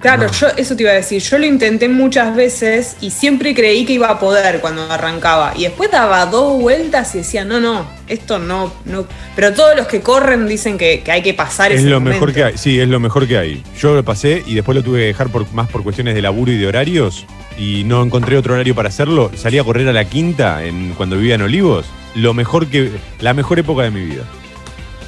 Claro, 0.01 0.25
No. 0.27 0.33
yo 0.33 0.49
eso 0.57 0.77
te 0.77 0.83
iba 0.83 0.93
a 0.93 0.97
decir. 0.97 1.21
Yo 1.23 1.39
lo 1.39 1.47
intenté 1.47 1.89
muchas 1.89 2.37
veces 2.37 2.97
y 3.01 3.11
siempre 3.11 3.55
creí 3.55 3.85
que 3.87 3.95
iba 3.95 4.09
a 4.09 4.19
poder 4.21 4.61
cuando 4.61 4.83
arrancaba. 4.91 5.53
Y 5.57 5.63
después 5.63 5.91
daba 5.91 6.27
dos 6.27 6.61
vueltas 6.61 7.15
y 7.15 7.19
decía, 7.19 7.45
no, 7.45 7.61
no, 7.61 7.87
esto 8.07 8.39
no, 8.39 8.73
no. 8.85 9.07
Pero 9.35 9.53
todos 9.55 9.75
los 9.77 9.87
que 9.87 10.03
corren 10.03 10.47
dicen 10.47 10.77
que, 10.79 11.01
que 11.03 11.11
hay 11.13 11.23
que 11.23 11.35
pasar 11.35 11.73
Es 11.73 11.81
ese 11.81 11.89
lo 11.89 11.97
momento. 11.99 12.21
mejor 12.21 12.35
que 12.35 12.45
hay. 12.45 12.59
Sí, 12.59 12.79
es 12.79 12.89
lo 12.89 13.01
mejor 13.01 13.27
que 13.27 13.39
hay. 13.39 13.63
Yo 13.81 13.95
lo 13.95 14.05
pasé 14.05 14.43
y 14.47 14.55
después 14.55 14.77
lo 14.77 14.83
tuve 14.85 15.01
que 15.01 15.07
dejar 15.07 15.29
por, 15.29 15.51
más 15.53 15.69
por 15.69 15.83
cuestiones 15.83 16.15
de 16.15 16.23
laburo 16.23 16.53
y 16.53 16.59
de 16.59 16.67
horarios. 16.67 17.25
Y 17.59 17.85
no 17.85 18.03
encontré 18.03 18.37
otro 18.37 18.53
horario 18.55 18.75
para 18.75 18.91
hacerlo. 18.91 19.31
Salí 19.35 19.59
a 19.59 19.65
correr 19.65 19.89
a 19.89 19.93
la 19.95 20.05
quinta 20.05 20.63
en, 20.63 20.93
cuando 20.95 21.17
vivía 21.17 21.37
en 21.37 21.43
Olivos. 21.43 21.87
Lo 22.15 22.35
mejor 22.35 22.67
que. 22.67 22.91
La 23.21 23.33
mejor 23.33 23.59
época 23.59 23.83
de 23.83 23.91
mi 23.91 24.03
vida. 24.05 24.25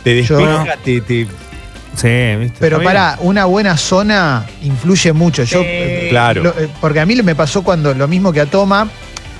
Te 0.03 0.22
Yo- 0.22 0.38
despeja, 0.38 0.77
te, 0.83 1.01
te- 1.03 1.27
Sí, 2.01 2.37
¿viste? 2.39 2.57
Pero 2.61 2.83
para 2.83 3.17
una 3.21 3.45
buena 3.47 3.77
zona 3.77 4.47
influye 4.63 5.13
mucho. 5.13 5.43
Yo, 5.45 5.61
Sí. 5.61 5.67
eh, 5.69 6.07
Claro. 6.11 6.43
lo- 6.45 6.51
eh, 6.59 6.69
porque 6.81 7.01
a 7.01 7.07
mí 7.07 7.17
me 7.23 7.35
pasó 7.35 7.63
cuando 7.63 7.93
lo 7.95 8.07
mismo 8.07 8.33
que 8.33 8.41
a 8.41 8.47
Toma, 8.47 8.89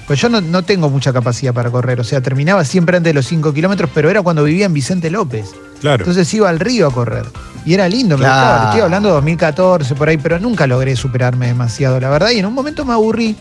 pues 0.07 0.21
yo 0.21 0.29
no, 0.29 0.41
no 0.41 0.63
tengo 0.63 0.89
mucha 0.91 1.13
capacidad 1.13 1.53
para 1.55 1.71
correr. 1.71 2.01
O 2.01 2.05
sea, 2.05 2.21
terminaba 2.21 2.65
siempre 2.65 2.97
antes 2.97 3.11
de 3.11 3.15
los 3.15 3.27
5 3.27 3.53
kilómetros, 3.55 3.91
pero 3.95 4.11
era 4.11 4.23
cuando 4.23 4.43
vivía 4.43 4.67
en 4.67 4.73
Vicente 4.75 5.11
López. 5.11 5.51
Claro. 5.81 6.03
Entonces 6.03 6.33
iba 6.35 6.49
al 6.49 6.59
río 6.59 6.89
a 6.89 6.91
correr. 6.93 7.27
Y 7.65 7.75
era 7.75 7.89
lindo, 7.89 8.17
me 8.17 8.25
Claro. 8.25 8.41
gustaba. 8.41 8.65
Estoy 8.71 8.81
hablando 8.81 9.09
de 9.11 9.15
2014 9.17 9.95
por 9.95 10.09
ahí, 10.09 10.17
pero 10.17 10.41
nunca 10.41 10.67
logré 10.67 10.97
superarme 10.97 11.47
demasiado, 11.47 12.01
la 12.01 12.09
verdad. 12.11 12.31
Y 12.31 12.39
en 12.39 12.47
un 12.47 12.55
momento 12.55 12.85
me 12.85 12.95
aburrí, 12.95 13.37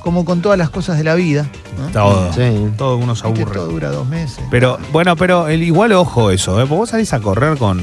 como 0.00 0.24
con 0.24 0.42
todas 0.42 0.58
las 0.58 0.70
cosas 0.70 0.96
de 0.98 1.04
la 1.04 1.14
vida. 1.14 1.46
¿no? 1.78 1.88
Todo. 1.88 2.32
Sí. 2.32 2.68
Todo 2.76 2.98
uno 2.98 3.16
se 3.16 3.26
aburre. 3.26 3.54
Todo 3.54 3.66
dura 3.68 3.90
dos 3.90 4.06
meses. 4.06 4.38
Pero, 4.50 4.78
bueno, 4.92 5.16
pero 5.16 5.48
el, 5.48 5.62
igual 5.62 5.92
ojo 5.92 6.30
eso, 6.30 6.52
¿eh? 6.60 6.62
Porque 6.66 6.74
vos 6.74 6.90
salís 6.90 7.12
a 7.14 7.20
correr 7.20 7.56
con, 7.58 7.80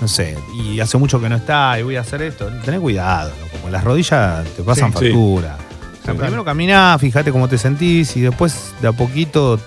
no 0.00 0.08
sé, 0.08 0.36
y 0.54 0.80
hace 0.80 0.98
mucho 0.98 1.20
que 1.20 1.28
no 1.28 1.36
está, 1.36 1.78
y 1.78 1.82
voy 1.82 1.96
a 1.96 2.00
hacer 2.00 2.22
esto. 2.22 2.46
Tenés 2.64 2.80
cuidado, 2.80 3.32
porque 3.52 3.70
las 3.72 3.84
rodillas 3.84 4.44
te 4.56 4.62
pasan 4.62 4.92
Sí, 4.92 4.98
sí. 4.98 5.04
factura. 5.06 5.56
O 6.00 6.04
sea, 6.04 6.12
Sí, 6.14 6.18
primero 6.20 6.44
caminá, 6.44 6.96
fíjate 6.98 7.32
cómo 7.32 7.48
te 7.48 7.56
sentís, 7.58 8.16
y 8.16 8.20
después 8.20 8.74
de 8.82 8.88
a 8.88 8.92
poquito 8.92 9.58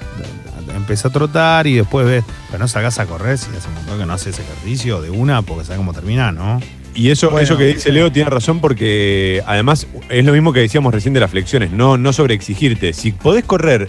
empecé 0.76 1.08
a 1.08 1.12
trotar 1.12 1.66
y 1.66 1.76
después 1.76 2.06
ves, 2.06 2.24
pero 2.52 2.60
no 2.60 2.68
salgas 2.68 3.00
a 3.00 3.06
correr 3.08 3.38
si 3.38 3.48
hace 3.58 3.68
un 3.68 3.74
montón 3.76 3.98
que 4.00 4.06
no 4.06 4.13
haces 4.13 4.38
ejercicio 4.38 5.02
de 5.02 5.10
una, 5.10 5.42
porque 5.42 5.63
sabes 5.66 5.78
cómo 5.80 5.94
termina, 5.94 6.32
¿no? 6.32 6.62
Y 6.94 7.10
eso, 7.10 7.30
Bueno. 7.30 7.44
eso 7.44 7.58
que 7.58 7.66
dice 7.66 7.92
Leo 7.92 8.12
tiene 8.12 8.30
razón 8.30 8.60
porque 8.60 9.42
además 9.46 9.88
es 10.10 10.26
lo 10.26 10.34
mismo 10.34 10.52
que 10.54 10.60
decíamos 10.62 10.94
recién 10.94 11.13
de 11.13 11.20
las 11.20 11.32
flexiones, 11.32 11.72
no, 11.72 11.98
no 11.98 12.12
sobreexigirte. 12.13 12.94
Si 12.94 13.12
podés 13.12 13.44
correr 13.46 13.88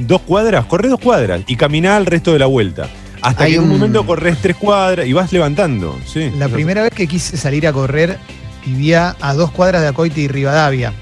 dos 0.00 0.20
cuadras, 0.22 0.64
corre 0.66 0.88
dos 0.88 1.00
cuadras 1.00 1.42
y 1.46 1.56
caminá 1.56 1.96
el 1.96 2.06
resto 2.06 2.32
de 2.32 2.38
la 2.38 2.46
vuelta. 2.46 2.88
Hasta 3.28 3.44
Hay 3.44 3.52
que 3.52 3.56
en 3.58 3.64
un 3.64 3.70
un- 3.70 3.78
momento 3.78 4.04
corres 4.06 4.38
tres 4.40 4.56
cuadras 4.56 5.06
y 5.06 5.12
vas 5.12 5.32
levantando. 5.32 5.98
Sí. 6.06 6.30
La 6.38 6.48
primera 6.48 6.82
vez 6.82 6.92
que 6.92 7.06
quise 7.06 7.36
salir 7.36 7.66
a 7.66 7.72
correr 7.72 8.18
vivía 8.64 9.16
a 9.20 9.34
dos 9.34 9.50
cuadras 9.50 9.82
de 9.82 9.88
Acoite 9.88 10.20
y 10.20 10.28
Rivadavia, 10.28 10.92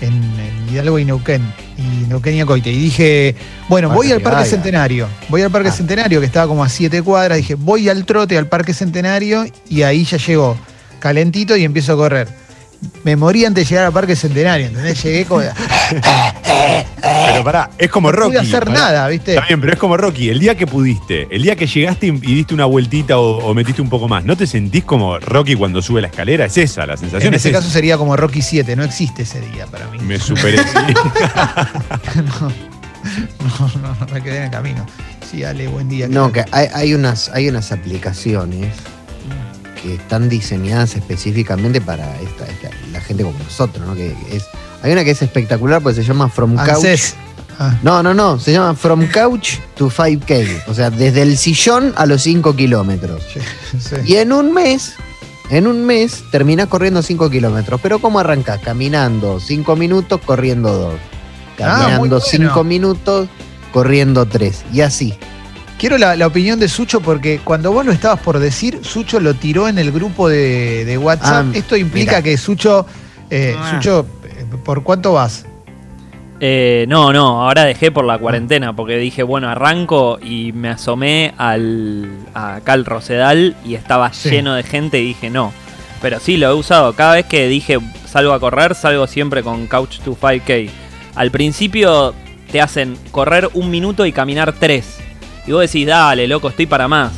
en, 0.00 0.12
en 0.12 0.68
Hidalgo 0.74 0.98
y 0.98 1.04
Neuquén, 1.04 1.42
y 1.78 2.06
Neuquén 2.08 2.34
y 2.34 2.40
Acoite. 2.40 2.70
Y 2.70 2.78
dije, 2.78 3.34
bueno, 3.68 3.88
voy 3.90 4.06
al 4.12 4.20
Parque 4.20 4.28
Rivadavia. 4.40 4.50
Centenario, 4.50 5.08
voy 5.28 5.42
al 5.42 5.50
Parque 5.50 5.68
Ah. 5.68 5.72
Centenario, 5.72 6.20
que 6.20 6.26
estaba 6.26 6.46
como 6.48 6.64
a 6.64 6.68
siete 6.68 7.02
cuadras, 7.02 7.38
dije, 7.38 7.54
voy 7.54 7.88
al 7.88 8.04
trote 8.04 8.36
al 8.36 8.46
Parque 8.48 8.74
Centenario, 8.74 9.44
y 9.68 9.82
ahí 9.82 10.04
ya 10.04 10.16
llegó, 10.18 10.56
calentito, 10.98 11.56
y 11.56 11.64
empiezo 11.64 11.92
a 11.92 11.96
correr. 11.96 12.28
Me 13.04 13.16
morí 13.16 13.44
antes 13.44 13.64
de 13.64 13.70
llegar 13.70 13.86
al 13.86 13.92
Parque 13.92 14.16
Centenario, 14.16 14.66
¿entendés? 14.66 15.02
Llegué 15.02 15.24
como... 15.24 15.42
Pero 17.26 17.44
pará, 17.44 17.70
es 17.78 17.90
como 17.90 18.10
no 18.10 18.16
Rocky. 18.16 18.30
pude 18.36 18.40
hacer 18.40 18.64
pará. 18.64 18.78
nada, 18.78 19.08
¿viste? 19.08 19.34
Está 19.34 19.46
bien, 19.46 19.60
pero 19.60 19.72
es 19.72 19.78
como 19.78 19.96
Rocky. 19.96 20.28
El 20.30 20.38
día 20.38 20.56
que 20.56 20.66
pudiste, 20.66 21.26
el 21.30 21.42
día 21.42 21.56
que 21.56 21.66
llegaste 21.66 22.06
y 22.06 22.10
y 22.10 22.34
diste 22.34 22.54
una 22.54 22.64
vueltita 22.66 23.18
o, 23.18 23.38
o 23.38 23.54
metiste 23.54 23.82
un 23.82 23.88
poco 23.88 24.08
más, 24.08 24.24
¿no 24.24 24.36
te 24.36 24.46
sentís 24.46 24.84
como 24.84 25.18
Rocky 25.18 25.54
cuando 25.56 25.82
sube 25.82 26.00
la 26.00 26.08
escalera? 26.08 26.44
Es 26.46 26.56
esa, 26.58 26.86
la 26.86 26.96
sensación 26.96 27.28
En 27.28 27.34
es 27.34 27.40
ese 27.42 27.50
esa. 27.50 27.58
caso 27.58 27.70
sería 27.70 27.96
como 27.98 28.16
Rocky 28.16 28.42
7, 28.42 28.74
no 28.76 28.84
existe 28.84 29.22
ese 29.22 29.40
día 29.40 29.66
para 29.66 29.86
mí. 29.88 29.98
Me 30.00 30.18
superé. 30.18 30.58
no, 32.16 32.48
no, 32.48 33.70
no, 33.80 33.96
no, 34.00 34.06
me 34.12 34.22
quedé 34.22 34.38
en 34.38 34.42
el 34.44 34.50
camino. 34.50 34.86
Sí, 35.30 35.44
Ale, 35.44 35.66
buen 35.68 35.88
día. 35.88 36.08
No, 36.08 36.30
¿qué 36.32 36.44
que 36.44 36.50
hay, 36.52 36.68
hay 36.74 36.94
unas, 36.94 37.28
hay 37.30 37.48
unas 37.48 37.72
aplicaciones 37.72 38.68
que 39.82 39.94
están 39.94 40.28
diseñadas 40.28 40.94
específicamente 40.96 41.80
para 41.80 42.04
esta, 42.20 42.46
esta- 42.46 42.70
la 42.92 43.00
gente 43.00 43.22
como 43.24 43.38
nosotros, 43.38 43.86
¿no? 43.86 43.94
Que 43.94 44.14
es, 44.30 44.44
hay 44.82 44.92
una 44.92 45.04
que 45.04 45.10
es 45.10 45.22
espectacular 45.22 45.82
porque 45.82 45.96
se 46.00 46.04
llama 46.06 46.28
From 46.28 46.54
tal? 46.56 46.70
Couch. 46.74 47.00
Ah, 47.58 47.76
No, 47.82 48.02
no, 48.02 48.14
no, 48.14 48.38
se 48.38 48.52
llama 48.52 48.74
From 48.74 49.06
Couch 49.08 49.58
to 49.76 49.90
5K. 49.90 50.64
O 50.68 50.74
sea, 50.74 50.90
desde 50.90 51.22
el 51.22 51.36
sillón 51.36 51.92
a 51.96 52.06
los 52.06 52.22
5 52.22 52.56
kilómetros. 52.56 53.22
sí, 53.32 53.40
sí. 53.78 53.96
Y 54.06 54.16
en 54.16 54.32
un 54.32 54.52
mes, 54.54 54.94
en 55.50 55.66
un 55.66 55.84
mes, 55.84 56.24
terminás 56.30 56.68
corriendo 56.68 57.02
5 57.02 57.28
kilómetros. 57.30 57.80
Pero 57.82 57.98
¿cómo 57.98 58.20
arrancás? 58.20 58.60
Caminando 58.62 59.38
5 59.38 59.76
minutos, 59.76 60.20
corriendo 60.24 60.72
2. 60.72 60.94
Ah, 60.94 61.56
Caminando 61.58 61.98
bueno. 61.98 62.20
5 62.20 62.64
minutos, 62.64 63.28
corriendo 63.72 64.26
3. 64.26 64.64
Y 64.72 64.80
así. 64.80 65.14
Quiero 65.82 65.98
la, 65.98 66.14
la 66.14 66.28
opinión 66.28 66.60
de 66.60 66.68
Sucho 66.68 67.00
porque 67.00 67.40
cuando 67.42 67.72
vos 67.72 67.84
lo 67.84 67.90
estabas 67.90 68.20
por 68.20 68.38
decir, 68.38 68.78
Sucho 68.84 69.18
lo 69.18 69.34
tiró 69.34 69.66
en 69.66 69.78
el 69.78 69.90
grupo 69.90 70.28
de, 70.28 70.84
de 70.84 70.96
WhatsApp. 70.96 71.46
Ah, 71.48 71.52
Esto 71.58 71.76
implica 71.76 72.12
mira. 72.12 72.22
que 72.22 72.36
Sucho, 72.36 72.86
eh, 73.28 73.56
Ah. 73.58 73.72
Sucho, 73.74 74.06
eh, 74.24 74.44
¿por 74.64 74.84
cuánto 74.84 75.14
vas? 75.14 75.44
Eh, 76.38 76.86
no, 76.88 77.12
no, 77.12 77.42
ahora 77.42 77.64
dejé 77.64 77.90
por 77.90 78.04
la 78.04 78.16
cuarentena 78.18 78.76
porque 78.76 78.96
dije, 78.96 79.24
bueno, 79.24 79.48
arranco 79.48 80.20
y 80.22 80.52
me 80.52 80.68
asomé 80.68 81.34
al, 81.36 82.08
a 82.32 82.56
acá 82.56 82.74
al 82.74 82.84
Rosedal 82.84 83.56
y 83.64 83.74
estaba 83.74 84.12
Sí. 84.12 84.30
lleno 84.30 84.54
de 84.54 84.62
gente 84.62 85.00
y 85.00 85.06
dije, 85.06 85.30
no. 85.30 85.52
Pero 86.00 86.20
sí, 86.20 86.36
lo 86.36 86.48
he 86.48 86.54
usado. 86.54 86.92
Cada 86.94 87.14
vez 87.14 87.26
que 87.26 87.48
dije 87.48 87.78
salgo 88.06 88.32
a 88.34 88.38
correr, 88.38 88.76
salgo 88.76 89.08
siempre 89.08 89.42
con 89.42 89.66
Couch 89.66 89.98
to 89.98 90.16
5K. 90.20 90.70
Al 91.16 91.32
principio 91.32 92.14
te 92.52 92.60
hacen 92.60 92.96
correr 93.10 93.48
un 93.54 93.68
minuto 93.68 94.06
y 94.06 94.12
caminar 94.12 94.52
tres. 94.52 94.98
Y 95.46 95.52
vos 95.52 95.60
decís, 95.62 95.86
dale, 95.86 96.26
loco, 96.28 96.48
estoy 96.48 96.66
para 96.66 96.88
más. 96.88 97.12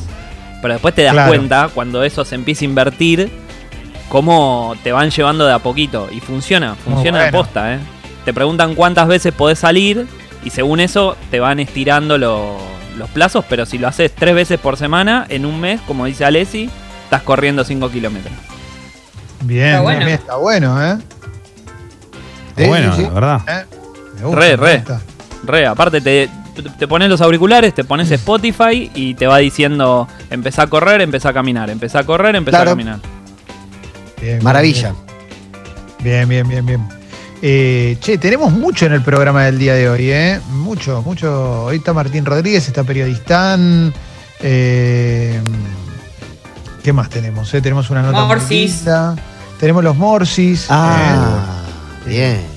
Pero 0.63 0.75
después 0.75 0.95
te 0.95 1.03
das 1.03 1.13
Claro. 1.13 1.29
cuenta, 1.31 1.69
cuando 1.75 2.03
eso 2.03 2.25
se 2.25 2.35
empieza 2.35 2.65
a 2.65 2.67
invertir, 2.67 3.31
cómo 4.09 4.75
te 4.83 4.93
van 4.93 5.11
llevando 5.11 5.47
de 5.47 5.53
a 5.53 5.59
poquito. 5.59 6.09
Y 6.11 6.21
funciona, 6.21 6.75
funciona 6.75 7.23
de 7.25 7.33
posta, 7.33 7.75
¿eh? 7.75 7.79
Te 8.25 8.33
preguntan 8.33 8.75
cuántas 8.75 9.07
veces 9.09 9.35
podés 9.35 9.59
salir 9.59 10.07
y 10.43 10.51
según 10.51 10.81
eso 10.81 11.17
te 11.31 11.41
van 11.41 11.61
estirando 11.61 12.17
lo- 12.17 12.57
los 12.97 13.11
plazos, 13.11 13.45
pero 13.49 13.67
si 13.67 13.77
lo 13.77 13.89
haces 13.89 14.13
tres 14.15 14.35
veces 14.35 14.59
por 14.59 14.77
semana, 14.77 15.27
en 15.29 15.45
un 15.45 15.61
mes, 15.61 15.81
como 15.87 16.07
dice 16.07 16.25
Alessi, 16.25 16.71
estás 17.05 17.23
corriendo 17.23 17.65
5 17.65 17.91
kilómetros. 17.91 18.33
Bien, 19.43 19.67
Está 19.69 19.81
bueno. 19.81 19.99
bien, 20.07 20.11
está 20.19 20.37
bueno, 20.37 20.83
¿eh? 20.83 20.97
Está 22.51 22.63
Sí, 22.63 22.69
bueno, 22.69 22.93
sí, 22.95 23.01
sí. 23.03 23.09
la 23.09 23.11
verdad. 23.15 23.41
¿Eh? 23.49 23.65
Me 24.21 24.27
gusta, 24.27 24.41
Re, 24.41 24.57
me 24.57 24.57
re. 24.67 24.77
gusta. 24.77 25.01
Re, 25.45 25.67
aparte 25.67 26.01
te, 26.01 26.31
te 26.63 26.87
pones 26.89 27.09
los 27.09 27.21
auriculares, 27.21 27.75
te 27.75 27.85
pones 27.85 28.11
Spotify 28.11 28.91
y 28.95 29.15
te 29.15 29.27
va 29.27 29.39
diciendo 29.39 30.07
empezá 30.31 30.63
a 30.63 30.67
correr, 30.69 31.01
empezá 31.01 31.31
a 31.31 31.33
caminar, 31.33 31.69
empezá 31.71 32.01
a 32.01 32.05
correr, 32.05 32.37
empezá 32.37 32.59
Claro. 32.59 32.71
a 32.71 32.73
caminar. 32.73 32.99
Bien, 34.21 34.43
Maravilla. 34.43 34.95
Bien, 36.01 36.29
bien, 36.29 36.47
bien, 36.49 36.65
bien. 36.67 36.89
Eh, 37.43 37.97
che, 38.01 38.17
tenemos 38.19 38.53
mucho 38.53 38.87
en 38.87 38.93
el 38.93 39.03
programa 39.03 39.45
del 39.45 39.59
día 39.59 39.75
de 39.75 39.89
hoy, 39.89 40.11
¿eh? 40.11 40.41
Mucho, 40.51 41.03
mucho. 41.03 41.65
Hoy 41.65 41.77
está 41.77 41.93
Martín 41.93 42.25
Rodríguez, 42.25 42.67
está 42.67 42.85
Periodistán. 42.85 43.93
eh, 44.41 45.41
¿Qué 46.83 46.93
más 46.93 47.09
tenemos? 47.11 47.53
eh? 47.55 47.61
Tenemos 47.61 47.91
una 47.91 48.03
nota 48.03 48.25
Morsis. 48.25 48.85
Tenemos 49.59 49.83
los 49.85 49.97
Morsis. 49.97 50.67
Ah, 50.69 51.63
bien. 52.07 52.54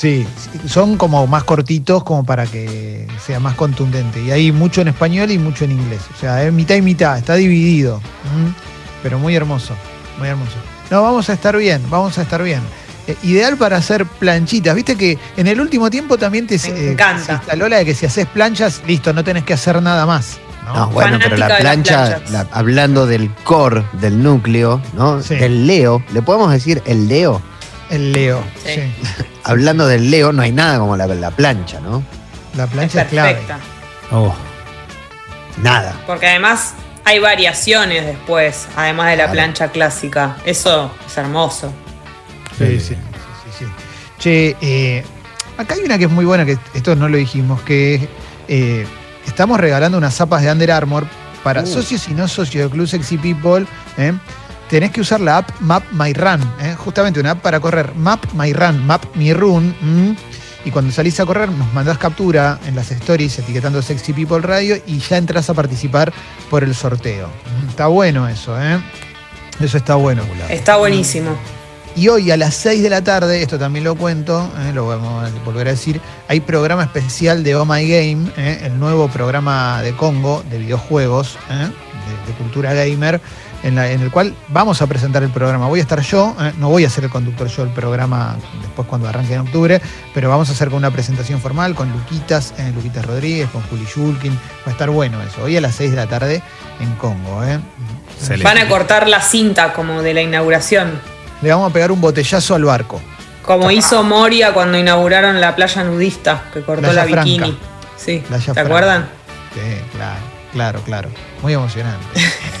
Sí, 0.00 0.26
son 0.66 0.96
como 0.96 1.26
más 1.26 1.44
cortitos 1.44 2.02
como 2.04 2.24
para 2.24 2.46
que 2.46 3.06
sea 3.24 3.38
más 3.40 3.54
contundente. 3.54 4.22
Y 4.22 4.30
hay 4.30 4.50
mucho 4.52 4.80
en 4.80 4.88
español 4.88 5.30
y 5.30 5.38
mucho 5.38 5.64
en 5.64 5.72
inglés. 5.72 6.00
O 6.16 6.18
sea, 6.18 6.42
es 6.44 6.52
mitad 6.52 6.74
y 6.76 6.82
mitad, 6.82 7.18
está 7.18 7.34
dividido. 7.34 8.00
Pero 9.02 9.18
muy 9.18 9.34
hermoso, 9.34 9.74
muy 10.18 10.28
hermoso. 10.28 10.56
No, 10.90 11.02
vamos 11.02 11.28
a 11.30 11.34
estar 11.34 11.56
bien, 11.56 11.82
vamos 11.90 12.18
a 12.18 12.22
estar 12.22 12.42
bien. 12.42 12.60
Eh, 13.06 13.16
ideal 13.22 13.56
para 13.56 13.76
hacer 13.76 14.04
planchitas. 14.06 14.74
Viste 14.74 14.96
que 14.96 15.18
en 15.36 15.46
el 15.46 15.60
último 15.60 15.88
tiempo 15.90 16.18
también 16.18 16.46
te 16.46 16.58
Me 16.58 16.68
eh, 16.68 16.92
encanta. 16.92 17.24
se 17.24 17.32
instaló 17.32 17.68
la 17.68 17.78
de 17.78 17.84
que 17.84 17.94
si 17.94 18.06
haces 18.06 18.26
planchas, 18.26 18.82
listo, 18.86 19.12
no 19.12 19.22
tenés 19.24 19.44
que 19.44 19.54
hacer 19.54 19.80
nada 19.82 20.04
más. 20.06 20.38
¿no? 20.66 20.74
No, 20.74 20.88
bueno, 20.90 21.18
pero 21.22 21.36
la 21.36 21.48
Fanática 21.48 22.04
de 22.04 22.10
las 22.10 22.20
plancha, 22.20 22.32
la- 22.32 22.46
hablando 22.52 23.06
del 23.06 23.32
core, 23.44 23.84
del 24.00 24.22
núcleo, 24.22 24.80
¿no? 24.94 25.22
Sí. 25.22 25.36
Del 25.36 25.66
Leo, 25.66 26.02
¿le 26.12 26.22
podemos 26.22 26.52
decir 26.52 26.82
el 26.86 27.08
Leo? 27.08 27.40
El 27.88 28.12
Leo. 28.12 28.42
Sí. 28.64 28.74
sí. 28.74 29.24
Hablando 29.50 29.86
del 29.86 30.10
Leo, 30.10 30.32
no 30.32 30.42
hay 30.42 30.52
nada 30.52 30.78
como 30.78 30.96
la, 30.96 31.06
la 31.06 31.30
plancha, 31.30 31.80
¿no? 31.80 32.02
La 32.56 32.64
Es 32.64 32.70
plancha 32.70 33.02
es, 33.02 33.08
clave. 33.08 33.30
perfecta. 33.34 33.58
Oh, 34.12 34.34
Nada. 35.62 35.94
Porque 36.06 36.26
además 36.28 36.74
hay 37.04 37.18
variaciones 37.18 38.06
después, 38.06 38.66
además 38.76 39.06
de 39.10 39.16
la 39.16 39.24
Claro. 39.24 39.32
plancha 39.32 39.68
clásica. 39.68 40.36
Eso 40.44 40.90
es 41.06 41.16
hermoso. 41.18 41.72
Sí, 42.56 42.78
sí, 42.80 42.94
sí, 42.94 42.94
sí, 42.94 43.50
sí. 43.58 43.64
Che, 44.18 44.56
eh, 44.60 45.04
acá 45.58 45.74
hay 45.74 45.80
una 45.80 45.98
que 45.98 46.04
es 46.04 46.10
muy 46.10 46.24
buena, 46.24 46.44
que 46.46 46.58
esto 46.74 46.94
no 46.96 47.08
lo 47.08 47.16
dijimos, 47.16 47.60
que 47.62 48.08
eh, 48.48 48.86
estamos 49.26 49.58
regalando 49.60 49.98
unas 49.98 50.14
zapas 50.14 50.42
de 50.42 50.50
Under 50.52 50.70
Armour 50.72 51.06
para 51.42 51.62
Uh. 51.62 51.66
socios 51.66 52.06
y 52.08 52.14
no 52.14 52.28
socios 52.28 52.64
del 52.64 52.70
Club 52.70 52.86
Sexy 52.86 53.16
People. 53.18 53.66
¿eh? 53.98 54.12
Tenés 54.70 54.92
que 54.92 55.00
usar 55.00 55.20
la 55.20 55.38
app 55.38 55.50
Map 55.58 55.82
My 55.90 56.12
Run, 56.12 56.40
¿eh? 56.60 56.76
justamente 56.78 57.18
una 57.18 57.32
app 57.32 57.42
para 57.42 57.58
correr. 57.58 57.92
Map 57.96 58.24
My 58.34 58.52
Run, 58.52 58.86
Map 58.86 59.04
My 59.16 59.34
Run. 59.34 59.74
¿m? 59.82 60.16
Y 60.64 60.70
cuando 60.70 60.92
salís 60.92 61.18
a 61.18 61.26
correr, 61.26 61.50
nos 61.50 61.72
mandás 61.74 61.98
captura 61.98 62.60
en 62.64 62.76
las 62.76 62.88
stories 62.92 63.40
etiquetando 63.40 63.82
Sexy 63.82 64.12
People 64.12 64.38
Radio 64.38 64.76
y 64.86 65.00
ya 65.00 65.16
entras 65.16 65.50
a 65.50 65.54
participar 65.54 66.12
por 66.48 66.62
el 66.62 66.76
sorteo. 66.76 67.28
¿m? 67.58 67.68
Está 67.68 67.88
bueno 67.88 68.28
eso, 68.28 68.56
¿eh? 68.62 68.80
Eso 69.58 69.76
está 69.76 69.96
bueno. 69.96 70.22
Está 70.48 70.76
buenísimo. 70.76 71.36
Y 71.96 72.06
hoy 72.06 72.30
a 72.30 72.36
las 72.36 72.54
6 72.54 72.80
de 72.80 72.90
la 72.90 73.02
tarde, 73.02 73.42
esto 73.42 73.58
también 73.58 73.84
lo 73.84 73.96
cuento, 73.96 74.48
eh, 74.60 74.72
lo 74.72 74.86
vamos 74.86 75.28
a 75.28 75.44
volver 75.44 75.66
a 75.66 75.72
decir, 75.72 76.00
hay 76.28 76.38
programa 76.38 76.84
especial 76.84 77.42
de 77.42 77.56
Oh 77.56 77.64
My 77.64 77.88
Game, 77.88 78.30
eh, 78.36 78.60
el 78.62 78.78
nuevo 78.78 79.08
programa 79.08 79.82
de 79.82 79.96
Congo 79.96 80.44
de 80.48 80.58
videojuegos, 80.58 81.36
eh, 81.50 81.54
de, 81.56 82.32
de 82.32 82.38
cultura 82.38 82.72
gamer, 82.72 83.20
en, 83.62 83.74
la- 83.74 83.90
en 83.90 84.00
el 84.00 84.10
cual 84.10 84.34
vamos 84.48 84.80
a 84.82 84.86
presentar 84.86 85.22
el 85.22 85.30
programa. 85.30 85.66
Voy 85.68 85.80
a 85.80 85.82
estar 85.82 86.00
yo, 86.00 86.34
eh, 86.40 86.52
no 86.58 86.68
voy 86.68 86.84
a 86.84 86.90
ser 86.90 87.04
el 87.04 87.10
conductor 87.10 87.46
yo 87.48 87.64
del 87.64 87.74
programa 87.74 88.36
después 88.62 88.86
cuando 88.88 89.08
arranque 89.08 89.34
en 89.34 89.40
octubre, 89.40 89.80
pero 90.14 90.28
vamos 90.28 90.48
a 90.48 90.52
hacer 90.52 90.68
con 90.68 90.78
una 90.78 90.90
presentación 90.90 91.40
formal 91.40 91.74
con 91.74 91.90
Luquitas, 91.92 92.54
eh, 92.58 92.72
Luquitas 92.74 93.04
Rodríguez, 93.04 93.48
con 93.50 93.62
Juli 93.62 93.84
Shulkin. 93.86 94.32
Va 94.34 94.38
a 94.66 94.70
estar 94.70 94.90
bueno 94.90 95.20
eso. 95.22 95.42
Hoy 95.44 95.56
a 95.56 95.60
las 95.60 95.74
6 95.74 95.90
de 95.90 95.96
la 95.96 96.06
tarde 96.06 96.42
en 96.80 96.92
Congo. 96.96 97.44
¿eh? 97.44 97.58
Van 98.42 98.58
a 98.58 98.68
cortar 98.68 99.08
la 99.08 99.20
cinta 99.20 99.72
como 99.72 100.02
de 100.02 100.14
la 100.14 100.22
inauguración. 100.22 101.00
Le 101.42 101.50
vamos 101.50 101.70
a 101.70 101.72
pegar 101.72 101.90
un 101.92 102.00
botellazo 102.00 102.54
al 102.54 102.64
barco. 102.64 103.00
Como 103.44 103.70
hizo 103.70 104.02
Moria 104.02 104.52
cuando 104.52 104.76
inauguraron 104.78 105.40
la 105.40 105.56
playa 105.56 105.82
nudista, 105.82 106.44
que 106.52 106.60
cortó 106.62 106.82
Playa 106.82 107.04
la 107.06 107.22
bikini. 107.22 107.38
Franca. 107.38 107.56
Sí, 107.96 108.22
Playa 108.28 108.44
¿te 108.46 108.52
Franca. 108.52 108.60
acuerdan? 108.62 109.08
Sí, 109.54 109.60
claro, 109.96 110.20
claro, 110.52 110.82
claro. 110.82 111.08
Muy 111.42 111.54
emocionante. 111.54 112.06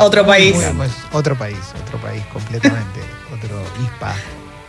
Otro 0.00 0.26
país. 0.26 0.54
muy, 0.54 0.64
pues, 0.76 0.90
otro 1.12 1.36
país, 1.36 1.58
otro 1.86 1.98
país 2.00 2.22
completamente. 2.32 3.00
otro 3.34 3.62
ISPA 3.84 4.14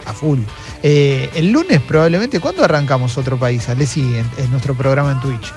a 0.06 0.14
full. 0.14 0.40
Eh, 0.84 1.30
el 1.36 1.52
lunes 1.52 1.82
probablemente, 1.82 2.40
¿cuándo 2.40 2.64
arrancamos 2.64 3.18
otro 3.18 3.38
país? 3.38 3.68
Alessi, 3.70 4.02
en, 4.02 4.30
en 4.38 4.52
nuestro 4.52 4.74
programa 4.76 5.12
en 5.12 5.20
Twitch. 5.20 5.54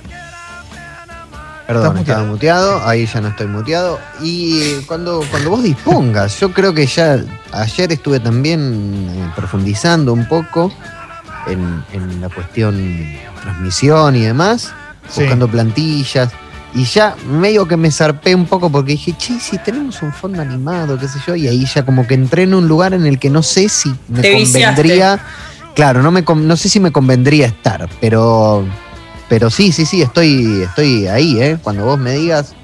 Perdón, 1.66 1.98
estaba 1.98 2.24
muteado, 2.24 2.86
ahí 2.86 3.06
ya 3.06 3.20
no 3.20 3.28
estoy 3.28 3.46
muteado. 3.46 3.98
Y 4.20 4.74
cuando, 4.86 5.24
cuando 5.30 5.50
vos 5.50 5.62
dispongas, 5.62 6.38
yo 6.40 6.52
creo 6.52 6.74
que 6.74 6.86
ya 6.86 7.18
ayer 7.52 7.92
estuve 7.92 8.20
también 8.20 9.08
eh, 9.10 9.32
profundizando 9.36 10.12
un 10.12 10.26
poco 10.28 10.72
en, 11.46 11.82
en 11.92 12.20
la 12.20 12.28
cuestión 12.28 12.76
transmisión 13.40 14.16
y 14.16 14.20
demás, 14.22 14.72
Sí. 15.08 15.20
buscando 15.20 15.48
plantillas. 15.48 16.30
Y 16.74 16.84
ya 16.84 17.14
medio 17.28 17.68
que 17.68 17.76
me 17.76 17.90
zarpé 17.90 18.34
un 18.34 18.46
poco 18.46 18.70
porque 18.70 18.92
dije, 18.92 19.12
che, 19.18 19.38
si 19.38 19.58
tenemos 19.58 20.00
un 20.02 20.12
fondo 20.12 20.40
animado, 20.40 20.98
qué 20.98 21.06
sé 21.06 21.18
yo, 21.26 21.34
y 21.36 21.46
ahí 21.46 21.66
ya 21.66 21.84
como 21.84 22.06
que 22.06 22.14
entré 22.14 22.44
en 22.44 22.54
un 22.54 22.66
lugar 22.66 22.94
en 22.94 23.04
el 23.04 23.18
que 23.18 23.28
no 23.28 23.42
sé 23.42 23.68
si 23.68 23.94
me 24.08 24.22
Te 24.22 24.34
viciaste. 24.34 24.76
convendría. 24.82 25.20
Claro, 25.74 26.02
no, 26.02 26.10
me, 26.10 26.24
con- 26.24 26.46
no 26.48 26.56
sé 26.56 26.68
si 26.70 26.80
me 26.80 26.90
convendría 26.90 27.46
estar, 27.46 27.88
pero, 28.00 28.66
pero 29.28 29.50
sí, 29.50 29.70
sí, 29.72 29.84
sí, 29.84 30.00
estoy, 30.02 30.62
estoy 30.62 31.06
ahí, 31.08 31.40
¿eh? 31.42 31.58
Cuando 31.62 31.84
vos 31.84 31.98
me 31.98 32.12
digas, 32.12 32.54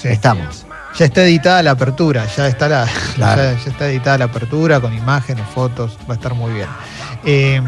Sí. 0.00 0.08
estamos. 0.08 0.64
Ya 0.98 1.04
está 1.04 1.22
editada 1.24 1.62
la 1.62 1.70
apertura, 1.72 2.26
ya 2.36 2.48
está 2.48 2.66
la, 2.68 2.86
Claro. 3.14 3.42
ya, 3.42 3.52
ya 3.64 3.70
está 3.70 3.88
editada 3.90 4.18
la 4.18 4.24
apertura 4.26 4.80
con 4.80 4.92
imágenes, 4.94 5.44
fotos, 5.54 5.96
va 6.08 6.14
a 6.14 6.16
estar 6.16 6.34
muy 6.34 6.52
bien. 6.52 6.66
Eh, 7.24 7.60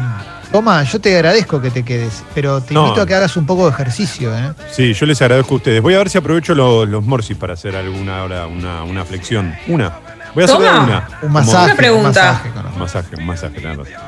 Toma, 0.51 0.83
yo 0.83 1.01
te 1.01 1.15
agradezco 1.15 1.59
que 1.59 1.71
te 1.71 1.83
quedes, 1.83 2.23
pero 2.35 2.61
te 2.61 2.75
No. 2.75 2.83
invito 2.85 3.01
a 3.01 3.07
que 3.07 3.15
hagas 3.15 3.35
un 3.37 3.45
poco 3.47 3.65
de 3.65 3.71
ejercicio, 3.71 4.37
¿eh? 4.37 4.51
Sí, 4.71 4.93
yo 4.93 5.07
les 5.07 5.19
agradezco 5.19 5.55
a 5.55 5.57
ustedes. 5.57 5.81
Voy 5.81 5.95
a 5.95 5.97
ver 5.97 6.09
si 6.11 6.19
aprovecho 6.19 6.53
los, 6.53 6.87
los 6.87 7.03
morsis 7.03 7.35
para 7.35 7.53
hacer 7.53 7.75
alguna 7.75 8.23
hora, 8.23 8.45
una, 8.45 8.83
una 8.83 9.03
flexión. 9.03 9.55
Una. 9.67 9.91
Voy 10.35 10.43
a 10.43 10.45
hacer 10.45 10.57
Toma. 10.57 10.83
una. 10.83 11.07
Un 11.23 11.31
masaje. 11.31 11.65
Una 11.65 11.75
pregunta. 11.75 12.09
Un 12.09 12.13
masaje 12.13 12.49
con- 12.51 12.65
Un 12.73 12.79
masaje, 12.79 13.15
un 13.15 13.25
masaje. 13.25 13.55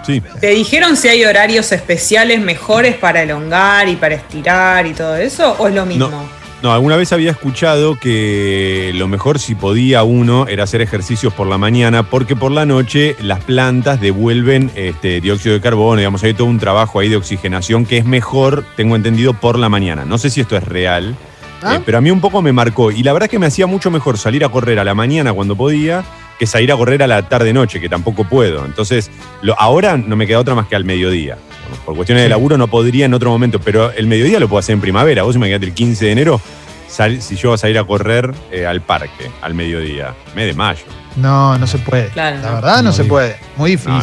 Sí. 0.05 0.21
¿Te 0.39 0.47
dijeron 0.49 0.95
si 0.97 1.07
hay 1.07 1.25
horarios 1.25 1.71
especiales 1.71 2.39
mejores 2.41 2.95
para 2.95 3.23
elongar 3.23 3.87
y 3.89 3.95
para 3.95 4.13
estirar 4.15 4.85
y 4.85 4.93
todo 4.93 5.15
eso? 5.15 5.55
¿O 5.57 5.67
es 5.67 5.73
lo 5.73 5.85
mismo? 5.87 6.09
No, 6.09 6.29
alguna 6.71 6.95
vez 6.95 7.11
había 7.13 7.31
escuchado 7.31 7.99
que 7.99 8.91
lo 8.95 9.07
mejor 9.07 9.39
si 9.39 9.55
podía 9.55 10.03
uno 10.03 10.47
era 10.47 10.63
hacer 10.63 10.81
ejercicios 10.81 11.33
por 11.33 11.47
la 11.47 11.57
mañana, 11.57 12.03
porque 12.09 12.35
por 12.35 12.51
la 12.51 12.65
noche 12.65 13.15
las 13.21 13.43
plantas 13.43 13.99
devuelven 14.01 14.71
este, 14.75 15.21
dióxido 15.21 15.55
de 15.55 15.61
carbono, 15.61 15.97
digamos, 15.97 16.23
hay 16.23 16.33
todo 16.33 16.47
un 16.47 16.59
trabajo 16.59 16.99
ahí 16.99 17.09
de 17.09 17.17
oxigenación 17.17 17.85
que 17.85 17.97
es 17.97 18.05
mejor, 18.05 18.65
tengo 18.75 18.95
entendido, 18.95 19.33
por 19.33 19.57
la 19.59 19.69
mañana. 19.69 20.05
No 20.05 20.17
sé 20.17 20.29
si 20.29 20.41
esto 20.41 20.55
es 20.55 20.63
real, 20.63 21.15
¿Ah? 21.61 21.75
eh, 21.75 21.81
pero 21.85 21.97
a 21.97 22.01
mí 22.01 22.11
un 22.11 22.21
poco 22.21 22.41
me 22.41 22.53
marcó. 22.53 22.91
Y 22.91 23.03
la 23.03 23.11
verdad 23.13 23.25
es 23.27 23.31
que 23.31 23.39
me 23.39 23.45
hacía 23.47 23.67
mucho 23.67 23.91
mejor 23.91 24.17
salir 24.17 24.43
a 24.45 24.49
correr 24.49 24.79
a 24.79 24.83
la 24.83 24.93
mañana 24.95 25.33
cuando 25.33 25.55
podía 25.55 26.03
que 26.39 26.45
salir 26.47 26.71
a 26.71 26.75
correr 26.75 27.01
a 27.01 27.07
la 27.07 27.29
tarde-noche, 27.29 27.79
que 27.79 27.87
tampoco 27.89 28.25
puedo. 28.25 28.65
Entonces, 28.65 29.09
lo- 29.41 29.59
ahora 29.59 29.97
no 29.97 30.15
me 30.15 30.27
queda 30.27 30.39
otra 30.39 30.53
más 30.55 30.67
que 30.67 30.75
al 30.75 30.83
mediodía. 30.83 31.37
Por 31.85 31.95
cuestiones 31.95 32.23
de 32.23 32.29
laburo 32.29 32.57
no 32.57 32.67
podría 32.67 33.05
en 33.05 33.13
otro 33.13 33.29
momento, 33.31 33.59
pero 33.59 33.91
el 33.91 34.07
mediodía 34.07 34.39
lo 34.39 34.47
puedo 34.47 34.59
hacer 34.59 34.73
en 34.73 34.81
primavera. 34.81 35.23
Vos 35.23 35.35
imaginate 35.35 35.65
el 35.65 35.73
15 35.73 36.05
de 36.05 36.11
enero, 36.11 36.41
sal- 36.87 37.21
si 37.21 37.35
yo 37.35 37.49
voy 37.49 37.55
a 37.55 37.57
salir 37.57 37.77
a 37.79 37.83
correr 37.83 38.31
eh, 38.51 38.65
al 38.65 38.81
parque 38.81 39.29
al 39.41 39.53
mediodía, 39.53 40.13
mes 40.35 40.45
de 40.47 40.53
mayo. 40.53 40.83
No, 41.15 41.57
no 41.57 41.65
se 41.67 41.77
puede. 41.79 42.09
Claro, 42.09 42.37
la 42.37 42.49
no. 42.49 42.55
verdad 42.55 42.77
no, 42.77 42.83
No, 42.83 42.91
se 42.93 43.03
digo. 43.03 43.15
puede. 43.15 43.37
Muy 43.57 43.71
difícil. 43.71 43.93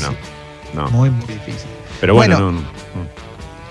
No, 0.75 0.83
no. 0.85 0.91
Muy, 0.91 1.11
muy 1.11 1.27
difícil. 1.27 1.69
Pero 2.01 2.15
bueno, 2.15 2.37
Bueno, 2.37 2.53
no, 2.53 2.61
no. 2.61 2.67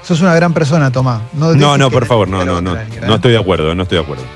Sos 0.03 0.19
una 0.21 0.33
gran 0.35 0.53
persona, 0.53 0.91
Tomás. 0.91 1.21
No, 1.33 1.53
No, 1.55 1.77
no, 1.77 1.91
por 1.91 2.05
favor, 2.05 2.27
no, 2.27 2.43
no, 2.43 2.59
no. 2.61 2.75
No 3.05 3.15
estoy 3.15 3.31
de 3.31 3.37
acuerdo, 3.37 3.73
no 3.75 3.83
estoy 3.83 3.97
de 3.99 4.03
acuerdo. 4.03 4.23